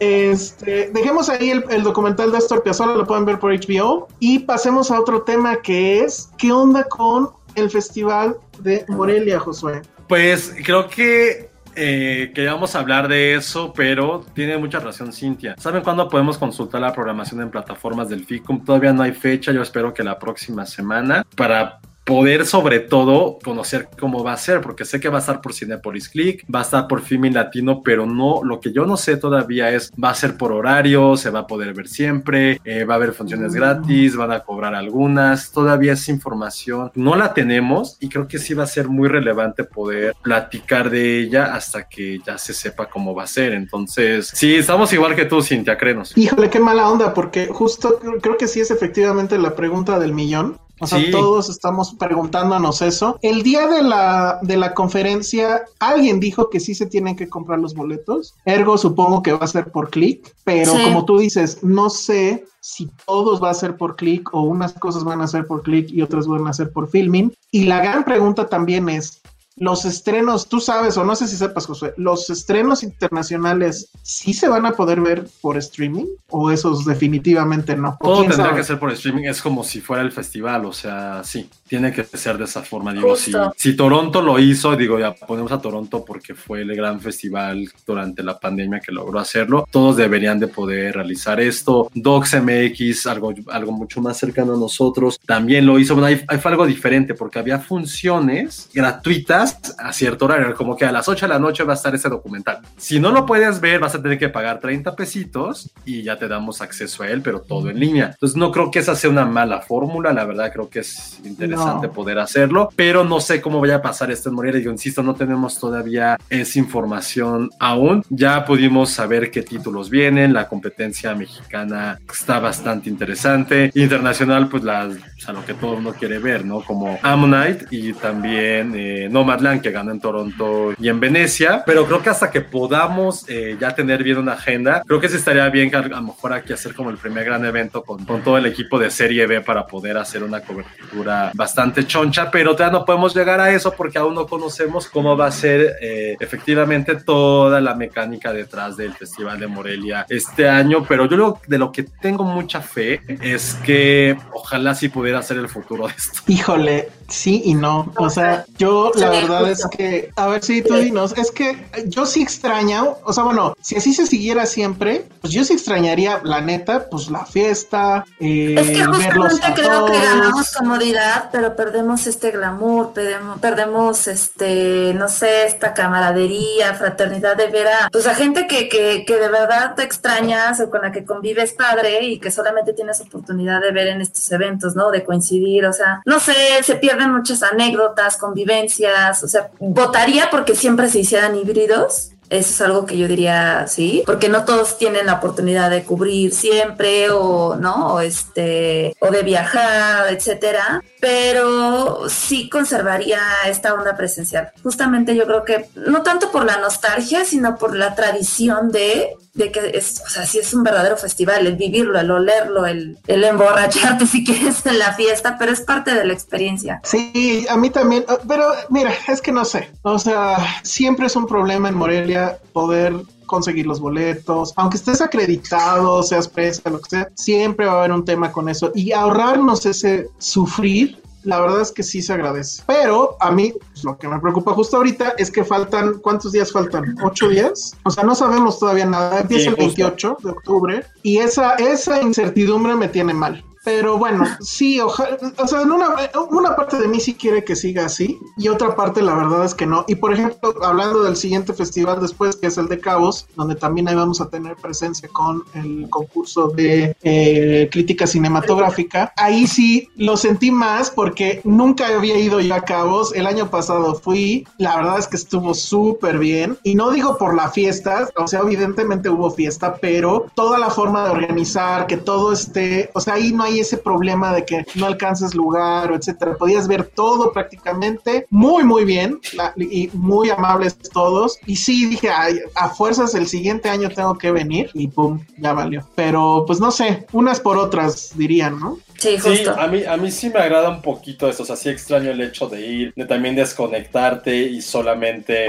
[0.00, 4.40] Este, dejemos ahí el, el documental de Astor Piazzolla, lo pueden ver por HBO, y
[4.40, 9.82] pasemos a otro tema que es, ¿qué onda con el Festival de Morelia, Josué?
[10.08, 11.50] Pues creo que
[11.80, 15.54] eh, queríamos hablar de eso, pero tiene mucha razón Cintia.
[15.58, 18.64] ¿Saben cuándo podemos consultar la programación en plataformas del FICUM?
[18.64, 21.78] Todavía no hay fecha, yo espero que la próxima semana para
[22.08, 25.52] poder sobre todo conocer cómo va a ser, porque sé que va a estar por
[25.52, 29.18] Cinepolis Click, va a estar por Filmin Latino, pero no, lo que yo no sé
[29.18, 32.94] todavía es, va a ser por horario, se va a poder ver siempre, eh, va
[32.94, 38.08] a haber funciones gratis, van a cobrar algunas, todavía esa información no la tenemos y
[38.08, 42.38] creo que sí va a ser muy relevante poder platicar de ella hasta que ya
[42.38, 43.52] se sepa cómo va a ser.
[43.52, 46.16] Entonces, sí, estamos igual que tú, Cintia, créenos.
[46.16, 50.14] Híjole, qué mala onda, porque justo creo, creo que sí es efectivamente la pregunta del
[50.14, 50.58] millón.
[50.80, 51.10] O sea, Sí.
[51.10, 53.18] todos estamos preguntándonos eso.
[53.22, 57.58] El día de la, de la conferencia, alguien dijo que sí se tienen que comprar
[57.58, 58.34] los boletos.
[58.44, 60.82] Ergo, supongo que va a ser por clic, pero Sí.
[60.84, 65.04] como tú dices, no sé si todos va a ser por clic o unas cosas
[65.04, 67.32] van a ser por clic y otras van a ser por filming.
[67.50, 69.20] Y la gran pregunta también es,
[69.60, 74.48] los estrenos, tú sabes, o no sé si sepas, José, los estrenos internacionales sí se
[74.48, 77.96] van a poder ver por streaming o esos definitivamente no.
[78.00, 78.56] ¿O Todo tendrá sabe?
[78.56, 82.04] que ser por streaming, es como si fuera el festival, o sea, sí, tiene que
[82.04, 82.92] ser de esa forma.
[82.92, 87.00] Digo, si, si Toronto lo hizo, digo, ya ponemos a Toronto porque fue el gran
[87.00, 91.90] festival durante la pandemia que logró hacerlo, todos deberían de poder realizar esto.
[91.94, 95.94] Docs MX, algo, algo mucho más cercano a nosotros, también lo hizo.
[95.94, 99.47] Bueno, ahí, ahí fue algo diferente porque había funciones gratuitas
[99.78, 102.08] a cierto horario, como que a las 8 de la noche va a estar ese
[102.08, 102.58] documental.
[102.76, 106.28] Si no lo puedes ver, vas a tener que pagar 30 pesitos y ya te
[106.28, 108.10] damos acceso a él, pero todo en línea.
[108.12, 111.86] Entonces no creo que esa sea una mala fórmula, la verdad creo que es interesante
[111.88, 111.92] No.
[111.92, 114.60] poder hacerlo, pero no sé cómo vaya a pasar esto en Morelia.
[114.60, 118.04] Yo insisto, no tenemos todavía esa información aún.
[118.10, 123.70] Ya pudimos saber qué títulos vienen, la competencia mexicana está bastante interesante.
[123.74, 126.60] Internacional, pues las, o sea, lo que todo mundo quiere ver, ¿no?
[126.62, 131.86] Como Ammonite y también eh, Nomadland Nomadland que ganó en Toronto y en Venecia, pero
[131.86, 135.48] creo que hasta que podamos eh, ya tener bien una agenda, creo que sí estaría
[135.48, 138.38] bien que a lo mejor aquí hacer como el primer gran evento con, con todo
[138.38, 142.84] el equipo de Serie B para poder hacer una cobertura bastante choncha, pero todavía no
[142.84, 147.60] podemos llegar a eso porque aún no conocemos cómo va a ser eh, efectivamente toda
[147.60, 151.84] la mecánica detrás del Festival de Morelia este año, pero yo lo, de lo que
[151.84, 156.20] tengo mucha fe es que ojalá sí pudiera ser el futuro de esto.
[156.26, 157.92] Híjole, sí y no.
[157.96, 162.06] O sea, yo la verdad es que, a ver si tú dinos, es que yo
[162.06, 166.40] sí extraño, o sea, bueno, si así se siguiera siempre, pues yo sí extrañaría, la
[166.40, 168.04] neta, pues la fiesta.
[168.20, 174.94] Eh, es que justamente creo que ganamos comodidad, pero perdemos este glamour, perdemos, perdemos este,
[174.94, 179.28] no sé, esta camaradería, fraternidad de ver a, pues a gente que, que, que de
[179.28, 183.72] verdad te extrañas o con la que convives padre y que solamente tienes oportunidad de
[183.72, 184.90] ver en estos eventos, ¿no?
[184.90, 190.54] De coincidir, o sea, no sé, se pierden muchas anécdotas, convivencias, o sea, votaría porque
[190.54, 195.06] siempre se hicieran híbridos, eso es algo que yo diría, sí, porque no todos tienen
[195.06, 197.94] la oportunidad de cubrir siempre o, ¿no?
[197.94, 204.50] O este, o de viajar, etcétera, pero sí conservaría esta onda presencial.
[204.62, 209.52] Justamente yo creo que no tanto por la nostalgia, sino por la tradición de de
[209.52, 213.24] que es, o sea, sí es un verdadero festival, el vivirlo, el olerlo, el, el
[213.24, 216.80] emborracharte si quieres en la fiesta, pero es parte de la experiencia.
[216.82, 221.26] Sí, a mí también, pero mira, es que no sé, o sea, siempre es un
[221.26, 222.94] problema en Morelia poder
[223.28, 227.92] conseguir los boletos, aunque estés acreditado, seas presa, lo que sea, siempre va a haber
[227.92, 232.62] un tema con eso y ahorrarnos ese sufrir la verdad es que sí se agradece.
[232.66, 236.52] Pero a mí, pues, lo que me preocupa justo ahorita es que faltan, ¿cuántos días
[236.52, 236.96] faltan?
[237.02, 237.76] ¿Ocho días?
[237.84, 239.20] O sea, no sabemos todavía nada.
[239.20, 243.44] Empieza el 28 de octubre y esa, esa incertidumbre me tiene mal.
[243.68, 245.88] Pero bueno, sí, ojalá, o sea, en una,
[246.30, 249.54] una parte de mí sí quiere que siga así y otra parte la verdad es
[249.54, 249.84] que no.
[249.86, 253.86] Y por ejemplo, hablando del siguiente festival después, que es el de Cabos, donde también
[253.86, 260.16] ahí vamos a tener presencia con el concurso de eh, crítica cinematográfica, ahí sí lo
[260.16, 263.14] sentí más porque nunca había ido yo a Cabos.
[263.14, 266.56] El año pasado fui, la verdad es que estuvo súper bien.
[266.62, 271.04] Y no digo por la fiesta, o sea, evidentemente hubo fiesta, pero toda la forma
[271.04, 274.86] de organizar, que todo esté, o sea, ahí no hay ese problema de que no
[274.86, 276.36] alcances lugar o etcétera.
[276.36, 279.20] Podías ver todo prácticamente muy, muy bien
[279.56, 281.38] y muy amables todos.
[281.46, 282.10] Y sí, dije,
[282.54, 285.86] a fuerzas el siguiente año tengo que venir y pum, ya valió.
[285.94, 288.78] Pero pues no sé, unas por otras dirían, ¿no?
[288.98, 289.54] Sí, justo.
[289.56, 292.20] a mí, a mí sí me agrada un poquito eso, o sea, sí extraño el
[292.20, 295.46] hecho de ir, de también desconectarte y solamente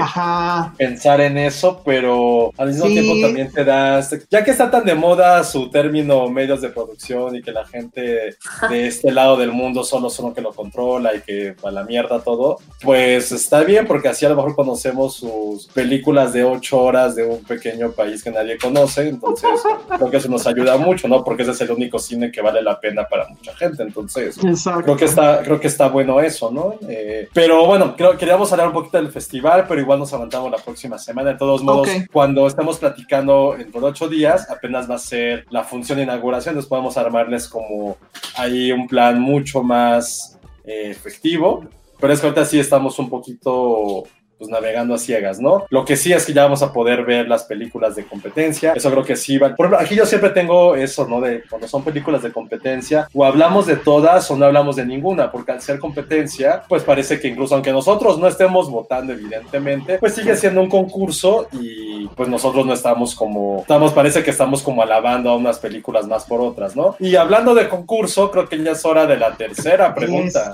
[0.76, 4.94] pensar en eso, pero al mismo tiempo también te das, ya que está tan de
[4.94, 8.36] moda su término medios de producción y que la gente
[8.68, 11.72] de este lado del mundo solo son los que lo controla y que va a
[11.72, 16.44] la mierda todo, pues está bien porque así a lo mejor conocemos sus películas de
[16.44, 19.50] ocho horas de un pequeño país que nadie conoce, entonces
[19.88, 21.24] creo que eso nos ayuda mucho, ¿no?
[21.24, 24.96] Porque ese es el único cine que vale la pena para mucha gente, entonces creo
[24.96, 26.74] que está creo que está bueno eso, ¿no?
[26.88, 30.58] Eh, pero bueno, creo queríamos hablar un poquito del festival, pero igual nos avanzamos la
[30.58, 31.30] próxima semana.
[31.32, 35.64] De todos modos, cuando estemos platicando en por ocho días, apenas va a ser la
[35.64, 37.96] función de inauguración, entonces podemos armarles como
[38.36, 41.64] ahí un plan mucho más eh, efectivo.
[41.98, 44.04] Pero es que ahorita sí estamos un poquito
[44.40, 45.66] pues navegando a ciegas, ¿no?
[45.68, 48.72] Lo que sí es que ya vamos a poder ver las películas de competencia.
[48.72, 49.54] Eso creo que sí va.
[49.54, 51.20] Por ejemplo, aquí yo siempre tengo eso, ¿no?
[51.20, 55.30] De cuando son películas de competencia, o hablamos de todas o no hablamos de ninguna,
[55.30, 60.14] porque al ser competencia, pues parece que incluso aunque nosotros no estemos votando, evidentemente, pues
[60.14, 64.82] sigue siendo un concurso y pues nosotros no estamos como, estamos, parece que estamos como
[64.82, 66.96] alabando a unas películas más por otras, ¿no?
[66.98, 70.50] Y hablando de concurso, creo que ya es hora de la tercera pregunta.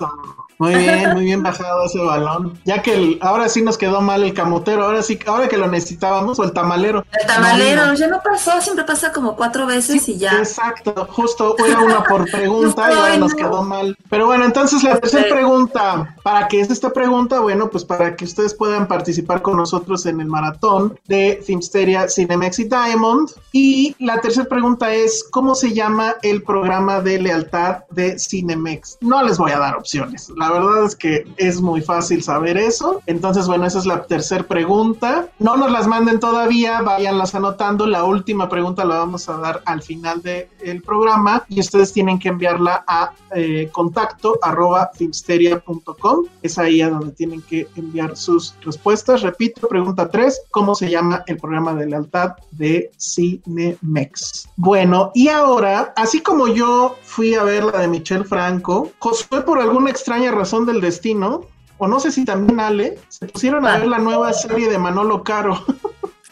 [0.59, 2.59] Muy bien, muy bien bajado ese balón.
[2.65, 6.39] Ya que ahora sí nos quedó mal el camotero, ahora sí, ahora que lo necesitábamos,
[6.39, 7.05] o el tamalero.
[7.21, 10.39] El tamalero, ya no pasó, siempre pasa como cuatro veces y ya.
[10.39, 13.97] Exacto, justo era una por pregunta y ahora nos quedó mal.
[14.09, 17.41] Pero bueno, entonces la tercera pregunta, ¿para qué es esta pregunta?
[17.41, 22.59] Bueno, pues para que ustedes puedan participar con nosotros en el maratón de Filmsteria Cinemex
[22.61, 23.31] y Diamond.
[23.53, 28.99] Y la tercera pregunta es, ¿cómo se llama el programa de lealtad de Cinemex?
[29.01, 30.31] No les voy a dar opciones.
[30.37, 33.03] La verdad es que es muy fácil saber eso.
[33.07, 35.29] Entonces, bueno, esa es la tercera pregunta.
[35.39, 37.87] No nos las manden todavía, váyanlas anotando.
[37.87, 42.29] La última pregunta la vamos a dar al final del programa y ustedes tienen que
[42.29, 46.27] enviarla a eh, contacto arroba filmsteria.com.
[46.43, 49.23] Es ahí a donde tienen que enviar sus respuestas.
[49.23, 54.49] Repito, pregunta 3, ¿cómo se llama el programa de lealtad de Cinemex?
[54.57, 59.61] Bueno, y ahora, así como yo fui a ver la de Michelle Franco, Josué por
[59.61, 61.43] alguna extraña razón del destino,
[61.79, 63.79] o no sé si también Ale, se pusieron a Ah.
[63.79, 65.65] ver la nueva serie de Manolo Caro.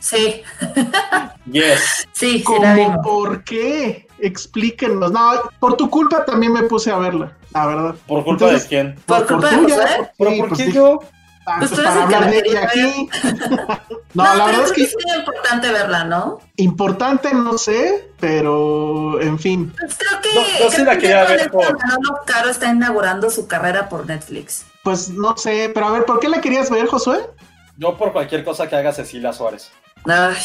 [0.01, 0.43] Sí,
[1.51, 2.07] Yes.
[2.13, 3.03] sí, sí, la ¿Cómo?
[3.03, 4.07] ¿Por qué?
[4.19, 5.11] Explíquenos.
[5.13, 7.95] No, por tu culpa también me puse a verla, la verdad.
[8.07, 8.95] ¿Por culpa Entonces, de quién?
[9.07, 10.11] Por culpa de tuya, Josué.
[10.19, 10.73] ¿Pero sí, por pues qué sí.
[10.73, 10.99] yo?
[11.59, 13.09] Pues tú eres para hablar la de ella aquí.
[14.15, 16.41] no, No, la pero verdad es que sí es importante verla, ¿no?
[16.57, 19.73] importante no sé, pero en fin.
[19.79, 22.51] Pues creo que, Yo- yo sí creo la que quería con ver por- Manolo Caro
[22.51, 24.65] está inaugurando su carrera por Netflix.
[24.83, 27.19] Pues no sé, pero a ver, ¿por qué la querías ver, Josué?
[27.77, 29.71] Yo por cualquier cosa que haga Cecilia Suárez.
[30.07, 30.37] Ay,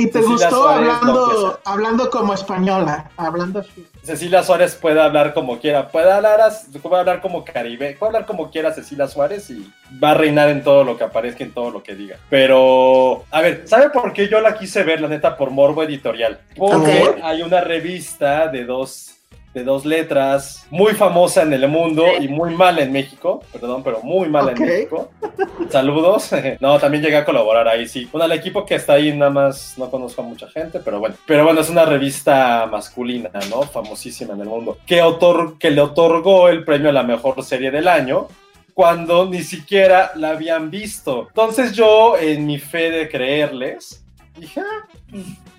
[0.00, 3.10] ¿Y te Cecilia gustó Suárez, hablando, hablando como española?
[3.16, 3.86] Hablando así.
[4.02, 6.40] Cecilia Suárez puede hablar como quiera, puede hablar,
[6.82, 9.70] puede hablar como caribe, puede hablar como quiera Cecilia Suárez y
[10.02, 12.16] va a reinar en todo lo que aparezca, en todo lo que diga.
[12.30, 16.40] Pero, a ver, ¿sabe por qué yo la quise ver, la neta, por morbo editorial?
[16.56, 19.16] Porque hay una revista de dos,
[19.54, 24.00] de dos letras muy famosa en el mundo y muy mala en México, perdón, pero
[24.02, 24.60] muy mala Ok.
[24.60, 25.10] en México.
[25.70, 26.30] Saludos.
[26.60, 28.08] No, también llegué a colaborar ahí, sí.
[28.12, 31.16] Bueno, el equipo que está ahí nada más no conozco a mucha gente, pero bueno.
[31.26, 33.62] Pero bueno, es una revista masculina, ¿no?
[33.62, 34.78] Famosísima en el mundo.
[34.86, 38.28] Que, otor que le otorgó el premio a la mejor serie del año
[38.74, 41.26] cuando ni siquiera la habían visto.
[41.28, 44.04] Entonces yo, en mi fe de creerles,
[44.38, 44.86] dije, "Ah,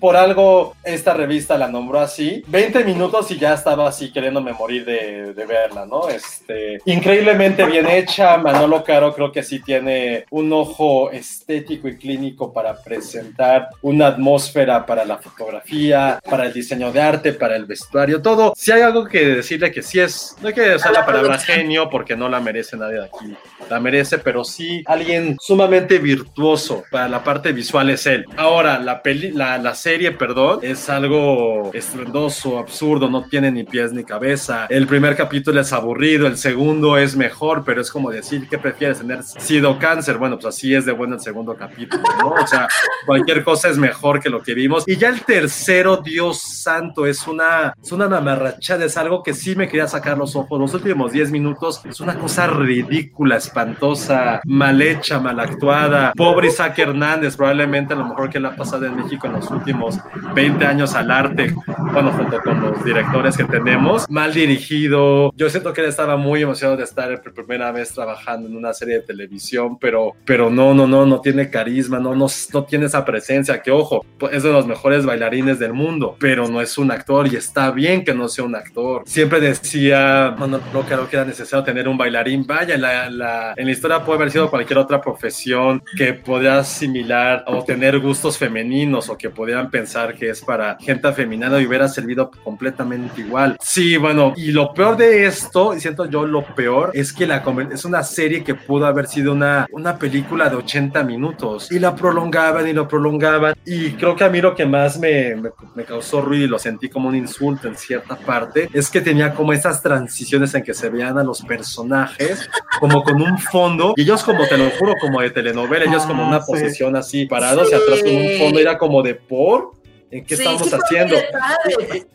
[0.00, 2.42] por algo esta revista la nombró así.
[2.48, 6.08] 20 minutos y ya estaba así queriéndome morir de, de verla, ¿no?
[6.08, 8.36] Este, increíblemente bien hecha.
[8.36, 14.84] Manolo Caro creo que sí tiene un ojo estético y clínico para presentar una atmósfera
[14.86, 18.52] para la fotografía, para el diseño de arte, para el vestuario, todo.
[18.56, 21.88] Si hay algo que decirle que sí es, no hay que usar la palabra genio
[21.88, 23.36] porque no la merece nadie de aquí,
[23.68, 28.24] la merece, pero sí alguien sumamente virtuoso para la parte visual es él.
[28.36, 33.92] Ahora, la, peli, la, la serie, perdón, es algo estruendoso, absurdo, no tiene ni pies
[33.92, 34.66] ni cabeza.
[34.68, 38.98] El primer capítulo es aburrido, el segundo es mejor, pero es como decir, ¿qué prefieres
[38.98, 39.22] tener?
[39.22, 40.18] ¿Sido cáncer?
[40.18, 42.30] Bueno, pues así es de bueno el segundo capítulo, ¿no?
[42.30, 42.68] O sea,
[43.04, 44.84] cualquier cosa es mejor que lo que vimos.
[44.86, 49.56] Y ya el tercero, Dios santo, es una, es una mamarrachada, es algo que sí
[49.56, 50.60] me quería sacar los ojos.
[50.60, 56.12] Los últimos 10 minutos es una cosa ridícula, espantosa, mal hecha, mal actuada.
[56.16, 59.98] Pobre Isaac Hernández, probablemente a lo mejor que le ha pasado en México los últimos
[60.34, 61.54] 20 años al arte,
[61.92, 65.32] bueno, junto con los directores que tenemos, mal dirigido.
[65.36, 68.72] Yo siento que él estaba muy emocionado de estar por primera vez trabajando en una
[68.72, 72.86] serie de televisión, pero, pero no, no, no, no tiene carisma, no, no, no tiene
[72.86, 76.90] esa presencia, que ojo, es de los mejores bailarines del mundo, pero no es un
[76.90, 79.02] actor y está bien que no sea un actor.
[79.06, 84.04] Siempre decía, bueno, no creo que era necesario tener un bailarín, vaya, en la historia
[84.04, 89.30] puede haber sido cualquier otra profesión que podría asimilar o tener gustos femeninos o que
[89.30, 93.56] pudieran pensar que es para gente afeminada y hubiera servido completamente igual.
[93.62, 97.42] Sí, bueno, y lo peor de esto, y siento yo lo peor, es que la
[97.72, 101.94] es una serie que pudo haber sido una, una película de 80 minutos y la
[101.94, 105.84] prolongaban y lo prolongaban y creo que a mí lo que más me, me, me
[105.84, 109.52] causó ruido y lo sentí como un insulto en cierta parte es que tenía como
[109.52, 112.48] esas transiciones en que se veían a los personajes
[112.80, 116.26] como con un fondo y ellos como te lo juro como de telenovela ellos como
[116.26, 116.52] una Ah, sí.
[116.52, 119.82] posición así parados y atrás con un fondo era como de por
[120.12, 121.16] ¿En qué Sí, estamos haciendo?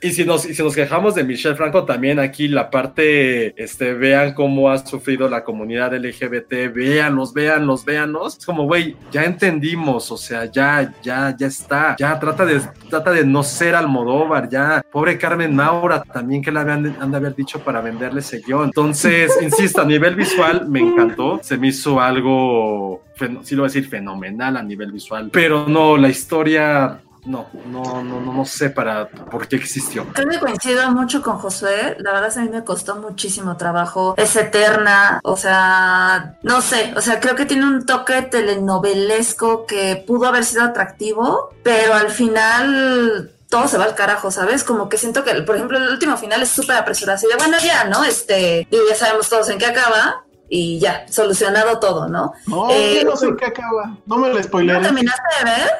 [0.02, 3.60] Y, y si nos, y si nos quejamos de Michelle Franco, también aquí la parte,
[3.62, 8.38] este, vean cómo ha sufrido la comunidad LGBT, véanlos, véanlos, véanlos.
[8.38, 11.96] Es como, güey, ya entendimos, o sea, ya, ya, ya está.
[11.98, 14.84] Ya trata de, trata de no ser Almodóvar, ya.
[14.92, 18.66] Pobre Carmen Maura, también que la habían, han de haber dicho para venderle ese guion.
[18.66, 21.40] Entonces, insisto, a nivel visual me encantó.
[21.42, 23.02] Se me hizo algo,
[23.44, 25.30] sí lo voy a decir, fenomenal a nivel visual.
[25.32, 30.06] Pero no, la historia no, no, no, no, no sé para por qué existió.
[30.14, 31.98] Creo que coincido mucho con Josué.
[32.00, 34.16] La verdad, a mí me costó muchísimo trabajo.
[34.18, 35.20] Es eterna.
[35.24, 36.94] O sea, no sé.
[36.96, 42.10] O sea, creo que tiene un toque telenovelesco que pudo haber sido atractivo, pero al
[42.10, 44.64] final todo se va al carajo, ¿sabes?
[44.64, 47.18] Como que siento que, por ejemplo, el último final es súper apresurado.
[47.18, 48.04] Así de, bueno, ya, ¿no?
[48.04, 50.24] Este, digo, ya sabemos todos en qué acaba.
[50.50, 52.34] Y ya, solucionado todo, ¿no?
[52.46, 53.98] No, Eh, yo no sé qué acaba.
[54.06, 54.82] No me lo ¿No spoileré.
[54.82, 55.72] terminaste de ver?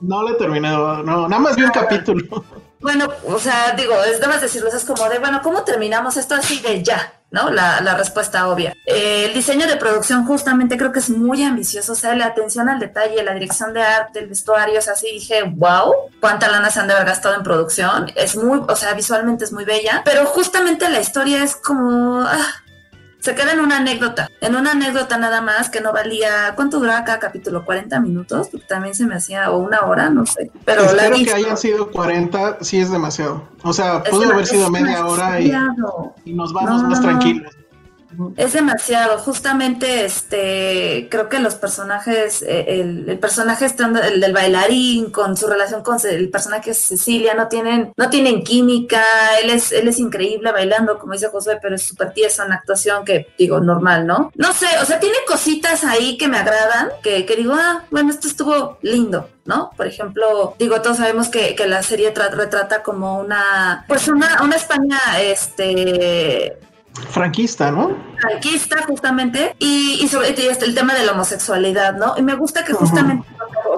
[0.00, 1.02] No lo he terminado.
[1.02, 2.44] No, nada más vi un capítulo.
[2.80, 6.60] Bueno, o sea, digo, es debes decirlo, es como de, bueno, ¿cómo terminamos esto así
[6.60, 7.12] de ya?
[7.30, 7.50] ¿No?
[7.50, 8.74] La, la respuesta obvia.
[8.84, 12.68] Eh, el diseño de producción justamente creo que es muy ambicioso, o sea, la atención
[12.68, 16.70] al detalle, la dirección de arte, el vestuario, o sea, sí dije, wow, cuánta lana
[16.70, 18.12] se han de haber gastado en producción.
[18.14, 22.20] Es muy, o sea, visualmente es muy bella, pero justamente la historia es como...
[22.20, 22.46] ah,
[23.26, 27.04] se queda en una anécdota, en una anécdota nada más que no valía, ¿cuánto duraba
[27.04, 27.64] cada capítulo?
[27.66, 28.48] ¿40 minutos?
[28.52, 30.52] Porque también se me hacía, o una hora, no sé.
[30.64, 33.48] Pero la Espero vi- que hayan sido 40, sí es demasiado.
[33.64, 35.52] O sea, pudo haber sido media hora y,
[36.24, 37.52] y nos vamos No, más tranquilos.
[38.36, 39.18] Es demasiado.
[39.18, 45.36] Justamente, este, creo que los personajes, eh, el, el personaje estando, el del bailarín con
[45.36, 49.02] su relación con el personaje Cecilia no tienen, no tienen química.
[49.42, 53.04] Él es, él es increíble bailando, como dice José, pero es súper tiesa en actuación
[53.04, 54.30] que digo normal, ¿no?
[54.34, 58.10] No sé, o sea, tiene cositas ahí que me agradan, que, que digo, ah, bueno,
[58.10, 59.28] esto estuvo lindo.
[59.46, 59.70] ¿no?
[59.76, 64.56] Por ejemplo, digo, todos sabemos que, que la serie retrata como una, pues una, una
[64.56, 66.58] España, este,
[67.10, 67.96] franquista, ¿no?
[68.18, 72.14] Franquista, justamente, y, y sobre y el tema de la homosexualidad, ¿no?
[72.16, 73.26] Y me gusta que justamente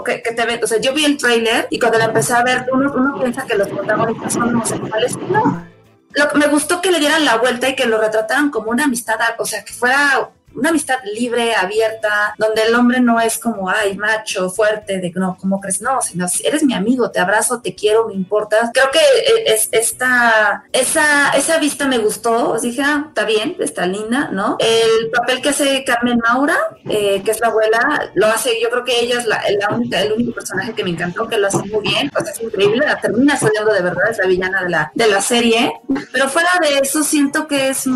[0.05, 2.43] que, que, te ve, o sea, yo vi el tráiler y cuando la empecé a
[2.43, 5.66] ver, uno, uno piensa que los protagonistas son homosexuales, no.
[6.12, 9.16] Lo, me gustó que le dieran la vuelta y que lo retrataran como una amistad,
[9.39, 13.96] o sea, que fuera una amistad libre, abierta, donde el hombre no es como, ay,
[13.96, 15.80] macho, fuerte, de no, ¿cómo crees?
[15.80, 18.70] No, sino eres mi amigo, te abrazo, te quiero, me importas.
[18.72, 23.86] Creo que eh, es, esta, esa, esa vista me gustó, dije, ah, está bien, está
[23.86, 24.56] linda, ¿no?
[24.58, 26.56] El papel que hace Carmen Maura,
[26.88, 30.12] eh, que es la abuela, lo hace, yo creo que ella es la, única, el
[30.12, 33.36] único personaje que me encantó, que lo hace muy bien, o es increíble, la termina
[33.36, 35.72] saliendo de verdad, es la villana de la, de la serie,
[36.12, 37.86] pero fuera de eso siento que es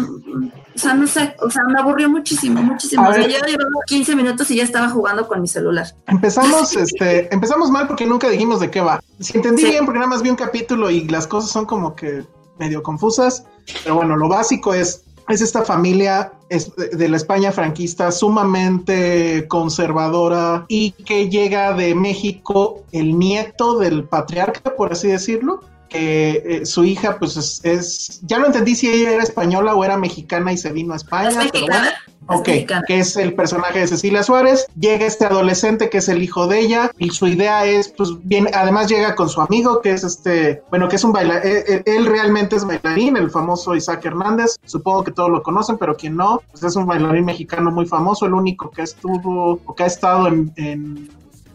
[0.74, 3.08] o sea, no sé, o sea, me aburrió muchísimo, muchísimo.
[3.08, 5.86] O sea, yo llevaba 15 minutos y ya estaba jugando con mi celular.
[6.06, 9.00] Empezamos, este, empezamos mal porque nunca dijimos de qué va.
[9.20, 12.24] Si entendí bien, porque nada más vi un capítulo y las cosas son como que
[12.58, 13.44] medio confusas,
[13.82, 20.92] pero bueno, lo básico es es esta familia de la España franquista sumamente conservadora y
[20.92, 25.60] que llega de México el nieto del patriarca, por así decirlo,
[25.92, 29.98] que eh, su hija, pues es, ya no entendí si ella era española o era
[29.98, 31.48] mexicana y se vino a España.
[31.52, 31.88] pero bueno,
[32.28, 32.48] ok,
[32.86, 34.66] que es el personaje de Cecilia Suárez.
[34.78, 38.48] Llega este adolescente que es el hijo de ella y su idea es, pues, bien,
[38.54, 41.82] además llega con su amigo que es este, bueno, que es un bailarín, eh, eh,
[41.84, 44.56] él, realmente es bailarín, el famoso Isaac Hernández.
[44.64, 48.24] Supongo que todos lo conocen, pero quien no, pues es un bailarín mexicano muy famoso,
[48.24, 50.52] el único que estuvo o que ha estado en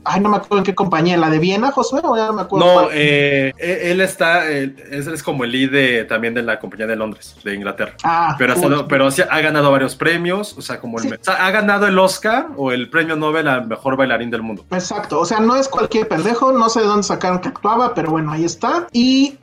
[0.07, 2.41] Ay, no me acuerdo en qué compañía, la de Viena, Josué, o ya no me
[2.43, 2.65] acuerdo.
[2.65, 6.95] No, eh, e-, él está, él, es, como el lead también de la compañía de
[6.95, 7.93] Londres, de Inglaterra.
[8.03, 11.97] Ah, pero, pero sí, ha ganado varios premios, o sea, como el, ha ganado el
[11.99, 14.65] Oscar o el premio Nobel al mejor bailarín del mundo.
[14.71, 18.11] Exacto, o sea, no es cualquier pendejo, no sé de dónde sacaron que actuaba, pero
[18.11, 18.87] bueno, ahí está.
[18.91, 19.37] Y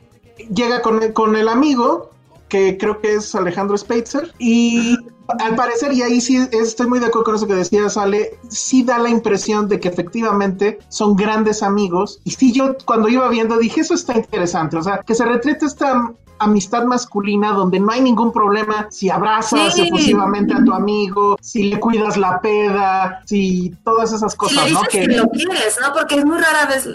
[0.53, 2.11] llega con, con el amigo,
[2.49, 4.97] que creo que es Alejandro Speitzer, y
[5.39, 8.83] al parecer, y ahí sí estoy muy de acuerdo con eso que decía Sale, sí
[8.83, 12.19] da la impresión de que efectivamente son grandes amigos.
[12.23, 15.65] Y sí, yo cuando iba viendo dije, eso está interesante, o sea, que se retrete
[15.65, 21.63] esta amistad masculina donde no hay ningún problema si abrazas efusivamente a tu amigo, si
[21.63, 24.81] le cuidas la peda, si todas esas cosas, ¿no?
[24.83, 25.07] Que...
[25.07, 25.93] lo quieres, ¿no?
[25.93, 26.85] Porque es muy rara vez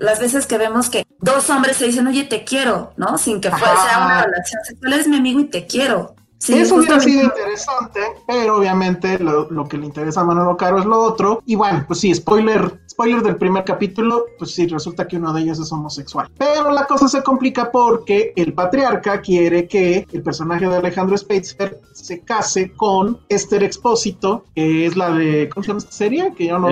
[0.00, 3.18] las veces que vemos que dos hombres se dicen, oye, te quiero, ¿no?
[3.18, 6.15] Sin que sea una relación sexual, eres mi amigo y te quiero.
[6.48, 10.84] Eso hubiera sido interesante, pero obviamente lo, lo, que le interesa a Manolo Caro es
[10.84, 11.42] lo otro.
[11.46, 15.42] Y bueno, pues sí, spoiler, spoiler del primer capítulo, pues sí, resulta que uno de
[15.42, 16.30] ellos es homosexual.
[16.38, 21.78] Pero la cosa se complica porque el patriarca quiere que el personaje de Alejandro Spitzer
[21.92, 26.32] se case con Esther Expósito, que es la de, ¿cómo se llama esta serie?
[26.34, 26.68] Que yo no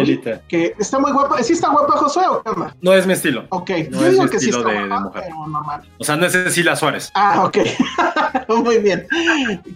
[0.49, 1.43] Que está muy guapa.
[1.43, 3.45] ¿Sí está guapa Josué o qué No es mi estilo.
[3.51, 5.83] Ok, no yo digo que sí está de, guapa, pero normal.
[5.99, 7.11] O sea, no es Cecilia Suárez.
[7.15, 7.59] Ah, ok.
[8.65, 9.07] muy bien.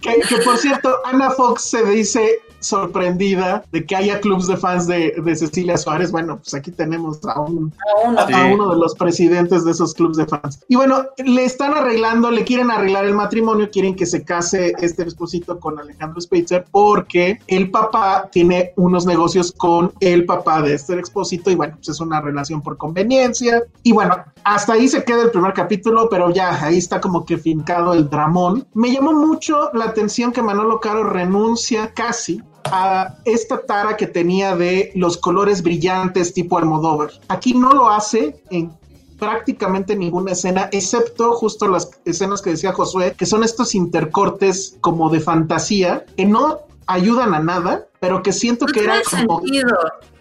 [0.00, 4.86] Que, que, por cierto, Ana Fox se dice sorprendida de que haya clubs de fans
[4.86, 6.10] de, Cecilia Suárez.
[6.10, 7.72] Bueno, pues aquí tenemos a, un,
[8.16, 10.60] a, uno, de los presidentes de esos clubs de fans.
[10.68, 15.04] Y bueno, le están arreglando, le quieren arreglar el matrimonio, quieren que se case este
[15.04, 20.94] esposito con Alejandro Spitzer porque el papá tiene unos negocios con el papá de este
[20.94, 23.62] expósito y bueno, pues es una relación por conveniencia.
[23.82, 27.38] Y bueno, hasta ahí se queda el primer capítulo, pero ya ahí está como que
[27.38, 28.66] fincado el dramón.
[28.74, 32.42] Me llamó mucho la atención que Manolo Caro renuncia casi
[32.72, 37.10] a esta tara que tenía de los colores brillantes tipo Almodóvar.
[37.28, 38.72] Aquí no lo hace en
[39.18, 45.10] prácticamente ninguna escena, excepto justo las escenas que decía Josué, que son estos intercortes como
[45.10, 49.42] de fantasía, que no ayudan a nada, pero que siento que era como...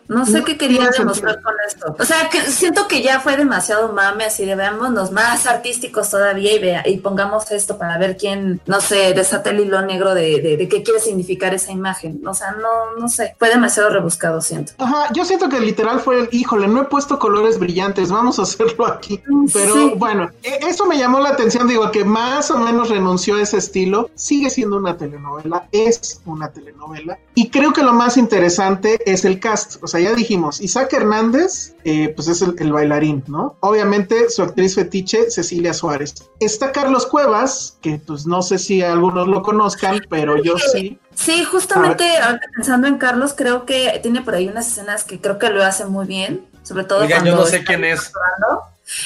[0.07, 1.95] No sé qué quería demostrar con esto.
[1.99, 6.55] O sea, que siento que ya fue demasiado mame, así de veámonos más artísticos todavía
[6.55, 10.57] y, vea, y pongamos esto para ver quién, no sé, desata el hilo negro de,
[10.57, 12.21] de, qué quiere significar esa imagen.
[12.25, 14.73] O sea, no, no sé, fue demasiado rebuscado, siento.
[14.77, 18.43] Ajá, yo siento que literal fue el, híjole, no he puesto colores brillantes, vamos a
[18.43, 19.21] hacerlo aquí.
[19.27, 23.35] Mm, Pero bueno, e, eso me llamó la atención, digo, que más o menos renunció
[23.35, 24.09] a ese estilo.
[24.15, 27.19] Sigue siendo una telenovela, es una telenovela.
[27.35, 29.83] Y creo que lo más interesante es el cast.
[29.83, 33.55] O sea, sea, ya dijimos, Isaac Hernández, eh, pues es el, el bailarín, ¿no?
[33.61, 36.15] Obviamente su actriz fetiche, Cecilia Suárez.
[36.39, 40.99] Está Carlos Cuevas, que pues no sé si algunos lo conozcan, pero yo sí.
[41.15, 45.39] Sí, justamente ahorita pensando en Carlos, creo que tiene por ahí unas escenas que creo
[45.39, 48.11] que lo hace muy bien, sobre todo Oigan, yo cuando no sé quién es.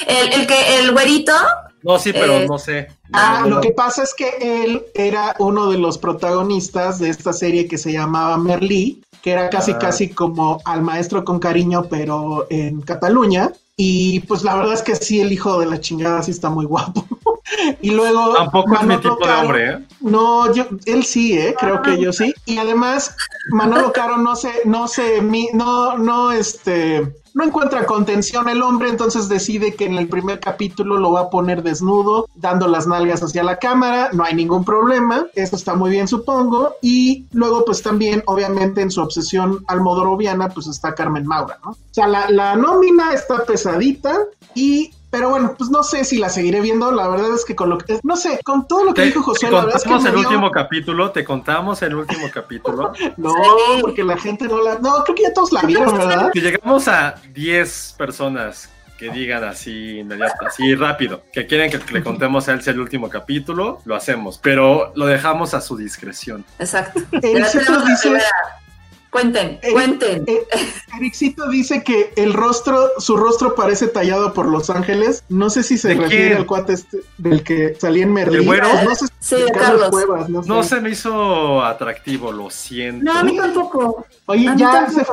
[0.06, 1.32] El, el que, el güerito,
[1.82, 2.88] No, sí, pero Eh, no sé.
[3.12, 4.28] Ah, No, no, lo que pasa es que
[4.64, 9.48] él era uno de los protagonistas de esta serie que se llamaba Merlí, que era
[9.50, 9.78] casi Ah.
[9.78, 13.52] casi como al maestro con cariño, pero en Cataluña.
[13.76, 16.66] Y pues la verdad es que sí, el hijo de la chingada sí está muy
[16.66, 17.04] guapo.
[17.80, 18.34] y luego.
[18.34, 19.78] Tampoco es mi tipo de hombre, ¿eh?
[20.00, 22.34] No, yo, él sí, eh, creo que yo sí.
[22.44, 23.16] Y además,
[23.50, 25.20] Manolo Caro no se, no se,
[25.52, 30.96] no, no, este, no encuentra contención el hombre, entonces decide que en el primer capítulo
[30.98, 35.26] lo va a poner desnudo, dando las nalgas hacia la cámara, no hay ningún problema,
[35.34, 40.66] eso está muy bien supongo, y luego pues también obviamente en su obsesión almodoroviana pues
[40.66, 41.70] está Carmen Maura, ¿no?
[41.72, 44.18] O sea, la, la nómina está pesadita
[44.54, 44.92] y...
[45.12, 46.90] Pero bueno, pues no sé si la seguiré viendo.
[46.90, 48.00] La verdad es que con lo que.
[48.02, 50.02] No sé, con todo lo que Te, dijo Josué, te la verdad es que contamos
[50.04, 52.92] me el dio- último capítulo, te contamos el último capítulo.
[53.18, 53.32] No,
[53.82, 54.78] porque la gente no la.
[54.78, 56.30] No, creo que ya todos la vieron, ¿verdad?
[56.32, 62.02] Si llegamos a 10 personas que digan así inmediato, así rápido, que quieren que le
[62.02, 66.44] contemos a él el último capítulo, lo hacemos, pero lo dejamos a su discreción.
[66.58, 67.00] exacto.
[67.20, 67.60] Dice.
[69.12, 70.24] Cuenten, Eh, cuenten.
[70.26, 70.42] eh,
[70.96, 75.22] Ericito dice que el rostro, su rostro parece tallado por Los Ángeles.
[75.28, 76.38] No sé si se ¿De refiere quién?
[76.38, 78.36] al cuate este del que salía en Merlí.
[78.38, 78.68] ¿El güero?
[78.70, 79.90] Pues no sé si Sí, Carlos Carlos.
[79.90, 80.48] Cuevas, no sé.
[80.48, 83.04] No se me hizo atractivo, lo siento.
[83.04, 84.06] No, a mí tampoco.
[84.24, 85.04] Oye, a mí ya se.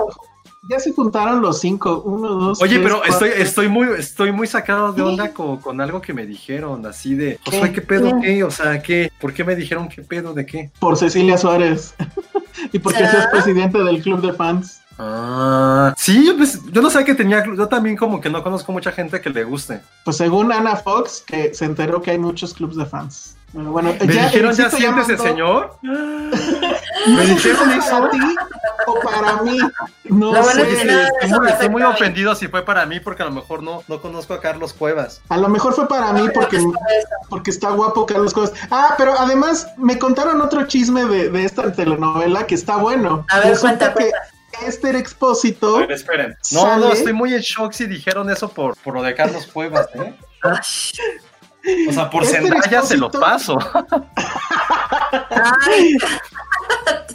[0.67, 2.01] Ya se juntaron los cinco.
[2.05, 3.43] Uno, dos, Oye, tres, pero estoy, cuatro.
[3.43, 7.39] estoy muy, estoy muy sacado de onda con, con algo que me dijeron, así de,
[7.43, 7.51] ¿Qué?
[7.51, 8.27] Josué, ¿qué pedo ¿Qué?
[8.27, 8.43] qué?
[8.43, 9.11] O sea, ¿qué?
[9.19, 10.71] ¿Por qué me dijeron qué pedo de qué?
[10.79, 11.93] Por Cecilia Suárez.
[12.73, 13.11] y porque ¿Será?
[13.11, 14.81] seas presidente del club de fans.
[15.01, 18.73] Ah, sí, yo, pues, yo no sabía que tenía, yo también como que no conozco
[18.73, 19.79] mucha gente que le guste.
[20.03, 23.37] Pues según Ana Fox, que se enteró que hay muchos clubs de fans.
[23.53, 25.77] Bueno, bueno, ¿Me dijeron ya siéntese, señor?
[27.07, 28.09] ¿Me ¿Me dijeron eso?
[28.09, 28.19] ti
[28.87, 29.57] o para mí?
[30.05, 30.71] No Lo bueno sé.
[30.71, 33.25] es que nada de Estoy muy, estoy a ofendido si fue para mí porque a
[33.25, 35.21] lo mejor no, no conozco a Carlos Cuevas.
[35.29, 36.59] A lo mejor fue para mí porque,
[37.29, 38.53] porque está guapo Carlos Cuevas.
[38.71, 43.25] Ah, pero además me contaron otro chisme de, de esta telenovela que está bueno.
[43.29, 44.67] A ver, Resulta cuenta, que cuenta.
[44.67, 46.35] Esther Expósito A ver, esperen.
[46.51, 46.85] No, ¿Sale?
[46.85, 50.13] no, estoy muy en shock si dijeron eso por, por lo de Carlos Cuevas, ¿eh?
[51.87, 53.57] O sea, por Este Zendaya se lo paso.
[55.31, 55.97] Ay,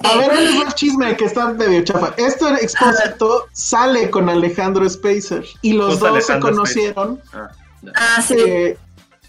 [0.04, 2.12] A ver, ahí les va el chisme que está medio chafa.
[2.16, 7.20] Esther Expósito sale con Alejandro Spacer y los dos se conocieron.
[7.32, 7.50] Ah,
[7.96, 8.34] ah, sí.
[8.38, 8.78] eh,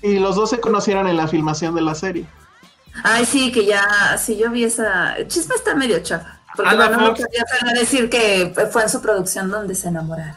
[0.02, 2.26] y los dos se conocieron en la filmación de la serie.
[3.04, 5.14] Ay, sí, que ya, sí, yo vi esa.
[5.16, 6.40] El chisme está medio chafa.
[6.56, 7.26] Porque Ana bueno, no Fox.
[7.26, 10.36] podía hacer a decir que fue en su producción donde se enamoraron.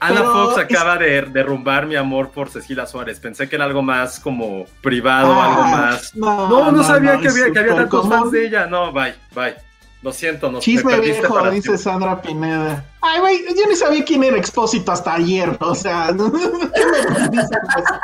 [0.00, 3.20] Ana Pero Fox es- acaba de derrumbar mi amor por Cecilia Suárez.
[3.20, 6.14] Pensé que era algo más como privado, Ah, algo más.
[6.16, 8.18] no, No, no, no, sabía no, que, había, que había tantos común.
[8.18, 8.66] fans de ella.
[8.66, 9.54] No, bye, bye.
[10.02, 11.76] Lo siento, no Chisme me perdiste viejo, para dice.
[11.76, 12.82] Sandra Pineda.
[13.02, 15.54] Ay, güey, yo ni sabía quién era Expósito hasta ayer.
[15.60, 17.94] O sea, ¿qué me dicen eso?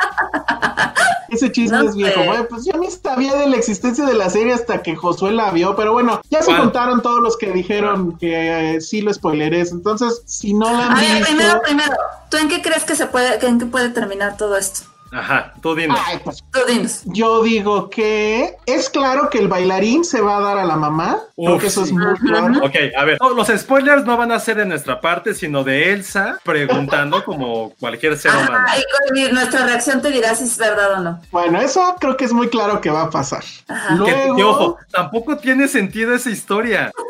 [1.37, 2.47] Ese chisme No es viejo, güey.
[2.47, 5.75] Pues yo ni sabía de la existencia de la serie hasta que Josué la vio.
[5.75, 9.71] Pero bueno, ya se contaron todos los que dijeron que eh, sí lo spoilerés.
[9.71, 11.25] Entonces, si no la han A ver, visto.
[11.27, 11.95] primero, primero,
[12.29, 14.81] ¿tú en qué crees que se puede, que en qué puede terminar todo esto?
[15.11, 15.97] Ajá, tú dinos.
[16.05, 17.01] Ay, pues Tú dinos.
[17.05, 21.19] yo digo que es claro que el bailarín se va a dar a la mamá.
[21.35, 22.53] Creo Uf, que eso es muy claro.
[22.65, 25.93] Ok, a ver, no, los spoilers no van a ser de nuestra parte, sino de
[25.93, 28.57] Elsa preguntando como cualquier ser humano.
[28.57, 28.75] Ajá,
[29.15, 31.21] y nuestra reacción te dirá si es verdad o no.
[31.31, 33.43] Bueno, eso creo que es muy claro que va a pasar.
[33.67, 33.95] Ajá.
[33.95, 36.91] Luego, que, ojo, tampoco tiene sentido esa historia.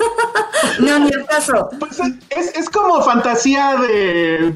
[0.79, 1.69] No, ni el caso.
[1.79, 1.99] Pues
[2.29, 4.53] es, es como fantasía de-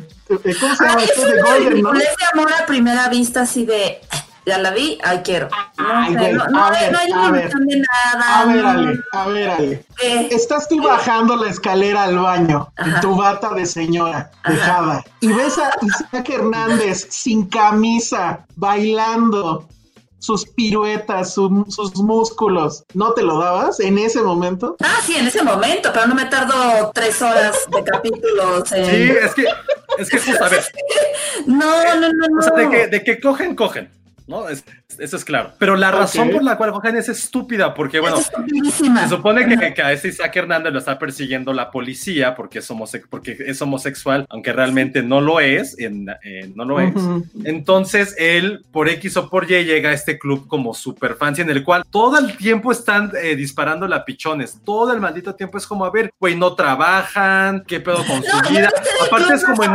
[0.60, 1.28] ¿Cómo se llama esto?
[1.28, 4.02] es De Golden, de amor a primera vista, así de.
[4.44, 5.50] Ya la vi, ay quiero.
[5.78, 7.52] No, sé, no, no hay, ver, no hay a ver.
[7.54, 7.84] limitación de
[8.16, 8.40] nada.
[8.40, 9.86] A ver, Ale, a ver, Ale.
[10.00, 10.28] ¿qué?
[10.32, 14.54] Estás tú bajando la escalera al baño en tu bata de señora Ajá.
[14.54, 19.68] dejada y ves a Isaac Hernández sin camisa bailando
[20.22, 22.84] sus piruetas, su- sus músculos.
[22.94, 24.76] ¿No te lo dabas en ese momento?
[24.82, 28.72] Ah, sí, en ese momento, pero no me tardo tres horas de capítulos.
[28.72, 28.86] En...
[28.86, 29.46] Sí, es que,
[29.98, 30.64] es que justo, a ver,
[31.48, 32.40] No, no, no, no.
[32.40, 33.90] o sea, de que, de que cogen, cogen.
[34.32, 34.50] ¿No?
[34.50, 34.64] Es-
[34.98, 35.52] eso es claro.
[35.60, 38.32] Pero la razón por la cual cogen es estúpida, porque bueno, Es
[38.76, 42.70] se supone que, que a este Isaac Hernández lo está persiguiendo la policía porque es,
[42.72, 46.96] homose- porque es homosexual, aunque realmente no lo es, en- en- no lo es.
[46.96, 47.26] Ujú.
[47.46, 51.50] Entonces él, por X o por Y, llega a este club como super fancy en
[51.50, 54.60] el cual todo el tiempo están eh, disparando lapichones.
[54.66, 58.38] Todo el maldito tiempo es como, a ver, güey, no trabajan, qué pedo con su
[58.38, 58.70] No, vida.
[58.76, 59.72] es Aparte es como en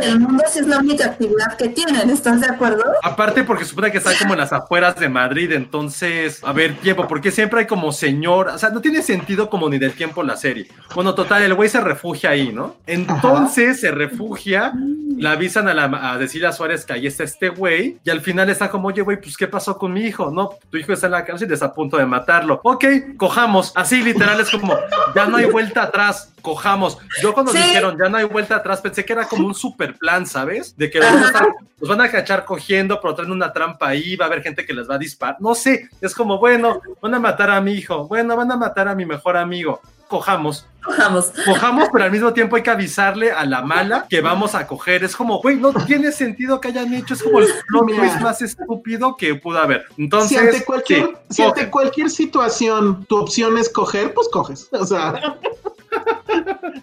[0.00, 2.82] del mundo si es la única actividad que tienen, ¿estás de acuerdo?
[3.02, 7.06] Aparte porque supone que está como en las afueras de Madrid, entonces, a ver, tiempo,
[7.06, 10.36] porque siempre hay como señor, o sea, no tiene sentido como ni del tiempo la
[10.36, 10.68] serie.
[10.94, 12.76] Bueno, total, el güey se refugia ahí, ¿no?
[12.86, 14.72] Entonces se refugia,
[15.16, 18.20] le avisan a, la, a decir a Suárez que ahí está este güey, y al
[18.20, 20.30] final está como, oye, güey, pues, ¿qué pasó con mi hijo?
[20.30, 22.60] No, tu hijo está en la cárcel y está a punto de matarlo.
[22.64, 22.84] Ok,
[23.16, 23.72] cojamos.
[23.74, 24.74] Así literal es como,
[25.14, 26.98] ya no hay vuelta atrás, cojamos.
[27.22, 27.58] Yo cuando Sí.
[27.58, 30.76] dijeron, ya no hay vuelta atrás, pensé que era como un super plan, ¿sabes?
[30.76, 31.48] De que los van a estar-
[31.80, 34.72] los van a cachar cogiendo, pero traen una trampa ahí, va a haber gente que
[34.74, 35.36] les va a disparar.
[35.40, 38.88] No sé, es como, bueno, van a matar a mi hijo, bueno, van a matar
[38.88, 39.80] a mi mejor amigo.
[40.08, 40.66] Cojamos,
[40.96, 41.32] Vamos.
[41.44, 45.04] cojamos, pero al mismo tiempo hay que avisarle a la mala que vamos a coger.
[45.04, 48.40] Es como, güey, no tiene sentido que hayan hecho, es como el plot twist más
[48.40, 49.84] estúpido que pudo haber.
[49.98, 54.68] Entonces, si ante cualquier, sí, si ante cualquier situación tu opción es coger, pues coges.
[54.72, 55.36] O sea,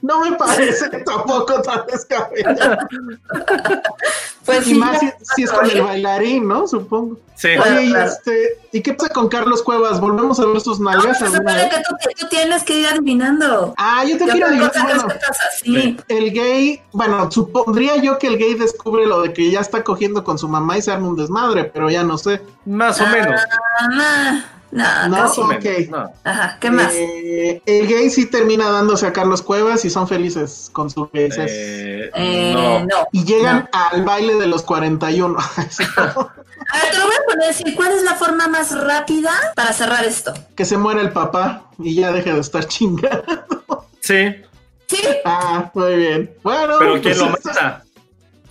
[0.01, 2.77] no me parece tampoco tan descabellado.
[4.45, 6.67] Pues Y sí, más si, si es con el bailarín, ¿no?
[6.67, 7.17] Supongo.
[7.35, 7.49] Sí.
[7.57, 8.11] Oye, y claro.
[8.11, 9.99] este, ¿y qué pasa con Carlos Cuevas?
[9.99, 12.87] ¿Volvemos a ver sus No, nalgas se alguna supone que tú, tú tienes que ir
[12.87, 13.73] adivinando.
[13.77, 15.07] Ah, yo te ¿Qué quiero cosa bueno,
[16.07, 20.23] el gay, bueno, supondría yo que el gay descubre lo de que ya está cogiendo
[20.23, 22.41] con su mamá y se arma un desmadre, pero ya no sé.
[22.65, 23.41] Más o menos.
[23.79, 25.63] Ah, nah, No, Más o ok.
[25.63, 25.89] menos.
[25.89, 26.13] no.
[26.23, 26.91] Ajá, ¿qué más?
[26.93, 31.35] Eh, el gay sí termina dándose a Carlos Cuevas y son felices con su gays.
[31.37, 32.79] Eh, Eh, no.
[32.81, 33.07] no.
[33.11, 35.37] y llegan al baile de los 41.
[36.67, 37.75] A ver, te lo voy a poner así.
[37.75, 40.33] ¿Cuál es la forma más rápida para cerrar esto?
[40.55, 43.85] que se muera el papá y ya deje de estar chingando.
[44.01, 44.35] Sí,
[44.87, 45.01] Sí.
[45.25, 46.31] Ah, muy bien.
[46.43, 47.83] Bueno, pero ¿quién lo mata?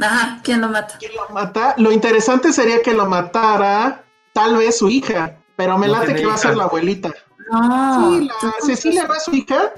[0.00, 0.96] Ajá, ¿quién lo mata?
[0.98, 1.74] ¿Quién lo mata?
[1.76, 6.26] Lo interesante sería que lo matara tal vez su hija, pero me No late que
[6.26, 7.10] va a ser la abuelita.
[7.50, 8.18] No.
[8.18, 9.72] sí, la Cecilia su hija.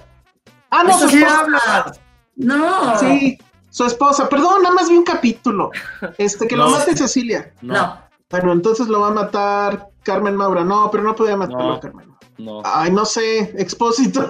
[0.71, 1.41] Ah, no, su sí esposa.
[1.41, 2.01] hablas?
[2.37, 2.99] No.
[2.99, 3.39] Sí,
[3.71, 4.29] su esposa.
[4.29, 5.71] Perdón, nada más vi un capítulo.
[6.19, 7.53] Este, que lo mate Cecilia.
[7.63, 7.99] No.
[8.31, 10.65] Bueno, entonces lo va a matar Carmen Maura.
[10.65, 11.81] No, pero no podía matarlo No.
[11.81, 12.17] Carmen.
[12.39, 14.29] No, Ay, no sé, expósito.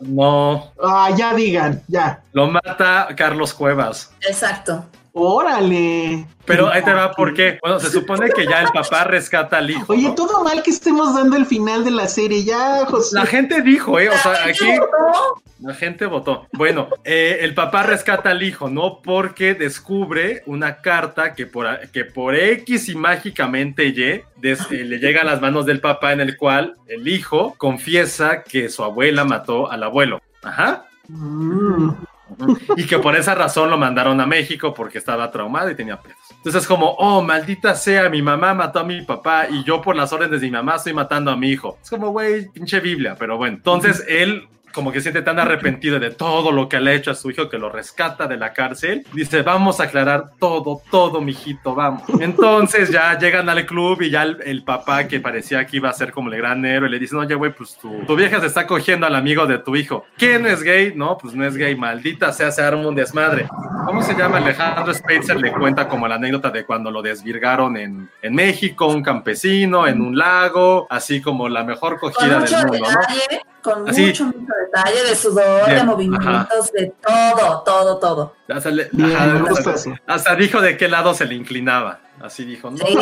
[0.00, 0.70] no.
[0.82, 2.22] ah, ya digan, ya.
[2.32, 4.12] Lo mata Carlos Cuevas.
[4.20, 4.84] Exacto.
[5.16, 6.26] Órale.
[6.44, 9.84] Pero ahí te va porque, bueno, se supone que ya el papá rescata al hijo.
[9.92, 10.14] Oye, ¿no?
[10.16, 13.14] todo mal que estemos dando el final de la serie, ya, José.
[13.16, 14.10] La gente dijo, ¿eh?
[14.10, 15.40] O sea, aquí ¿Qué votó?
[15.60, 16.48] la gente votó.
[16.52, 19.00] Bueno, eh, el papá rescata al hijo, ¿no?
[19.02, 23.92] Porque descubre una carta que por, que por X y mágicamente Y
[24.40, 28.42] des- eh, le llega a las manos del papá en el cual el hijo confiesa
[28.42, 30.20] que su abuela mató al abuelo.
[30.42, 30.86] Ajá.
[31.08, 31.90] Mm.
[32.76, 36.18] Y que por esa razón lo mandaron a México porque estaba traumado y tenía pedos.
[36.30, 39.96] Entonces es como, oh, maldita sea, mi mamá mató a mi papá y yo por
[39.96, 41.78] las órdenes de mi mamá estoy matando a mi hijo.
[41.82, 43.56] Es como, güey, pinche Biblia, pero bueno.
[43.56, 47.14] Entonces él como que siente tan arrepentido de todo lo que le ha hecho a
[47.14, 49.06] su hijo que lo rescata de la cárcel.
[49.12, 52.02] Dice, vamos a aclarar todo, todo, mijito, vamos.
[52.20, 55.92] Entonces ya llegan al club y ya el, el papá que parecía que iba a
[55.92, 58.66] ser como el gran héroe le dicen, oye, güey, pues tu, tu vieja se está
[58.66, 60.04] cogiendo al amigo de tu hijo.
[60.18, 60.92] ¿Quién es gay?
[60.94, 63.46] No, pues no es gay, maldita sea, se arma un desmadre.
[63.86, 64.38] ¿Cómo se llama?
[64.38, 69.02] Alejandro Spitzer le cuenta como la anécdota de cuando lo desvirgaron en, en México, un
[69.02, 73.53] campesino, en un lago, así como la mejor cogida del mundo, ¿no?
[73.64, 74.06] Con Así.
[74.06, 78.36] mucho, mucho detalle de sudor, Bien, de movimientos, de todo, todo, todo.
[78.48, 79.98] Hasta, le- Bien, ajá, me gusta hasta- eso.
[80.06, 82.00] hasta dijo de qué lado se le inclinaba.
[82.20, 82.76] Así dijo, no.
[82.76, 82.84] Sí.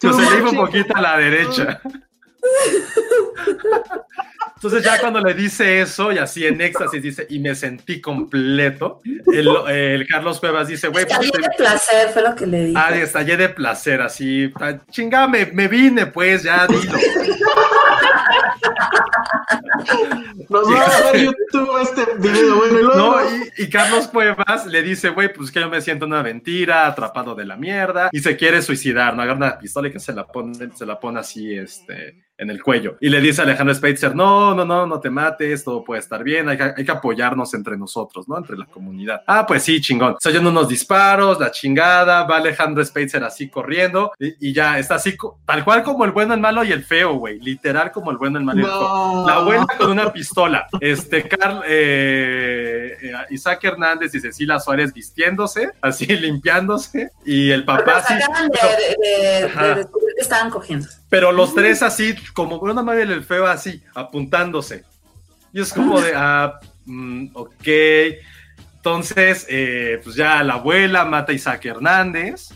[0.00, 1.80] Pues se le iba un poquito a la derecha.
[4.62, 9.00] Entonces ya cuando le dice eso y así en éxtasis dice, y me sentí completo,
[9.32, 12.78] el, el Carlos Cuevas dice, güey, pues, Estallé de placer, fue lo que le dije.
[12.78, 14.52] ah, estallé de placer, así,
[14.90, 16.92] chingada, me, me vine, pues, ya dilo.
[20.50, 22.56] Nos va a ver YouTube este video.
[22.56, 22.96] Bueno, y luego.
[22.96, 23.16] No,
[23.56, 27.34] y, y Carlos Cuevas le dice, güey, pues que yo me siento una mentira, atrapado
[27.34, 29.22] de la mierda, y se quiere suicidar, ¿no?
[29.22, 32.62] Agarra una pistola y que se la pone, se la pone así, este, en el
[32.62, 32.96] cuello.
[33.00, 36.24] Y le dice a Alejandro Spitzer, no, no, no, no te mates, todo puede estar
[36.24, 38.38] bien, hay que, hay que apoyarnos entre nosotros, ¿no?
[38.38, 39.22] Entre la comunidad.
[39.26, 40.16] Ah, pues sí, chingón.
[40.20, 44.94] Se oyen unos disparos, la chingada, va Alejandro Spitzer así corriendo y, y ya está
[44.96, 47.38] así, tal cual como el bueno, el malo y el feo, güey.
[47.40, 48.80] Literal como el bueno, el malo y el feo.
[48.80, 49.26] No.
[49.26, 50.66] La abuela con una pistola.
[50.80, 58.02] Este, Carl, eh, eh, Isaac Hernández y Cecilia Suárez vistiéndose, así limpiándose, y el papá
[58.08, 59.84] de, de- de
[60.22, 60.88] estaban cogiendo.
[61.08, 64.84] Pero los tres así, como una madre el feo así, apuntándose.
[65.52, 67.68] Y es como de, ah, mm, ok.
[68.76, 72.48] Entonces, eh, pues ya la abuela mata a Isaac Hernández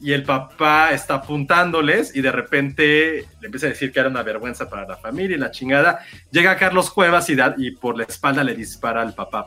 [0.00, 4.22] y el papá está apuntándoles y de repente le empieza a decir que era una
[4.22, 6.00] vergüenza para la familia y la chingada.
[6.30, 9.46] Llega Carlos Cuevas y, da- y por la espalda le dispara al papá.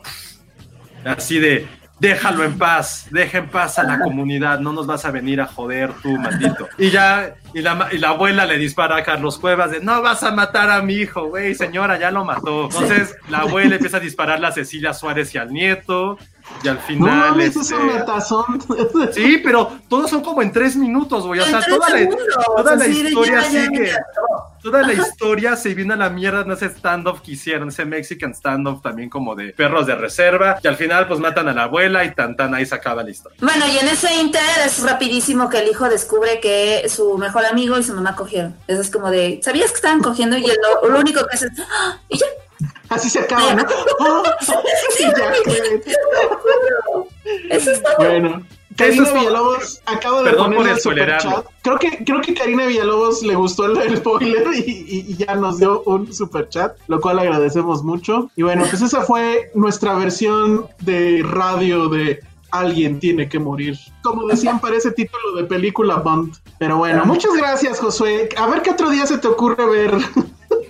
[1.04, 1.66] Así de,
[2.00, 5.46] déjalo en paz, deja en paz a la comunidad, no nos vas a venir a
[5.46, 6.66] joder tú, maldito.
[6.78, 10.22] Y ya, y la, y la abuela le dispara a Carlos Cuevas de, no vas
[10.22, 12.64] a matar a mi hijo, güey, señora, ya lo mató.
[12.64, 16.18] Entonces la abuela empieza a dispararle a Cecilia Suárez y al nieto,
[16.62, 17.18] y al No final...
[17.30, 18.44] mames, es este, un matazón.
[19.12, 21.40] Sí, pero todos son como en tres minutos, güey.
[21.40, 22.08] O sea, toda la,
[22.56, 23.86] toda la historia ya, ya, sigue.
[23.88, 23.98] ya.
[24.62, 28.34] Toda la historia se vino a la mierda en ese stand-off que hicieron, ese Mexican
[28.34, 30.58] stand-off también como de perros de reserva.
[30.62, 33.10] Y al final, pues matan a la abuela y tan tan ahí se acaba la
[33.10, 33.38] historia.
[33.40, 37.78] Bueno, y en ese inter es rapidísimo que el hijo descubre que su mejor amigo
[37.78, 38.54] y su mamá cogieron.
[38.66, 40.36] Eso es como de, ¿sabías que estaban cogiendo?
[40.36, 41.98] Y él lo, lo único que hace es, ¡ah!
[42.08, 42.26] y ya.
[42.90, 43.64] Así se acaba, ¿no?
[44.00, 44.22] Oh,
[44.96, 45.32] Sí, ya,
[47.50, 47.96] Eso es todo.
[47.98, 48.46] Bueno.
[48.76, 51.44] Karina Eso Villalobos acaba de Perdón poner por el superchat.
[51.62, 55.34] Creo que, creo que Karina Villalobos le gustó el, el spoiler y, y- y ya
[55.34, 58.30] nos dio un superchat, lo cual agradecemos mucho.
[58.36, 62.20] Y bueno, pues esa fue nuestra versión de radio de
[62.52, 63.76] Alguien tiene que morir.
[64.02, 66.34] Como decían, parece título de película Bond.
[66.58, 68.28] Pero bueno, muchas gracias, Josué.
[68.36, 69.92] A ver qué otro día se te ocurre ver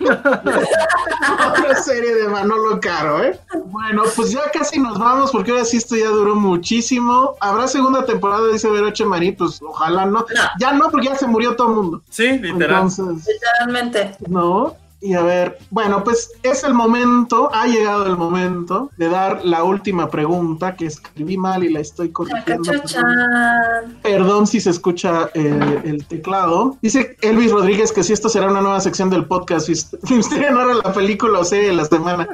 [0.04, 3.38] otra serie de Manolo Caro, ¿eh?
[3.66, 7.36] Bueno, pues ya casi nos vamos porque ahora sí esto ya duró muchísimo.
[7.40, 8.48] ¿Habrá segunda temporada?
[8.48, 10.24] Dice Veroche Marí, pues ojalá no.
[10.58, 12.02] Ya no, porque ya se murió todo el mundo.
[12.10, 12.82] Sí, literal.
[12.88, 14.16] Entonces, Literalmente.
[14.28, 14.74] no.
[15.02, 19.64] Y a ver, bueno, pues es el momento, ha llegado el momento de dar la
[19.64, 22.70] última pregunta que escribí mal y la estoy corrigiendo.
[22.70, 23.98] Perdón.
[24.02, 26.76] Perdón si se escucha eh, el teclado.
[26.82, 29.74] Dice Elvis Rodríguez que si esto será una nueva sección del podcast, si
[30.06, 32.28] Filmsteria no era la película o serie de la semana.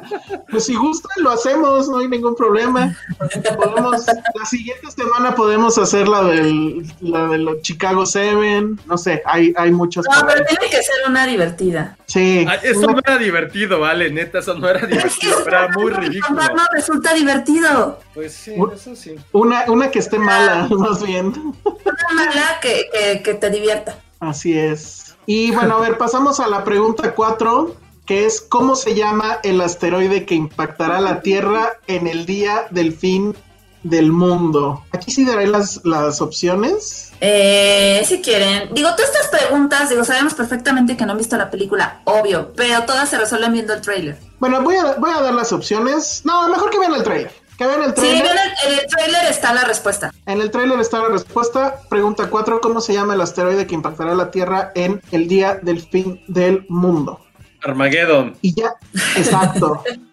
[0.51, 2.97] Pues si gustan, lo hacemos, no hay ningún problema.
[3.57, 9.23] Podemos, la siguiente semana podemos hacer la del la de los Chicago Seven, no sé,
[9.25, 11.97] hay, hay muchas No, pero tiene que ser una divertida.
[12.07, 12.47] Sí.
[12.57, 16.41] Ah, Eso no era divertido, vale, neta, eso no era divertido, era muy ridículo.
[16.41, 18.01] No, resulta divertido.
[18.15, 19.17] Pues sí, eso sí.
[19.33, 21.55] Una, una que esté mala, más bien.
[21.65, 23.99] Una mala que, que, que te divierta.
[24.21, 25.17] Así es.
[25.27, 27.75] Y bueno, a ver, pasamos a la pregunta 4,
[28.07, 32.93] que es ¿cómo se llama el asteroide que impactará la Tierra en el día del
[32.93, 33.35] fin
[33.83, 34.85] del mundo?
[34.93, 37.06] Aquí sí daré las, las opciones.
[37.21, 38.75] Eh, si quieren.
[38.75, 42.83] Digo, todas estas preguntas, digo, sabemos perfectamente que no han visto la película, obvio, pero
[42.85, 44.19] todas se resuelven viendo el tráiler.
[44.39, 46.23] Bueno, voy a, voy a dar las opciones.
[46.25, 47.33] No, mejor que vean el trailer.
[47.57, 48.27] Que vean el Sí, trailer.
[48.27, 50.13] en el, en el tráiler está la respuesta.
[50.27, 51.77] En el tráiler está la respuesta.
[51.89, 55.81] Pregunta 4, ¿cómo se llama el asteroide que impactará la Tierra en el día del
[55.81, 57.21] fin del mundo?
[57.65, 58.37] Armageddon.
[58.43, 58.75] Y ya,
[59.17, 59.83] exacto.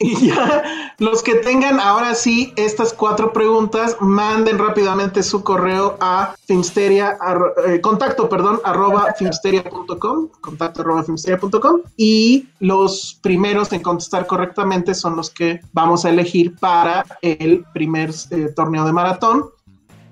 [0.02, 6.34] y ya, los que tengan ahora sí estas cuatro preguntas, manden rápidamente su correo a
[6.46, 14.26] filmsteria, arro- eh, contacto, perdón, arroba filmsteria.com, contacto arroba filmsteria.com, y los primeros en contestar
[14.26, 19.50] correctamente son los que vamos a elegir para el primer eh, torneo de maratón.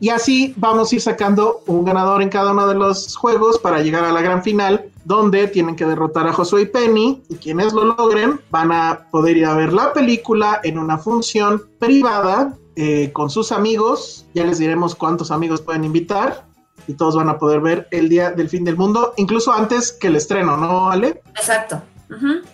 [0.01, 3.81] Y así vamos a ir sacando un ganador en cada uno de los juegos para
[3.81, 7.23] llegar a la gran final, donde tienen que derrotar a Josué y Penny.
[7.29, 11.62] Y quienes lo logren van a poder ir a ver la película en una función
[11.79, 14.27] privada eh, con sus amigos.
[14.35, 16.47] Ya les diremos cuántos amigos pueden invitar.
[16.87, 20.07] Y todos van a poder ver el día del fin del mundo, incluso antes que
[20.07, 21.20] el estreno, ¿no, Ale?
[21.37, 21.83] Exacto.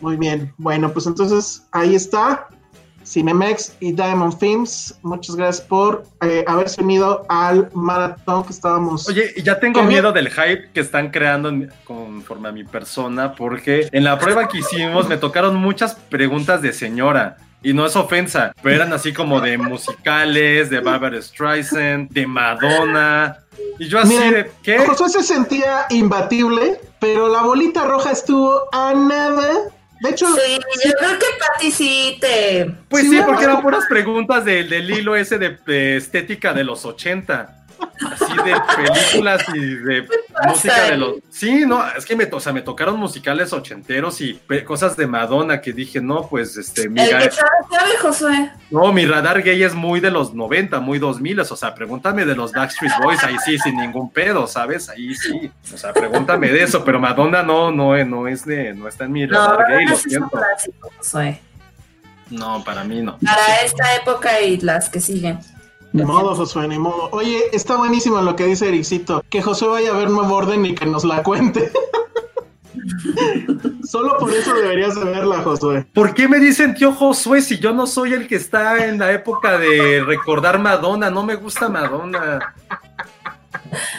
[0.01, 0.53] Muy bien.
[0.57, 2.49] Bueno, pues entonces ahí está.
[3.05, 9.09] Cinemex y Diamond Films, muchas gracias por eh, haberse unido al maratón que estábamos.
[9.09, 11.53] Oye, ya tengo miedo del hype que están creando
[11.85, 16.73] conforme a mi persona, porque en la prueba que hicimos me tocaron muchas preguntas de
[16.73, 17.37] señora.
[17.63, 23.39] Y no es ofensa, pero eran así como de musicales, de Barbara Streisand, de Madonna.
[23.79, 24.79] Y yo así Miren, de, ¿qué?
[24.81, 29.51] Josué se sentía imbatible, pero la bolita roja estuvo a nada.
[30.01, 32.75] De hecho, Sí, yo creo que Pati sí te.
[32.89, 36.85] Pues Sí, porque eran puras preguntas del, del hilo ese de, de estética de los
[36.85, 37.65] 80.
[38.13, 40.07] Así de películas y de
[40.47, 41.17] música de los.
[41.31, 45.61] Sí, no, es que me, o sea, me tocaron musicales ochenteros y cosas de Madonna
[45.61, 46.89] que dije, no, pues este.
[46.89, 48.51] Mi El que sabe, Josué.
[48.71, 52.35] No, mi radar gay es muy de los 90, muy 2000, o sea, pregúntame de
[52.35, 54.89] los Backstreet Boys, ahí sí, sin ningún pedo, ¿sabes?
[54.89, 55.51] Ahí sí.
[55.73, 59.13] O sea, pregúntame de eso, pero Madonna no, no, no es de, no está en
[59.13, 60.41] mi radar gay, lo siento.
[62.31, 63.19] No, para mí no.
[63.19, 65.39] Para esta época y las que siguen.
[65.95, 67.09] Ni modo, Josué, ni modo.
[67.13, 69.25] Oye, está buenísimo lo que dice Ericito.
[69.31, 71.71] Que Josué vaya a ver Nuevo Orden y que nos la cuente.
[73.89, 75.87] Solo por eso deberías de verla, Josué.
[75.95, 79.13] ¿Por qué me dicen tío Josué si yo no soy el que está en la
[79.13, 81.11] época de recordar Madonna?
[81.11, 82.41] No me gusta Madonna.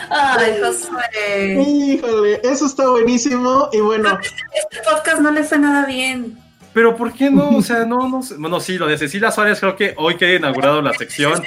[0.09, 1.63] Ay, Josué.
[1.65, 4.19] Híjole, eso está buenísimo y bueno.
[4.21, 6.37] Este podcast no le fue nada bien.
[6.75, 7.51] Pero ¿por qué no?
[7.51, 10.35] O sea, no, no Bueno, sí, lo de Cecilia Suárez creo que hoy que he
[10.35, 11.41] inaugurado la sección,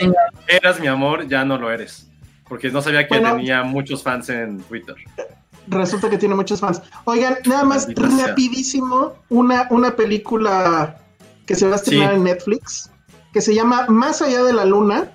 [0.49, 2.09] eras mi amor, ya no lo eres.
[2.49, 4.95] Porque no sabía que tenía muchos fans en Twitter.
[5.67, 6.81] Resulta que tiene muchos fans.
[7.05, 10.97] Oigan, nada más rapidísimo, una, una película
[11.45, 12.91] que se va a estrenar en Netflix,
[13.35, 15.13] que se llama Más allá de la luna,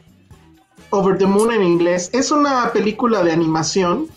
[0.92, 2.12] Over the Moon en inglés.
[2.14, 4.08] Es una película de animación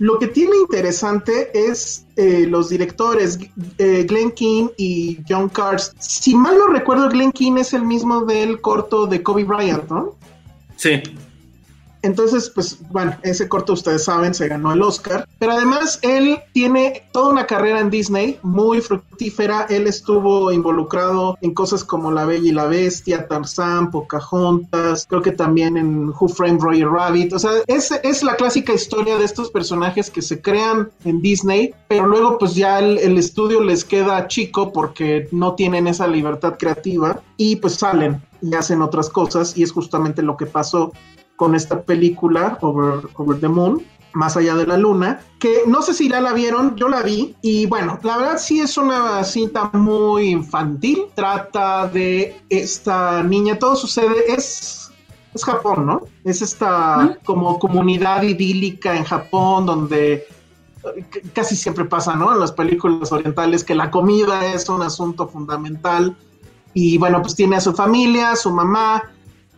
[0.00, 3.38] lo que tiene interesante es eh, los directores,
[3.76, 5.94] eh, Glenn King y John Cars.
[5.98, 10.16] Si mal no recuerdo, Glenn King es el mismo del corto de Kobe Bryant, ¿no?
[10.76, 11.02] Sí.
[12.02, 15.28] Entonces, pues bueno, ese corto ustedes saben, se ganó el Oscar.
[15.38, 19.66] Pero además él tiene toda una carrera en Disney muy fructífera.
[19.68, 25.32] Él estuvo involucrado en cosas como La Bella y la Bestia, Tarzán, Pocahontas, creo que
[25.32, 27.32] también en Who Framed Roger Rabbit.
[27.32, 32.06] O sea, es, la clásica historia de estos personajes que se crean en Disney, pero
[32.06, 37.22] luego pues ya el, el estudio les queda chico porque no tienen esa libertad creativa
[37.36, 40.92] y pues salen y hacen otras cosas y es justamente lo que pasó
[41.40, 45.94] con esta película Over, Over the Moon, más allá de la luna, que no sé
[45.94, 49.70] si ya la vieron, yo la vi y bueno, la verdad sí es una cinta
[49.72, 54.90] muy infantil, trata de esta niña, todo sucede, es,
[55.32, 56.02] es Japón, ¿no?
[56.24, 60.26] Es esta como comunidad idílica en Japón donde
[61.32, 62.34] casi siempre pasa, ¿no?
[62.34, 66.14] En las películas orientales que la comida es un asunto fundamental
[66.74, 69.04] y bueno, pues tiene a su familia, su mamá,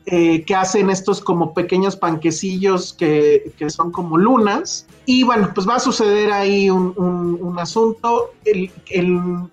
[0.07, 4.87] eh, que hacen estos como pequeños panquecillos que, son como lunas.
[5.07, 8.71] Y bueno, pues va a suceder ahí un, asunto el,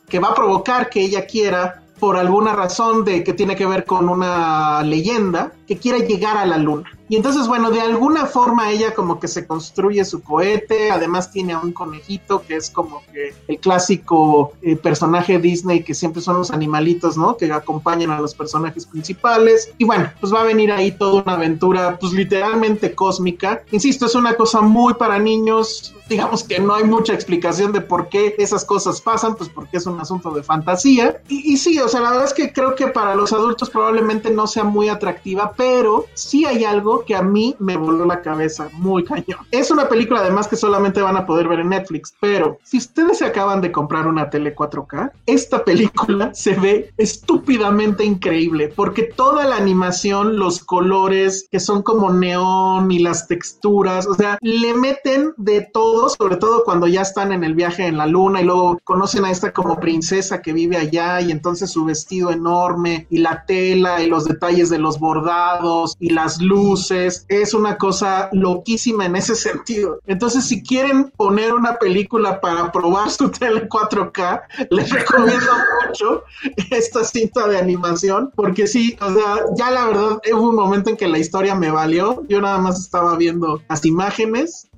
[0.08, 3.86] que va a provocar que ella quiera, por alguna razón de que tiene que ver
[3.86, 6.99] con una leyenda, que quiera llegar a la luna.
[7.10, 11.54] Y entonces, bueno, de alguna forma ella como que se construye su cohete, además tiene
[11.54, 16.38] a un conejito que es como que el clásico eh, personaje Disney que siempre son
[16.38, 17.36] los animalitos, ¿no?
[17.36, 19.72] Que acompañan a los personajes principales.
[19.80, 23.64] Y bueno, pues va a venir ahí toda una aventura, pues literalmente cósmica.
[23.72, 28.10] Insisto, es una cosa muy para niños, digamos que no hay mucha explicación de por
[28.10, 31.22] qué esas cosas pasan, pues porque es un asunto de fantasía.
[31.28, 34.48] Y, sí, o sea, la verdad es que creo que para los adultos probablemente no
[34.48, 39.04] sea muy atractiva, pero sí hay algo que a mí me voló la cabeza muy
[39.04, 39.40] cañón.
[39.52, 43.20] Es una película además que solamente van a poder ver en Netflix, pero si ustedes
[43.20, 49.46] se acaban de comprar una tele 4K, esta película se ve estúpidamente increíble porque toda
[49.46, 55.34] la animación, los colores que son como neón y las texturas, o sea, le meten
[55.38, 58.80] de todo, sobre todo cuando ya están en el viaje en la luna y luego
[58.84, 63.44] conocen a esta como princesa que vive allá y entonces su vestido enorme y la
[63.46, 69.16] tela y los detalles de los bordados y las luces es una cosa loquísima en
[69.16, 70.00] ese sentido.
[70.06, 75.52] Entonces, si quieren poner una película para probar su tele 4K, les recomiendo
[75.88, 76.24] mucho
[76.72, 80.98] esta cinta de animación, porque sí, o sea, ya la verdad hubo un momento en
[80.98, 82.24] que la historia me valió.
[82.28, 84.69] Yo nada más estaba viendo las imágenes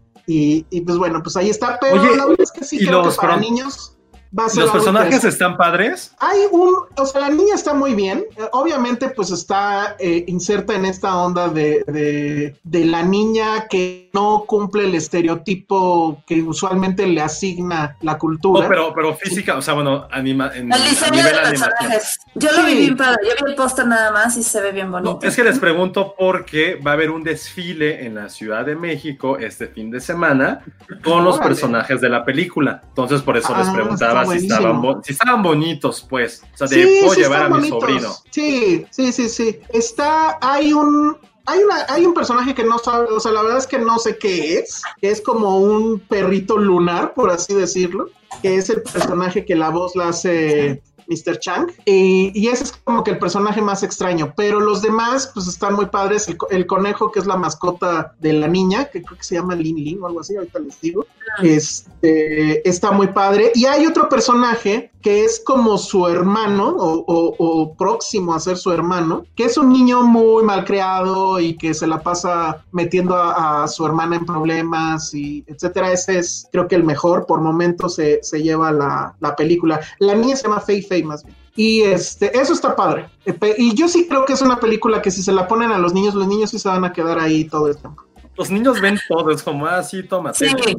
[0.70, 1.78] y, pues bueno, pues ahí está.
[1.80, 3.98] Pero la verdad es que sí, creo que para niños
[4.32, 6.16] ¿Los personajes están padres?
[6.20, 8.24] Hay un, o sea, la niña está muy bien.
[8.54, 14.86] Obviamente, pues está eh, inserta en esta onda de, de, la niña que no cumple
[14.86, 18.64] el estereotipo que usualmente le asigna la cultura.
[18.64, 22.20] No, pero, pero física, o sea, bueno, anima, en, el diseño de personajes.
[22.36, 23.18] Yo lo vi bien padre.
[23.24, 25.20] Yo vi el póster nada más y se ve bien bonito.
[25.22, 29.38] es que les pregunto porque va a haber un desfile en la Ciudad de México
[29.38, 30.62] este fin de semana
[31.04, 32.82] con los personajes de la película.
[32.88, 36.44] Entonces, por eso les ah, preguntaba si estaban, bonitos, pues.
[36.54, 38.14] O sea, de puedo llevar a mi sobrino.
[38.30, 39.60] Sí, sí, sí, sí.
[39.70, 43.58] Está, hay un, hay, una, hay un personaje que no sabe, o sea, la verdad
[43.58, 48.10] es que no sé qué es, que es como un perrito lunar, por así decirlo,
[48.42, 50.82] que es el personaje que la voz la hace
[51.12, 51.40] Mr.
[51.40, 55.48] Chang, y, y, ese es como que el personaje más extraño, pero los demás pues
[55.48, 59.18] están muy padres, el, el, conejo que es la mascota de la niña, que creo
[59.18, 61.06] que se llama Lin Lin o algo así, ahorita les digo,
[61.44, 67.36] este, está muy padre, y hay otro personaje que es como su hermano o, o,
[67.38, 71.74] o, próximo a ser su hermano, que es un niño muy mal creado y que
[71.74, 75.92] se la pasa metiendo a, a su hermana en problemas y etcétera.
[75.92, 79.80] Ese es creo que el mejor, por momentos se, se lleva la, la, película.
[80.00, 81.36] La niña se llama Fei Fei más bien.
[81.56, 83.10] Y este, eso está padre.
[83.58, 85.94] Y yo sí creo que es una película que si se la ponen a los
[85.94, 88.04] niños, los niños sí se van a quedar ahí todo el tiempo.
[88.38, 90.50] Los niños ven todo, es como así, ah, tómate.
[90.50, 90.76] Sí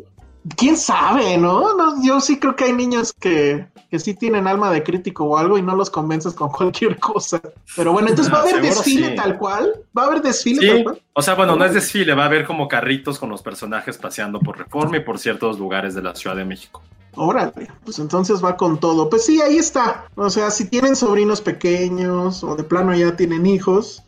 [0.56, 1.76] quién sabe, ¿no?
[1.76, 2.02] ¿no?
[2.02, 5.58] Yo sí creo que hay niños que, que, sí tienen alma de crítico o algo
[5.58, 7.40] y no los convences con cualquier cosa.
[7.76, 9.16] Pero bueno, entonces va a haber desfile sí.
[9.16, 9.72] tal cual.
[9.96, 10.68] Va a haber desfile sí.
[10.68, 11.02] tal cual.
[11.12, 14.40] O sea, bueno, no es desfile, va a haber como carritos con los personajes paseando
[14.40, 16.82] por Reforma y por ciertos lugares de la Ciudad de México.
[17.14, 19.10] Órale, pues entonces va con todo.
[19.10, 20.06] Pues sí, ahí está.
[20.14, 24.02] O sea, si tienen sobrinos pequeños o de plano ya tienen hijos,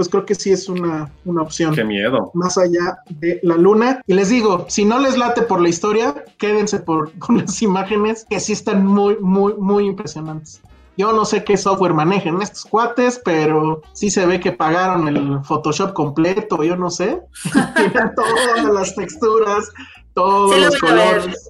[0.00, 1.74] pues creo que sí es una, una opción.
[1.74, 2.30] Qué miedo.
[2.32, 4.00] Más allá de la luna.
[4.06, 8.24] Y les digo, si no les late por la historia, quédense por, con las imágenes
[8.30, 10.62] que sí están muy, muy, muy impresionantes.
[10.96, 15.44] Yo no sé qué software manejen estos cuates, pero sí se ve que pagaron el
[15.44, 17.20] Photoshop completo, yo no sé.
[17.76, 19.70] Tienen todas las texturas,
[20.14, 21.49] todos sí, los colores.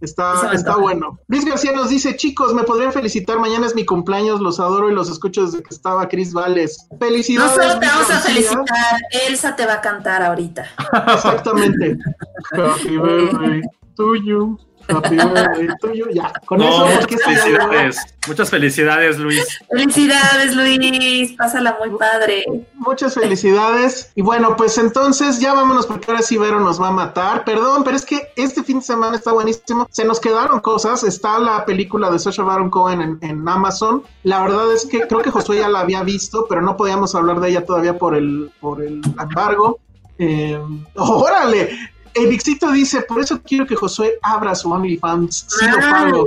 [0.00, 1.18] Está, está bueno.
[1.26, 4.94] Luis García nos dice, chicos, me podrían felicitar, mañana es mi cumpleaños, los adoro y
[4.94, 6.86] los escucho desde que estaba Cris Vales.
[7.00, 7.56] Felicidades.
[7.56, 10.66] Nosotros te vamos a felicitar, Elsa te va a cantar ahorita.
[11.14, 11.98] Exactamente.
[12.52, 13.62] Happy birthday
[13.96, 14.58] to you.
[15.94, 16.06] You.
[16.12, 17.00] Ya, con no, eso.
[17.00, 17.96] Muchas felicidades.
[18.26, 19.58] Muchas felicidades, Luis.
[19.70, 21.32] Felicidades, Luis.
[21.32, 22.44] Pásala muy padre.
[22.74, 24.12] Muchas felicidades.
[24.14, 27.44] Y bueno, pues entonces ya vámonos porque ahora sí Vero nos va a matar.
[27.44, 29.86] Perdón, pero es que este fin de semana está buenísimo.
[29.90, 31.04] Se nos quedaron cosas.
[31.04, 34.02] Está la película de Sacha Baron Cohen en, en Amazon.
[34.22, 37.40] La verdad es que creo que Josué ya la había visto, pero no podíamos hablar
[37.40, 39.78] de ella todavía por el, por el embargo.
[40.18, 40.60] Eh,
[40.96, 41.70] ¡Órale!
[42.14, 45.46] Evixito dice, por eso quiero que Josué abra su OnlyFans.
[45.48, 46.24] Sí lo pago.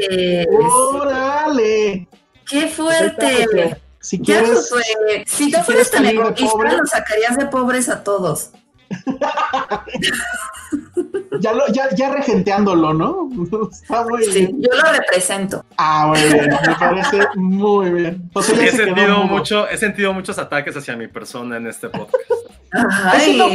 [0.94, 2.08] ¡Órale!
[2.48, 3.78] ¡Qué fuerte!
[4.00, 4.84] Si quieres, Josué,
[5.28, 8.52] si, si tú fueras tan egoísta, nos sacarías de pobres a todos.
[11.40, 13.30] ya, lo, ya, ya regenteándolo, ¿no?
[13.72, 14.62] Está muy sí, bien.
[14.62, 15.66] yo lo represento.
[15.78, 18.30] Ah, muy bien, me parece muy bien.
[18.34, 22.31] José he, sentido mucho, he sentido muchos ataques hacia mi persona en este podcast.
[22.72, 23.48] Ay, no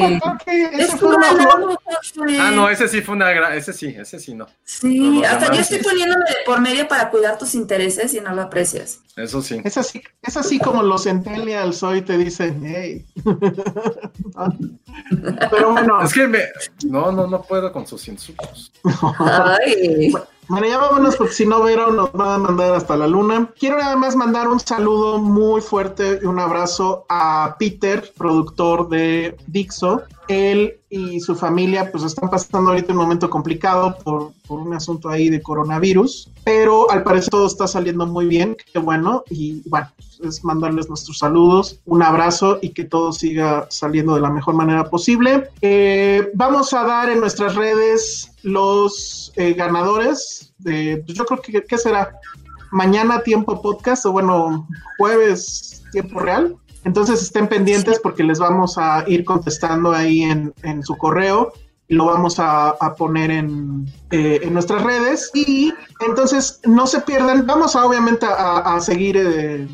[0.73, 1.27] es una
[2.39, 4.47] Ah, no, ese sí fue una gran, ese sí, ese sí no.
[4.65, 8.43] Sí, no, hasta yo estoy poniéndome por medio para cuidar tus intereses y no lo
[8.43, 9.01] aprecias.
[9.17, 9.61] Eso sí.
[9.65, 13.07] Es así, es así como los centennials hoy te dicen, hey.
[15.51, 16.03] Pero bueno.
[16.03, 16.41] Es que me,
[16.85, 18.73] no, no, no puedo con sus insultos.
[19.19, 20.11] Ay.
[20.11, 23.51] Bueno, ya vámonos porque si no, Vero nos va a mandar hasta la luna.
[23.59, 29.37] Quiero nada más mandar un saludo muy fuerte y un abrazo a Peter, productor de
[29.47, 30.03] Dixo.
[30.29, 35.09] Él y su familia pues están pasando ahorita un momento complicado por, por, un asunto
[35.09, 39.89] ahí de coronavirus, pero al parecer todo está saliendo muy bien, qué bueno, y bueno,
[40.21, 44.85] es mandarles nuestros saludos, un abrazo y que todo siga saliendo de la mejor manera
[44.85, 45.51] posible.
[45.61, 51.63] Eh, vamos a dar en nuestras redes los eh, ganadores de, pues yo creo que,
[51.63, 52.19] ¿qué será?
[52.71, 54.67] Mañana tiempo podcast o bueno,
[54.99, 56.57] jueves tiempo real.
[56.85, 61.53] Entonces estén pendientes porque les vamos a ir contestando ahí en, en su correo
[61.89, 65.31] y lo vamos a, a poner en, eh, en, nuestras redes.
[65.35, 69.67] Y entonces no se pierdan, vamos a obviamente a, a seguir eh,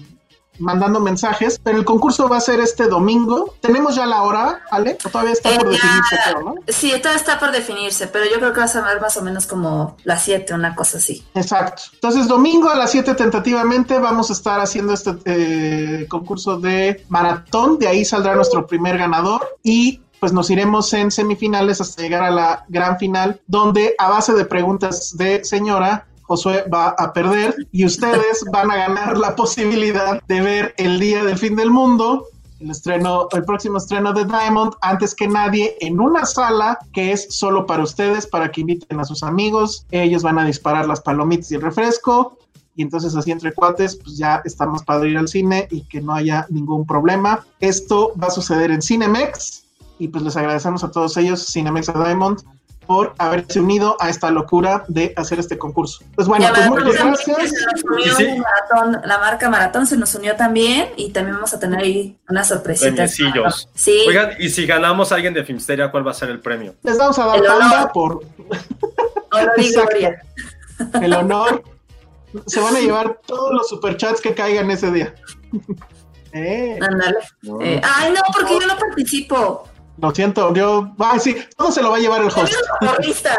[0.58, 3.54] mandando mensajes, pero el concurso va a ser este domingo.
[3.60, 4.98] ¿Tenemos ya la hora, Ale?
[5.04, 6.54] ¿O todavía está por eh, definirse, ya, ¿no?
[6.68, 9.46] Sí, todavía está por definirse, pero yo creo que va a ser más o menos
[9.46, 11.24] como las 7, una cosa así.
[11.34, 11.82] Exacto.
[11.94, 17.78] Entonces, domingo a las 7 tentativamente vamos a estar haciendo este eh, concurso de maratón.
[17.78, 22.30] De ahí saldrá nuestro primer ganador y pues nos iremos en semifinales hasta llegar a
[22.30, 27.84] la gran final, donde a base de preguntas de señora, Josué va a perder y
[27.84, 32.24] ustedes van a ganar la posibilidad de ver el día del fin del mundo,
[32.58, 37.26] el estreno, el próximo estreno de Diamond, antes que nadie, en una sala que es
[37.28, 39.84] solo para ustedes, para que inviten a sus amigos.
[39.90, 42.38] Ellos van a disparar las palomitas y el refresco.
[42.76, 46.14] Y entonces así entre cuates, pues ya estamos para ir al cine y que no
[46.14, 47.44] haya ningún problema.
[47.60, 49.64] Esto va a suceder en Cinemex
[49.98, 52.40] y pues les agradecemos a todos ellos, Cinemex a Diamond,
[52.92, 56.04] por haberse unido a esta locura de hacer este concurso.
[56.14, 57.54] Pues bueno, pues muchas gracias.
[58.18, 58.26] ¿Sí?
[58.38, 62.48] Maratón, la marca Maratón se nos unió también y también vamos a tener ahí unas
[62.48, 63.14] sorpresitas.
[63.74, 64.04] Sí.
[64.06, 66.74] Oigan, y si ganamos a alguien de Filmsteria, ¿cuál va a ser el premio?
[66.82, 68.26] Les vamos a dar tanda por...
[69.32, 70.22] Honor gloria.
[71.00, 71.62] El honor
[72.46, 75.14] Se van a llevar todos los superchats que caigan ese día.
[76.34, 76.78] eh.
[76.78, 77.16] Ándale.
[77.62, 79.66] Eh, ay, no, porque yo no participo.
[80.02, 80.92] Lo siento, yo.
[80.98, 82.38] Ah, sí, todo se lo va a llevar el host.
[82.38, 83.38] Yo voy a ser porrista.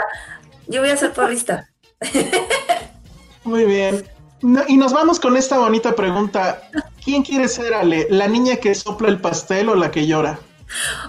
[0.68, 1.70] Yo voy a ser porrista.
[3.44, 4.06] Muy bien.
[4.70, 6.62] y nos vamos con esta bonita pregunta.
[7.04, 8.08] ¿Quién quiere ser Ale?
[8.10, 10.40] ¿La niña que sopla el pastel o la que llora?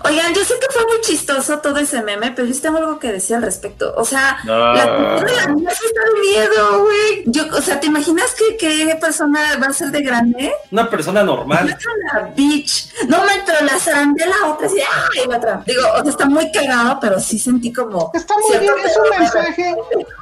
[0.04, 3.12] Oigan, yo sé que fue muy chistoso todo ese meme, pero yo tengo algo que
[3.12, 3.94] decir al respecto.
[3.96, 7.24] O sea, la, la niña sí está de miedo, güey.
[7.26, 10.52] Yo, o sea, ¿te imaginas que qué persona va a ser de grande?
[10.70, 11.76] Una persona normal.
[12.12, 12.92] Una bitch.
[13.08, 15.28] No me entró la zarandela, otra así, ¡ay!
[15.28, 15.62] La otra.
[15.66, 18.10] Digo, o sea, está muy cagado, pero sí sentí como.
[18.14, 19.74] Está muy bien, es un mensaje,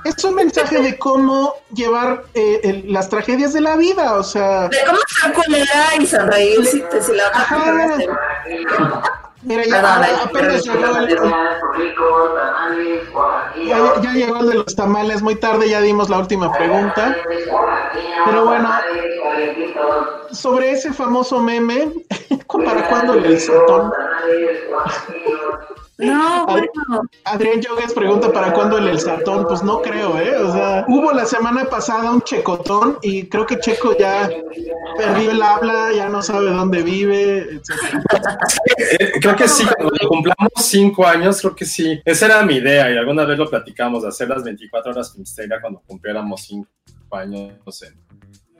[0.04, 4.68] es un mensaje de cómo llevar eh, las tragedias de la vida, o sea.
[4.68, 4.98] De cómo
[5.34, 7.42] culera y sonreír si, si la otra.
[9.42, 11.08] Mira, ya apenas llegó el,
[13.66, 17.16] ya, ya, llegó el de los tamales, muy tarde ya dimos la última pregunta.
[18.24, 18.70] Pero bueno,
[20.30, 21.90] sobre ese famoso meme,
[22.64, 23.92] ¿para cuándo el saltón?
[25.98, 26.68] No, bueno.
[27.24, 29.46] Adrián Yogues pregunta para cuándo el Sartón.
[29.46, 30.36] Pues no creo, ¿eh?
[30.36, 34.28] O sea, hubo la semana pasada un checotón y creo que Checo ya
[34.96, 37.70] perdió el habla, ya no sabe dónde vive, etc.
[38.76, 42.00] Eh, creo que sí, cuando cumplamos cinco años, creo que sí.
[42.04, 45.60] Esa era mi idea y alguna vez lo platicamos, de hacer las 24 horas Filmsteria
[45.60, 46.68] cuando cumpliéramos cinco
[47.12, 47.92] años, no sé.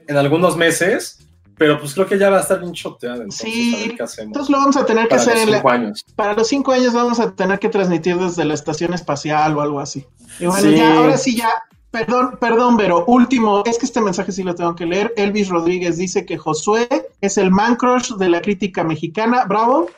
[0.06, 1.27] En algunos meses
[1.62, 3.18] pero pues creo que ya va a estar bien choteada.
[3.18, 6.05] Entonces, sí, entonces lo vamos a tener que hacer en años.
[6.16, 9.78] Para los cinco años vamos a tener que transmitir desde la estación espacial o algo
[9.78, 10.05] así.
[10.40, 11.51] Y bueno, ya, ahora sí ya,
[11.93, 15.14] perdón, perdón, pero último, es que este mensaje sí lo tengo que leer.
[15.16, 16.89] Elvis Rodríguez dice que Josué
[17.20, 19.44] es el man crush de la crítica mexicana.
[19.44, 19.89] Bravo.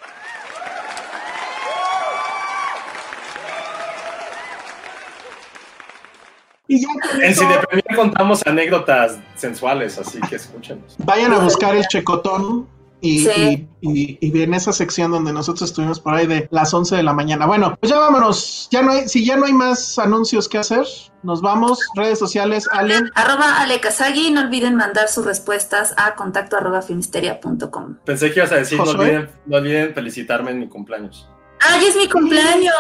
[6.68, 7.60] En Cine
[7.94, 10.96] contamos anécdotas sensuales, así que escúchenos.
[10.98, 12.66] Vayan a buscar el checotón
[13.04, 17.12] y, y, en esa sección donde nosotros estuvimos por ahí de las 11 de la
[17.12, 17.44] mañana.
[17.44, 18.68] Bueno, pues ya vámonos.
[18.70, 20.86] Ya no hay, si ya no hay más anuncios que hacer,
[21.22, 21.80] nos vamos.
[21.94, 23.00] Redes sociales, Ale.
[23.14, 24.30] Arroba Ale Kazagi.
[24.30, 27.96] No olviden mandar sus respuestas a contacto arroba filmisteria.com.
[28.06, 31.28] Pensé que ibas a decir, no olviden, no olviden felicitarme en mi cumpleaños.
[31.60, 32.74] ¡Ay, es mi cumpleaños!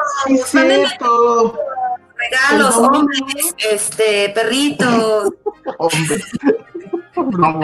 [0.46, 0.58] Sí,
[2.30, 5.30] regalos, hombres, este, perritos.
[5.78, 6.24] hombres.
[7.16, 7.60] No.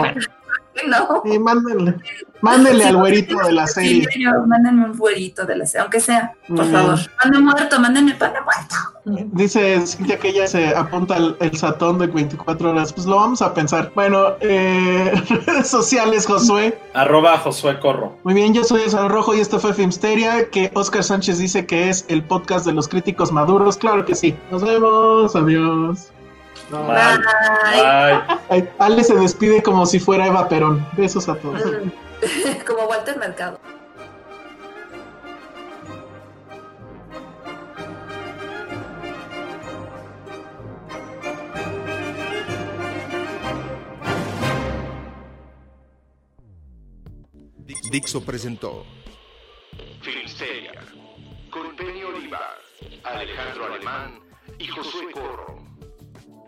[1.25, 1.95] Y mándenle,
[2.41, 4.07] mándenle al güerito de la serie.
[4.11, 6.99] Sí, mándenme un güerito de la serie, aunque sea, por favor.
[7.21, 8.75] Pan muerto, mándenme pan muerto.
[9.33, 12.93] Dice Cintia que ella se apunta el, el, satón de 24 horas.
[12.93, 13.91] Pues lo vamos a pensar.
[13.95, 15.11] Bueno, eh,
[15.47, 16.77] redes sociales, Josué.
[16.93, 18.15] Arroba Josué Corro.
[18.23, 21.89] Muy bien, yo soy San Rojo y esto fue Filmsteria, que Oscar Sánchez dice que
[21.89, 23.77] es el podcast de los críticos maduros.
[23.77, 24.35] Claro que sí.
[24.51, 25.35] Nos vemos.
[25.35, 26.10] Adiós.
[26.71, 28.69] Bye.
[28.79, 30.85] Ale se despide como si fuera Eva Perón.
[30.93, 31.61] Besos a todos.
[32.67, 33.59] como Walter Mercado.
[47.91, 48.85] Dixo presentó
[50.01, 50.71] Filmsteria
[51.49, 52.55] con Penny Oliva,
[53.03, 54.19] Alejandro Alemán
[54.57, 55.70] y Josué Corro.